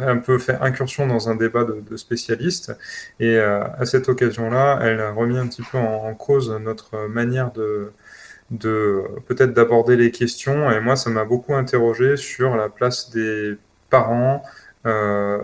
un 0.00 0.18
peu 0.18 0.38
fait 0.38 0.56
incursion 0.60 1.06
dans 1.06 1.28
un 1.28 1.34
débat 1.34 1.64
de, 1.64 1.82
de 1.88 1.96
spécialistes. 1.96 2.76
Et 3.20 3.36
euh, 3.36 3.64
à 3.78 3.84
cette 3.84 4.08
occasion-là, 4.08 4.78
elle 4.82 5.00
a 5.00 5.12
remis 5.12 5.38
un 5.38 5.46
petit 5.48 5.62
peu 5.62 5.78
en, 5.78 6.14
cause 6.14 6.50
notre 6.50 7.06
manière 7.08 7.52
de, 7.52 7.92
peut-être 9.26 9.52
d'aborder 9.54 9.96
les 9.96 10.10
questions. 10.10 10.70
Et 10.70 10.80
moi, 10.80 10.96
ça 10.96 11.10
m'a 11.10 11.24
beaucoup 11.24 11.54
interrogé 11.54 12.16
sur 12.16 12.56
la 12.56 12.68
place 12.68 13.10
des 13.10 13.56
parents 13.90 14.42
euh, 14.84 15.38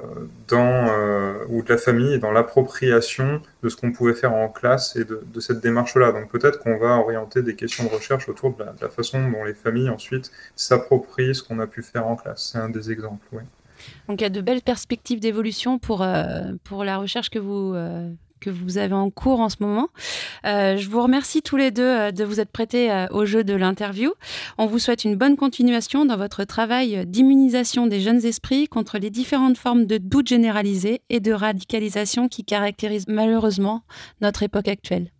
dans 0.48 0.88
euh, 0.88 1.44
ou 1.48 1.62
de 1.62 1.68
la 1.68 1.78
famille 1.78 2.18
dans 2.18 2.32
l'appropriation 2.32 3.40
de 3.62 3.68
ce 3.68 3.76
qu'on 3.76 3.92
pouvait 3.92 4.14
faire 4.14 4.34
en 4.34 4.48
classe 4.48 4.96
et 4.96 5.04
de, 5.04 5.22
de 5.24 5.40
cette 5.40 5.60
démarche-là. 5.60 6.10
Donc 6.10 6.28
peut-être 6.28 6.58
qu'on 6.58 6.76
va 6.76 6.96
orienter 6.96 7.42
des 7.42 7.54
questions 7.54 7.84
de 7.84 7.88
recherche 7.90 8.28
autour 8.28 8.56
de 8.56 8.64
la, 8.64 8.72
de 8.72 8.80
la 8.80 8.88
façon 8.88 9.30
dont 9.30 9.44
les 9.44 9.54
familles 9.54 9.90
ensuite 9.90 10.32
s'approprient 10.56 11.36
ce 11.36 11.44
qu'on 11.44 11.60
a 11.60 11.68
pu 11.68 11.84
faire 11.84 12.08
en 12.08 12.16
classe. 12.16 12.50
C'est 12.52 12.58
un 12.58 12.68
des 12.68 12.90
exemples. 12.90 13.24
Oui. 13.30 13.42
Donc 14.08 14.20
il 14.20 14.24
y 14.24 14.26
a 14.26 14.30
de 14.30 14.40
belles 14.40 14.62
perspectives 14.62 15.20
d'évolution 15.20 15.78
pour, 15.78 16.02
euh, 16.02 16.52
pour 16.64 16.84
la 16.84 16.98
recherche 16.98 17.30
que 17.30 17.38
vous, 17.38 17.74
euh, 17.74 18.10
que 18.40 18.50
vous 18.50 18.78
avez 18.78 18.94
en 18.94 19.10
cours 19.10 19.40
en 19.40 19.48
ce 19.48 19.56
moment. 19.60 19.88
Euh, 20.46 20.76
je 20.76 20.88
vous 20.88 21.02
remercie 21.02 21.42
tous 21.42 21.56
les 21.56 21.70
deux 21.70 22.12
de 22.12 22.24
vous 22.24 22.40
être 22.40 22.50
prêtés 22.50 23.06
au 23.10 23.24
jeu 23.24 23.42
de 23.44 23.54
l'interview. 23.54 24.12
On 24.58 24.66
vous 24.66 24.78
souhaite 24.78 25.04
une 25.04 25.16
bonne 25.16 25.36
continuation 25.36 26.04
dans 26.04 26.16
votre 26.16 26.44
travail 26.44 27.04
d'immunisation 27.06 27.86
des 27.86 28.00
jeunes 28.00 28.24
esprits 28.24 28.68
contre 28.68 28.98
les 28.98 29.10
différentes 29.10 29.58
formes 29.58 29.86
de 29.86 29.98
doute 29.98 30.28
généralisé 30.28 31.02
et 31.10 31.20
de 31.20 31.32
radicalisation 31.32 32.28
qui 32.28 32.44
caractérisent 32.44 33.08
malheureusement 33.08 33.82
notre 34.20 34.42
époque 34.44 34.68
actuelle. 34.68 35.10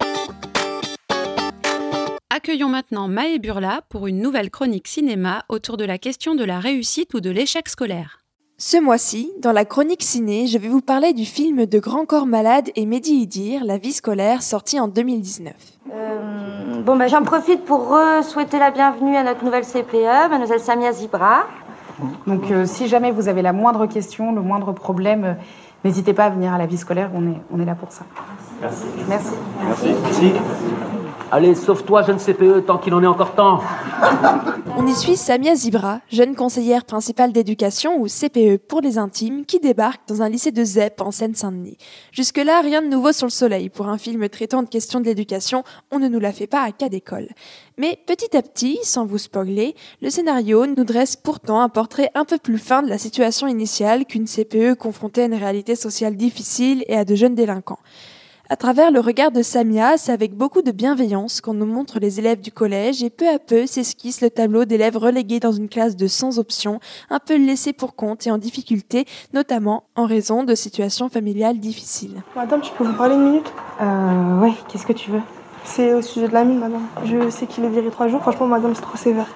Accueillons 2.30 2.68
maintenant 2.68 3.08
Maë 3.08 3.38
Burla 3.40 3.82
pour 3.88 4.06
une 4.06 4.20
nouvelle 4.20 4.50
chronique 4.50 4.86
cinéma 4.86 5.44
autour 5.48 5.76
de 5.76 5.84
la 5.84 5.98
question 5.98 6.36
de 6.36 6.44
la 6.44 6.60
réussite 6.60 7.14
ou 7.14 7.20
de 7.20 7.30
l'échec 7.30 7.68
scolaire. 7.68 8.17
Ce 8.60 8.76
mois-ci, 8.76 9.30
dans 9.40 9.52
la 9.52 9.64
chronique 9.64 10.02
ciné, 10.02 10.48
je 10.48 10.58
vais 10.58 10.66
vous 10.66 10.80
parler 10.80 11.12
du 11.12 11.24
film 11.24 11.64
de 11.64 11.78
Grand 11.78 12.04
Corps 12.04 12.26
Malade 12.26 12.70
et 12.74 12.86
Mehdi 12.86 13.12
Idir, 13.12 13.64
La 13.64 13.78
vie 13.78 13.92
scolaire, 13.92 14.42
sorti 14.42 14.80
en 14.80 14.88
2019. 14.88 15.52
Euh, 15.94 16.82
bon, 16.82 16.96
bah, 16.96 17.06
j'en 17.06 17.22
profite 17.22 17.64
pour 17.64 17.96
souhaiter 18.22 18.58
la 18.58 18.72
bienvenue 18.72 19.16
à 19.16 19.22
notre 19.22 19.44
nouvelle 19.44 19.64
CPE, 19.64 20.28
mademoiselle 20.28 20.58
Samia 20.58 20.90
Zibra. 20.90 21.46
Donc, 22.26 22.50
euh, 22.50 22.66
si 22.66 22.88
jamais 22.88 23.12
vous 23.12 23.28
avez 23.28 23.42
la 23.42 23.52
moindre 23.52 23.86
question, 23.86 24.32
le 24.32 24.40
moindre 24.40 24.72
problème, 24.72 25.24
euh, 25.24 25.34
n'hésitez 25.84 26.12
pas 26.12 26.24
à 26.24 26.30
venir 26.30 26.52
à 26.52 26.58
la 26.58 26.66
vie 26.66 26.78
scolaire, 26.78 27.10
on 27.14 27.30
est, 27.30 27.40
on 27.52 27.60
est 27.60 27.64
là 27.64 27.76
pour 27.76 27.92
ça. 27.92 28.06
Merci. 28.60 28.86
Merci. 29.08 29.34
Merci. 29.64 29.94
Merci. 30.02 30.32
Allez, 31.30 31.54
sauve-toi, 31.54 32.02
jeune 32.02 32.18
CPE, 32.18 32.66
tant 32.66 32.78
qu'il 32.78 32.92
en 32.92 33.04
est 33.04 33.06
encore 33.06 33.36
temps. 33.36 33.60
On 34.76 34.86
y 34.86 34.94
suit 34.94 35.16
Samia 35.16 35.56
Zibra, 35.56 36.00
jeune 36.10 36.34
conseillère 36.36 36.84
principale 36.84 37.32
d'éducation 37.32 38.00
ou 38.00 38.06
CPE 38.06 38.58
pour 38.58 38.80
les 38.80 38.96
intimes, 38.96 39.44
qui 39.44 39.58
débarque 39.58 40.06
dans 40.06 40.22
un 40.22 40.28
lycée 40.28 40.52
de 40.52 40.64
ZEP 40.64 41.00
en 41.00 41.10
Seine-Saint-Denis. 41.10 41.76
Jusque-là, 42.12 42.60
rien 42.60 42.82
de 42.82 42.86
nouveau 42.86 43.12
sur 43.12 43.26
le 43.26 43.32
soleil. 43.32 43.70
Pour 43.70 43.88
un 43.88 43.98
film 43.98 44.28
traitant 44.28 44.62
de 44.62 44.68
questions 44.68 45.00
de 45.00 45.06
l'éducation, 45.06 45.64
on 45.90 45.98
ne 45.98 46.08
nous 46.08 46.20
la 46.20 46.32
fait 46.32 46.46
pas 46.46 46.62
à 46.62 46.70
cas 46.70 46.88
d'école. 46.88 47.28
Mais 47.76 47.98
petit 48.06 48.36
à 48.36 48.42
petit, 48.42 48.78
sans 48.82 49.04
vous 49.04 49.18
spoiler, 49.18 49.74
le 50.00 50.10
scénario 50.10 50.66
nous 50.66 50.84
dresse 50.84 51.16
pourtant 51.16 51.60
un 51.60 51.68
portrait 51.68 52.10
un 52.14 52.24
peu 52.24 52.38
plus 52.38 52.58
fin 52.58 52.82
de 52.82 52.88
la 52.88 52.98
situation 52.98 53.48
initiale 53.48 54.04
qu'une 54.04 54.26
CPE 54.26 54.74
confrontée 54.78 55.22
à 55.22 55.26
une 55.26 55.34
réalité 55.34 55.74
sociale 55.74 56.16
difficile 56.16 56.84
et 56.86 56.96
à 56.96 57.04
de 57.04 57.14
jeunes 57.14 57.34
délinquants. 57.34 57.80
À 58.50 58.56
travers 58.56 58.90
le 58.90 59.00
regard 59.00 59.30
de 59.30 59.42
Samia, 59.42 59.98
c'est 59.98 60.10
avec 60.10 60.34
beaucoup 60.34 60.62
de 60.62 60.70
bienveillance 60.70 61.42
qu'on 61.42 61.52
nous 61.52 61.66
montre 61.66 61.98
les 61.98 62.18
élèves 62.18 62.40
du 62.40 62.50
collège 62.50 63.02
et 63.02 63.10
peu 63.10 63.28
à 63.28 63.38
peu 63.38 63.66
s'esquisse 63.66 64.22
le 64.22 64.30
tableau 64.30 64.64
d'élèves 64.64 64.96
relégués 64.96 65.38
dans 65.38 65.52
une 65.52 65.68
classe 65.68 65.96
de 65.96 66.06
sans 66.06 66.38
option, 66.38 66.80
un 67.10 67.18
peu 67.18 67.36
laissés 67.36 67.74
pour 67.74 67.94
compte 67.94 68.26
et 68.26 68.30
en 68.30 68.38
difficulté, 68.38 69.04
notamment 69.34 69.84
en 69.96 70.06
raison 70.06 70.44
de 70.44 70.54
situations 70.54 71.10
familiales 71.10 71.58
difficiles. 71.60 72.22
Madame, 72.34 72.64
je 72.64 72.70
peux 72.70 72.84
vous 72.84 72.94
parler 72.94 73.16
une 73.16 73.24
minute? 73.24 73.52
Euh, 73.82 74.40
ouais, 74.40 74.54
qu'est-ce 74.68 74.86
que 74.86 74.94
tu 74.94 75.10
veux? 75.10 75.20
C'est 75.64 75.92
au 75.92 76.00
sujet 76.00 76.28
de 76.28 76.32
la 76.32 76.44
mine, 76.44 76.58
madame. 76.58 76.86
Je 77.04 77.28
sais 77.28 77.46
qu'il 77.46 77.66
est 77.66 77.68
viré 77.68 77.90
trois 77.90 78.08
jours. 78.08 78.22
Franchement, 78.22 78.46
madame, 78.46 78.74
c'est 78.74 78.80
trop 78.80 78.96
sévère. 78.96 79.26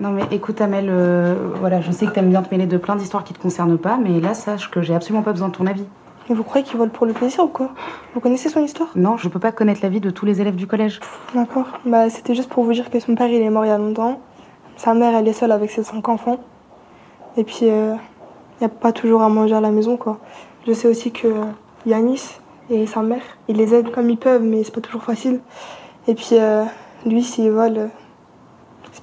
Non 0.00 0.10
mais 0.10 0.22
écoute 0.32 0.60
Amel, 0.60 0.88
euh, 0.90 1.36
voilà, 1.60 1.80
je 1.80 1.92
sais 1.92 2.06
que 2.06 2.10
t'aimes 2.10 2.30
bien 2.30 2.42
te 2.42 2.52
mêler 2.52 2.66
de 2.66 2.78
plein 2.78 2.96
d'histoires 2.96 3.22
qui 3.22 3.32
te 3.32 3.38
concernent 3.38 3.78
pas, 3.78 3.98
mais 3.98 4.18
là 4.18 4.34
sache 4.34 4.68
que 4.72 4.82
j'ai 4.82 4.96
absolument 4.96 5.22
pas 5.22 5.30
besoin 5.30 5.48
de 5.48 5.54
ton 5.54 5.66
avis. 5.68 5.84
Et 6.30 6.34
vous 6.34 6.44
croyez 6.44 6.64
qu'il 6.64 6.78
vole 6.78 6.90
pour 6.90 7.06
le 7.06 7.12
plaisir 7.12 7.44
ou 7.44 7.48
quoi? 7.48 7.70
Vous 8.14 8.20
connaissez 8.20 8.48
son 8.48 8.62
histoire? 8.62 8.90
Non, 8.94 9.16
je 9.16 9.28
peux 9.28 9.40
pas 9.40 9.52
connaître 9.52 9.80
la 9.82 9.88
vie 9.88 10.00
de 10.00 10.10
tous 10.10 10.24
les 10.24 10.40
élèves 10.40 10.54
du 10.54 10.66
collège. 10.66 11.00
D'accord. 11.34 11.66
Bah 11.84 12.08
c'était 12.10 12.34
juste 12.34 12.48
pour 12.48 12.64
vous 12.64 12.72
dire 12.72 12.90
que 12.90 13.00
son 13.00 13.14
père 13.14 13.28
il 13.28 13.42
est 13.42 13.50
mort 13.50 13.64
il 13.64 13.68
y 13.68 13.72
a 13.72 13.78
longtemps. 13.78 14.20
Sa 14.76 14.94
mère 14.94 15.14
elle 15.14 15.26
est 15.26 15.32
seule 15.32 15.52
avec 15.52 15.70
ses 15.70 15.82
cinq 15.82 16.08
enfants. 16.08 16.38
Et 17.36 17.44
puis 17.44 17.60
il 17.62 17.70
euh, 17.70 17.94
n'y 18.60 18.66
a 18.66 18.68
pas 18.68 18.92
toujours 18.92 19.22
à 19.22 19.28
manger 19.28 19.54
à 19.54 19.60
la 19.60 19.70
maison 19.70 19.96
quoi. 19.96 20.20
Je 20.66 20.72
sais 20.72 20.86
aussi 20.86 21.10
que 21.10 21.26
euh, 21.26 21.44
Yanis 21.86 22.38
et 22.70 22.86
sa 22.86 23.02
mère, 23.02 23.22
ils 23.48 23.56
les 23.56 23.74
aident 23.74 23.90
comme 23.90 24.08
ils 24.08 24.18
peuvent 24.18 24.44
mais 24.44 24.62
c'est 24.62 24.74
pas 24.74 24.80
toujours 24.80 25.02
facile. 25.02 25.40
Et 26.06 26.14
puis 26.14 26.36
euh, 26.38 26.64
lui 27.04 27.24
s'il 27.24 27.50
vole, 27.50 27.90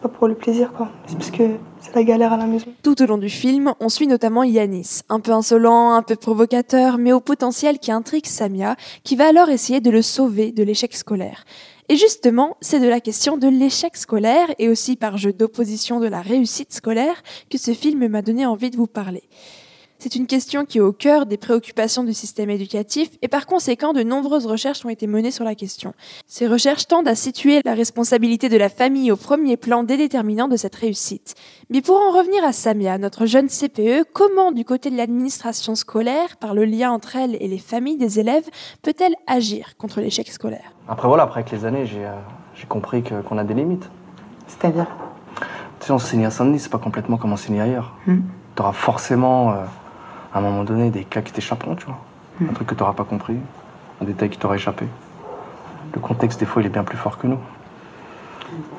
pas 0.01 0.09
pour 0.09 0.27
le 0.27 0.35
plaisir 0.35 0.71
quoi. 0.73 0.89
C'est 1.07 1.17
parce 1.17 1.31
que 1.31 1.43
c'est 1.79 1.95
la 1.95 2.03
galère 2.03 2.33
à 2.33 2.37
la 2.37 2.45
maison. 2.45 2.65
Tout 2.83 3.01
au 3.01 3.05
long 3.05 3.17
du 3.17 3.29
film, 3.29 3.73
on 3.79 3.89
suit 3.89 4.07
notamment 4.07 4.43
Yanis, 4.43 5.01
un 5.09 5.19
peu 5.19 5.31
insolent, 5.31 5.93
un 5.93 6.01
peu 6.01 6.15
provocateur, 6.15 6.97
mais 6.97 7.13
au 7.13 7.19
potentiel 7.19 7.79
qui 7.79 7.91
intrigue 7.91 8.25
Samia, 8.25 8.75
qui 9.03 9.15
va 9.15 9.27
alors 9.27 9.49
essayer 9.49 9.81
de 9.81 9.89
le 9.89 10.01
sauver 10.01 10.51
de 10.51 10.63
l'échec 10.63 10.95
scolaire. 10.95 11.45
Et 11.89 11.95
justement, 11.95 12.55
c'est 12.61 12.79
de 12.79 12.87
la 12.87 12.99
question 12.99 13.37
de 13.37 13.47
l'échec 13.47 13.97
scolaire 13.97 14.47
et 14.59 14.69
aussi 14.69 14.95
par 14.95 15.17
jeu 15.17 15.33
d'opposition 15.33 15.99
de 15.99 16.07
la 16.07 16.21
réussite 16.21 16.71
scolaire 16.71 17.23
que 17.49 17.57
ce 17.57 17.73
film 17.73 18.07
m'a 18.07 18.21
donné 18.21 18.45
envie 18.45 18.69
de 18.69 18.77
vous 18.77 18.87
parler. 18.87 19.23
C'est 20.01 20.15
une 20.15 20.27
question 20.27 20.63
qui 20.63 20.77
est 20.77 20.81
au 20.81 20.93
cœur 20.93 21.25
des 21.25 21.35
préoccupations 21.35 22.05
du 22.05 22.13
système 22.13 22.49
éducatif 22.49 23.09
et 23.21 23.27
par 23.27 23.45
conséquent 23.45 23.91
de 23.91 24.01
nombreuses 24.01 24.45
recherches 24.45 24.85
ont 24.85 24.89
été 24.89 25.07
menées 25.07 25.29
sur 25.29 25.43
la 25.43 25.55
question. 25.55 25.93
Ces 26.25 26.47
recherches 26.47 26.87
tendent 26.87 27.09
à 27.09 27.15
situer 27.15 27.59
la 27.65 27.73
responsabilité 27.73 28.47
de 28.47 28.55
la 28.55 28.69
famille 28.69 29.11
au 29.11 29.17
premier 29.17 29.57
plan 29.57 29.83
des 29.83 29.97
déterminants 29.97 30.47
de 30.47 30.55
cette 30.55 30.75
réussite. 30.75 31.35
Mais 31.69 31.81
pour 31.81 31.97
en 31.97 32.17
revenir 32.17 32.45
à 32.45 32.53
Samia, 32.53 32.97
notre 32.97 33.25
jeune 33.25 33.49
CPE, 33.49 34.05
comment 34.13 34.53
du 34.53 34.63
côté 34.63 34.89
de 34.89 34.95
l'administration 34.95 35.75
scolaire, 35.75 36.37
par 36.37 36.53
le 36.53 36.63
lien 36.63 36.91
entre 36.91 37.17
elle 37.17 37.35
et 37.35 37.49
les 37.49 37.57
familles 37.57 37.97
des 37.97 38.21
élèves, 38.21 38.47
peut-elle 38.81 39.15
agir 39.27 39.75
contre 39.77 39.99
l'échec 39.99 40.29
scolaire? 40.29 40.71
Après 40.87 41.09
voilà, 41.09 41.23
après 41.23 41.41
avec 41.41 41.51
les 41.51 41.65
années, 41.65 41.85
j'ai 41.85 42.05
euh, 42.05 42.65
compris 42.69 43.03
qu'on 43.03 43.37
a 43.37 43.43
des 43.43 43.53
limites. 43.53 43.89
C'est-à-dire? 44.47 44.87
Tu 45.81 45.87
sais, 45.87 45.91
enseigner 45.91 46.25
à 46.25 46.31
Saint-Denis, 46.31 46.59
c'est 46.59 46.71
pas 46.71 46.77
complètement 46.77 47.17
comme 47.17 47.33
enseigner 47.33 47.59
ailleurs. 47.59 47.95
Hmm. 48.07 48.19
Tu 48.55 48.61
auras 48.61 48.71
forcément, 48.71 49.51
euh, 49.51 49.55
à 50.33 50.39
un 50.39 50.41
moment 50.41 50.63
donné, 50.63 50.89
des 50.91 51.03
cas 51.03 51.21
qui 51.21 51.31
t'échapperont, 51.31 51.75
tu 51.75 51.85
vois. 51.85 51.99
Hmm. 52.39 52.49
Un 52.49 52.53
truc 52.53 52.67
que 52.67 52.75
tu 52.75 52.81
n'auras 52.81 52.93
pas 52.93 53.03
compris, 53.03 53.37
un 54.01 54.05
détail 54.05 54.29
qui 54.29 54.37
t'aura 54.37 54.55
échappé. 54.55 54.85
Le 55.93 55.99
contexte, 55.99 56.39
des 56.39 56.45
fois, 56.45 56.61
il 56.61 56.65
est 56.65 56.69
bien 56.69 56.83
plus 56.83 56.97
fort 56.97 57.17
que 57.17 57.27
nous. 57.27 57.39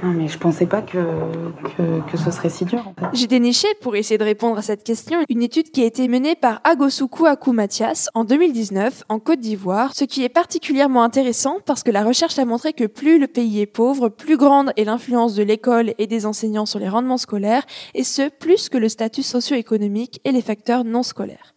Non, 0.02 0.10
mais 0.10 0.28
je 0.28 0.38
pensais 0.38 0.66
pas 0.66 0.82
que, 0.82 0.98
ce 2.14 2.30
serait 2.30 2.48
si 2.48 2.64
dur. 2.64 2.86
En 2.86 2.94
fait. 2.94 3.06
J'ai 3.12 3.26
déniché, 3.26 3.68
pour 3.80 3.96
essayer 3.96 4.18
de 4.18 4.24
répondre 4.24 4.58
à 4.58 4.62
cette 4.62 4.84
question, 4.84 5.20
une 5.28 5.42
étude 5.42 5.70
qui 5.70 5.82
a 5.82 5.86
été 5.86 6.08
menée 6.08 6.34
par 6.34 6.60
Agosuku 6.64 7.26
Aku 7.26 7.52
Mathias 7.52 8.08
en 8.14 8.24
2019 8.24 9.04
en 9.08 9.18
Côte 9.18 9.40
d'Ivoire, 9.40 9.94
ce 9.94 10.04
qui 10.04 10.24
est 10.24 10.28
particulièrement 10.28 11.02
intéressant 11.02 11.58
parce 11.64 11.82
que 11.82 11.90
la 11.90 12.04
recherche 12.04 12.38
a 12.38 12.44
montré 12.44 12.72
que 12.72 12.84
plus 12.84 13.18
le 13.18 13.26
pays 13.26 13.60
est 13.60 13.66
pauvre, 13.66 14.08
plus 14.08 14.36
grande 14.36 14.72
est 14.76 14.84
l'influence 14.84 15.34
de 15.34 15.42
l'école 15.42 15.94
et 15.98 16.06
des 16.06 16.26
enseignants 16.26 16.66
sur 16.66 16.78
les 16.78 16.88
rendements 16.88 17.18
scolaires, 17.18 17.64
et 17.94 18.04
ce, 18.04 18.28
plus 18.28 18.68
que 18.68 18.78
le 18.78 18.88
statut 18.88 19.22
socio-économique 19.22 20.20
et 20.24 20.32
les 20.32 20.42
facteurs 20.42 20.84
non 20.84 21.02
scolaires. 21.02 21.54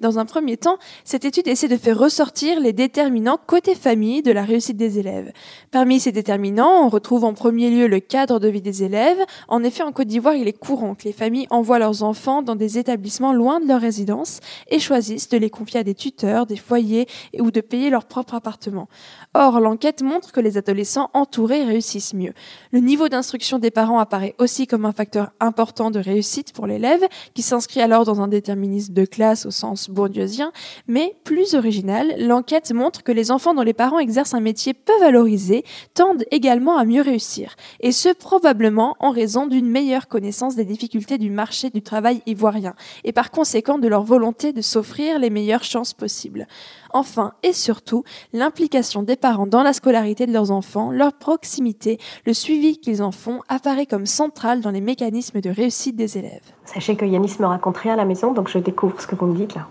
Dans 0.00 0.18
un 0.18 0.24
premier 0.24 0.56
temps, 0.56 0.78
cette 1.04 1.26
étude 1.26 1.46
essaie 1.46 1.68
de 1.68 1.76
faire 1.76 1.98
ressortir 1.98 2.58
les 2.58 2.72
déterminants 2.72 3.38
côté 3.46 3.74
famille 3.74 4.22
de 4.22 4.32
la 4.32 4.44
réussite 4.44 4.78
des 4.78 4.98
élèves. 4.98 5.30
Parmi 5.72 6.00
ces 6.00 6.10
déterminants, 6.10 6.86
on 6.86 6.88
retrouve 6.88 7.24
en 7.24 7.34
premier 7.34 7.68
lieu 7.68 7.86
le 7.86 8.00
cadre 8.00 8.40
de 8.40 8.48
vie 8.48 8.62
des 8.62 8.82
élèves. 8.82 9.18
En 9.48 9.62
effet, 9.62 9.82
en 9.82 9.92
Côte 9.92 10.06
d'Ivoire, 10.06 10.36
il 10.36 10.48
est 10.48 10.58
courant 10.58 10.94
que 10.94 11.04
les 11.04 11.12
familles 11.12 11.46
envoient 11.50 11.78
leurs 11.78 12.02
enfants 12.02 12.40
dans 12.40 12.56
des 12.56 12.78
établissements 12.78 13.34
loin 13.34 13.60
de 13.60 13.68
leur 13.68 13.82
résidence 13.82 14.40
et 14.70 14.78
choisissent 14.78 15.28
de 15.28 15.36
les 15.36 15.50
confier 15.50 15.80
à 15.80 15.84
des 15.84 15.94
tuteurs, 15.94 16.46
des 16.46 16.56
foyers 16.56 17.06
ou 17.38 17.50
de 17.50 17.60
payer 17.60 17.90
leur 17.90 18.06
propre 18.06 18.34
appartement. 18.34 18.88
Or, 19.34 19.60
l'enquête 19.60 20.00
montre 20.00 20.32
que 20.32 20.40
les 20.40 20.56
adolescents 20.56 21.10
entourés 21.12 21.64
réussissent 21.64 22.14
mieux. 22.14 22.32
Le 22.72 22.80
niveau 22.80 23.10
d'instruction 23.10 23.58
des 23.58 23.70
parents 23.70 23.98
apparaît 23.98 24.34
aussi 24.38 24.66
comme 24.66 24.86
un 24.86 24.92
facteur 24.92 25.32
important 25.40 25.90
de 25.90 25.98
réussite 25.98 26.54
pour 26.54 26.66
l'élève, 26.66 27.02
qui 27.34 27.42
s'inscrit 27.42 27.82
alors 27.82 28.06
dans 28.06 28.22
un 28.22 28.28
déterminisme 28.28 28.94
de 28.94 29.04
classe 29.04 29.44
au 29.44 29.50
sens 29.50 29.89
bourdieusien, 29.90 30.52
mais 30.86 31.16
plus 31.24 31.54
original, 31.54 32.14
l'enquête 32.18 32.72
montre 32.72 33.02
que 33.02 33.12
les 33.12 33.30
enfants 33.30 33.54
dont 33.54 33.62
les 33.62 33.74
parents 33.74 33.98
exercent 33.98 34.34
un 34.34 34.40
métier 34.40 34.74
peu 34.74 34.98
valorisé 35.00 35.64
tendent 35.94 36.24
également 36.30 36.76
à 36.76 36.84
mieux 36.84 37.02
réussir, 37.02 37.56
et 37.80 37.92
ce 37.92 38.08
probablement 38.12 38.96
en 39.00 39.10
raison 39.10 39.46
d'une 39.46 39.68
meilleure 39.68 40.08
connaissance 40.08 40.56
des 40.56 40.64
difficultés 40.64 41.18
du 41.18 41.30
marché 41.30 41.70
du 41.70 41.82
travail 41.82 42.22
ivoirien, 42.26 42.74
et 43.04 43.12
par 43.12 43.30
conséquent 43.30 43.78
de 43.78 43.88
leur 43.88 44.02
volonté 44.02 44.52
de 44.52 44.60
s'offrir 44.60 45.18
les 45.18 45.30
meilleures 45.30 45.64
chances 45.64 45.92
possibles. 45.92 46.46
Enfin 46.92 47.32
et 47.42 47.52
surtout, 47.52 48.04
l'implication 48.32 49.02
des 49.02 49.16
parents 49.16 49.46
dans 49.46 49.62
la 49.62 49.72
scolarité 49.72 50.26
de 50.26 50.32
leurs 50.32 50.50
enfants, 50.50 50.90
leur 50.90 51.12
proximité, 51.12 51.98
le 52.26 52.34
suivi 52.34 52.78
qu'ils 52.78 53.02
en 53.02 53.12
font 53.12 53.40
apparaît 53.48 53.86
comme 53.86 54.06
central 54.06 54.60
dans 54.60 54.70
les 54.70 54.80
mécanismes 54.80 55.40
de 55.40 55.50
réussite 55.50 55.96
des 55.96 56.18
élèves. 56.18 56.52
Sachez 56.64 56.96
que 56.96 57.04
Yanis 57.04 57.36
me 57.40 57.46
raconte 57.46 57.78
rien 57.78 57.94
à 57.94 57.96
la 57.96 58.04
maison, 58.04 58.32
donc 58.32 58.48
je 58.48 58.58
découvre 58.58 59.00
ce 59.00 59.06
que 59.06 59.14
vous 59.14 59.26
me 59.26 59.36
dites 59.36 59.54
là. 59.54 59.68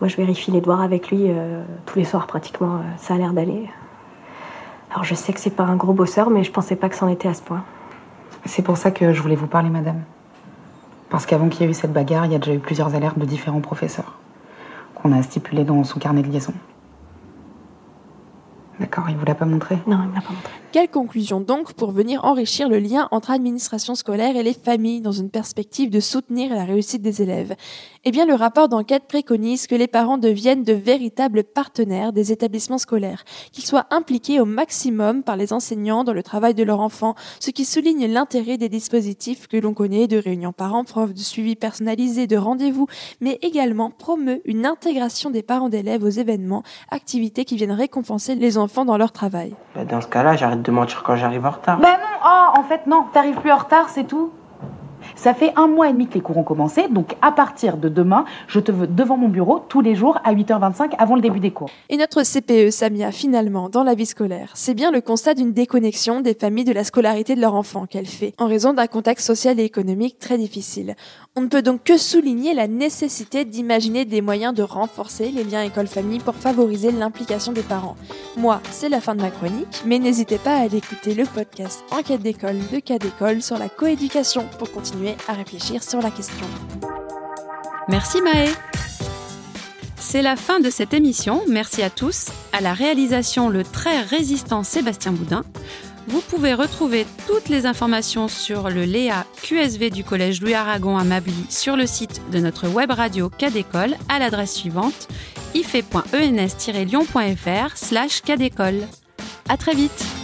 Moi, 0.00 0.08
je 0.08 0.16
vérifie 0.16 0.50
les 0.50 0.60
devoirs 0.60 0.80
avec 0.80 1.10
lui 1.10 1.24
euh, 1.28 1.64
tous 1.86 1.98
les 1.98 2.04
soirs 2.04 2.26
pratiquement. 2.26 2.76
euh, 2.76 2.82
ça 2.98 3.14
a 3.14 3.18
l'air 3.18 3.32
d'aller. 3.32 3.68
Alors, 4.90 5.04
je 5.04 5.14
sais 5.14 5.32
que 5.32 5.40
c'est 5.40 5.50
pas 5.50 5.64
un 5.64 5.76
gros 5.76 5.92
bosseur, 5.92 6.30
mais 6.30 6.44
je 6.44 6.52
pensais 6.52 6.76
pas 6.76 6.88
que 6.88 6.94
c'en 6.94 7.08
était 7.08 7.28
à 7.28 7.34
ce 7.34 7.42
point. 7.42 7.64
C'est 8.44 8.62
pour 8.62 8.76
ça 8.76 8.90
que 8.90 9.12
je 9.12 9.20
voulais 9.20 9.34
vous 9.34 9.48
parler, 9.48 9.70
madame. 9.70 10.02
Parce 11.10 11.26
qu'avant 11.26 11.48
qu'il 11.48 11.62
y 11.62 11.64
ait 11.64 11.70
eu 11.70 11.74
cette 11.74 11.92
bagarre, 11.92 12.26
il 12.26 12.32
y 12.32 12.34
a 12.34 12.38
déjà 12.38 12.54
eu 12.54 12.58
plusieurs 12.58 12.94
alertes 12.94 13.18
de 13.18 13.24
différents 13.24 13.60
professeurs 13.60 14.18
qu'on 14.94 15.12
a 15.12 15.22
stipulées 15.22 15.64
dans 15.64 15.82
son 15.84 15.98
carnet 15.98 16.22
de 16.22 16.28
liaison. 16.28 16.52
D'accord, 18.80 19.04
il 19.08 19.16
vous 19.16 19.24
l'a 19.24 19.34
pas 19.34 19.44
montré? 19.44 19.78
Non, 19.86 19.98
il 20.04 20.10
me 20.10 20.14
l'a 20.14 20.20
pas 20.20 20.32
montré. 20.32 20.52
Quelle 20.70 20.90
conclusion 20.90 21.40
donc 21.40 21.72
pour 21.72 21.92
venir 21.92 22.26
enrichir 22.26 22.68
le 22.68 22.78
lien 22.78 23.08
entre 23.10 23.30
administration 23.30 23.94
scolaire 23.94 24.36
et 24.36 24.42
les 24.42 24.52
familles 24.52 25.00
dans 25.00 25.12
une 25.12 25.30
perspective 25.30 25.88
de 25.88 25.98
soutenir 25.98 26.54
la 26.54 26.64
réussite 26.64 27.00
des 27.00 27.22
élèves? 27.22 27.54
Eh 28.04 28.10
bien, 28.10 28.26
le 28.26 28.34
rapport 28.34 28.68
d'enquête 28.68 29.04
préconise 29.08 29.66
que 29.66 29.74
les 29.74 29.86
parents 29.86 30.18
deviennent 30.18 30.64
de 30.64 30.74
véritables 30.74 31.42
partenaires 31.42 32.12
des 32.12 32.32
établissements 32.32 32.76
scolaires, 32.76 33.24
qu'ils 33.50 33.64
soient 33.64 33.86
impliqués 33.90 34.40
au 34.40 34.44
maximum 34.44 35.22
par 35.22 35.38
les 35.38 35.54
enseignants 35.54 36.04
dans 36.04 36.12
le 36.12 36.22
travail 36.22 36.52
de 36.52 36.64
leur 36.64 36.80
enfant, 36.80 37.14
ce 37.40 37.50
qui 37.50 37.64
souligne 37.64 38.06
l'intérêt 38.06 38.58
des 38.58 38.68
dispositifs 38.68 39.46
que 39.46 39.56
l'on 39.56 39.72
connaît 39.72 40.06
de 40.06 40.18
réunions 40.18 40.52
parents-profs, 40.52 41.14
de 41.14 41.18
suivi 41.18 41.56
personnalisé, 41.56 42.26
de 42.26 42.36
rendez-vous, 42.36 42.88
mais 43.22 43.38
également 43.40 43.90
promeut 43.90 44.42
une 44.44 44.66
intégration 44.66 45.30
des 45.30 45.42
parents 45.42 45.70
d'élèves 45.70 46.04
aux 46.04 46.10
événements, 46.10 46.62
activités 46.90 47.46
qui 47.46 47.56
viennent 47.56 47.72
récompenser 47.72 48.34
les 48.34 48.58
enfants 48.58 48.84
dans 48.84 48.98
leur 48.98 49.12
travail. 49.12 49.54
Bah, 49.74 49.86
dans 49.86 50.02
ce 50.02 50.08
cas-là, 50.08 50.36
de 50.62 50.70
mentir 50.70 51.02
quand 51.02 51.16
j'arrive 51.16 51.46
en 51.46 51.50
retard. 51.50 51.78
Ben 51.78 51.92
non, 51.92 52.18
oh, 52.24 52.58
en 52.58 52.62
fait 52.62 52.86
non, 52.86 53.04
t'arrives 53.12 53.36
plus 53.36 53.52
en 53.52 53.56
retard, 53.56 53.88
c'est 53.88 54.04
tout. 54.04 54.32
Ça 55.16 55.34
fait 55.34 55.52
un 55.56 55.66
mois 55.66 55.88
et 55.88 55.92
demi 55.92 56.06
que 56.06 56.14
les 56.14 56.20
cours 56.20 56.38
ont 56.38 56.42
commencé, 56.42 56.88
donc 56.88 57.16
à 57.22 57.32
partir 57.32 57.76
de 57.76 57.88
demain, 57.88 58.24
je 58.46 58.60
te 58.60 58.72
veux 58.72 58.86
devant 58.86 59.16
mon 59.16 59.28
bureau 59.28 59.60
tous 59.68 59.80
les 59.80 59.94
jours 59.94 60.18
à 60.24 60.34
8h25 60.34 60.92
avant 60.98 61.14
le 61.14 61.20
début 61.20 61.40
des 61.40 61.50
cours. 61.50 61.70
Et 61.88 61.96
notre 61.96 62.22
CPE, 62.22 62.70
Samia, 62.70 63.12
finalement, 63.12 63.68
dans 63.68 63.84
la 63.84 63.94
vie 63.94 64.06
scolaire, 64.06 64.50
c'est 64.54 64.74
bien 64.74 64.90
le 64.90 65.00
constat 65.00 65.34
d'une 65.34 65.52
déconnexion 65.52 66.20
des 66.20 66.34
familles 66.34 66.64
de 66.64 66.72
la 66.72 66.84
scolarité 66.84 67.34
de 67.34 67.40
leur 67.40 67.54
enfant 67.54 67.86
qu'elle 67.86 68.06
fait, 68.06 68.34
en 68.38 68.46
raison 68.46 68.72
d'un 68.72 68.86
contexte 68.86 69.26
social 69.26 69.58
et 69.60 69.64
économique 69.64 70.18
très 70.18 70.38
difficile. 70.38 70.94
On 71.36 71.42
ne 71.42 71.48
peut 71.48 71.62
donc 71.62 71.84
que 71.84 71.96
souligner 71.96 72.54
la 72.54 72.68
nécessité 72.68 73.44
d'imaginer 73.44 74.04
des 74.04 74.20
moyens 74.20 74.54
de 74.54 74.62
renforcer 74.62 75.30
les 75.30 75.44
liens 75.44 75.62
école-famille 75.62 76.20
pour 76.20 76.34
favoriser 76.34 76.90
l'implication 76.90 77.52
des 77.52 77.62
parents. 77.62 77.96
Moi, 78.36 78.60
c'est 78.70 78.88
la 78.88 79.00
fin 79.00 79.14
de 79.14 79.22
ma 79.22 79.30
chronique, 79.30 79.82
mais 79.86 79.98
n'hésitez 79.98 80.38
pas 80.38 80.56
à 80.56 80.62
aller 80.62 80.78
écouter 80.78 81.14
le 81.14 81.24
podcast 81.24 81.84
Enquête 81.90 82.22
d'école 82.22 82.58
de 82.72 82.80
Cas 82.80 82.98
d'école 82.98 83.42
sur 83.42 83.58
la 83.58 83.68
coéducation 83.68 84.44
pour 84.58 84.70
à 85.28 85.32
réfléchir 85.32 85.82
sur 85.82 86.00
la 86.00 86.10
question. 86.10 86.46
Merci 87.88 88.22
Maë. 88.22 88.48
C'est 89.96 90.22
la 90.22 90.36
fin 90.36 90.60
de 90.60 90.70
cette 90.70 90.94
émission. 90.94 91.42
Merci 91.48 91.82
à 91.82 91.90
tous. 91.90 92.26
À 92.52 92.60
la 92.60 92.72
réalisation, 92.72 93.48
le 93.48 93.64
très 93.64 94.00
résistant 94.00 94.62
Sébastien 94.62 95.10
Boudin. 95.12 95.42
Vous 96.06 96.20
pouvez 96.22 96.54
retrouver 96.54 97.04
toutes 97.26 97.48
les 97.50 97.66
informations 97.66 98.28
sur 98.28 98.70
le 98.70 98.84
Léa 98.84 99.26
QSV 99.42 99.90
du 99.90 100.04
Collège 100.04 100.40
Louis 100.40 100.54
Aragon 100.54 100.96
à 100.96 101.04
Mably 101.04 101.44
sur 101.50 101.76
le 101.76 101.86
site 101.86 102.22
de 102.30 102.38
notre 102.38 102.68
web 102.68 102.90
radio 102.90 103.28
Cadécole 103.28 103.94
à 104.08 104.18
l'adresse 104.18 104.54
suivante 104.54 105.08
ife.ens-lyon.fr 105.54 107.76
slash 107.76 108.22
cadécole. 108.22 108.80
À 109.48 109.58
très 109.58 109.74
vite 109.74 110.17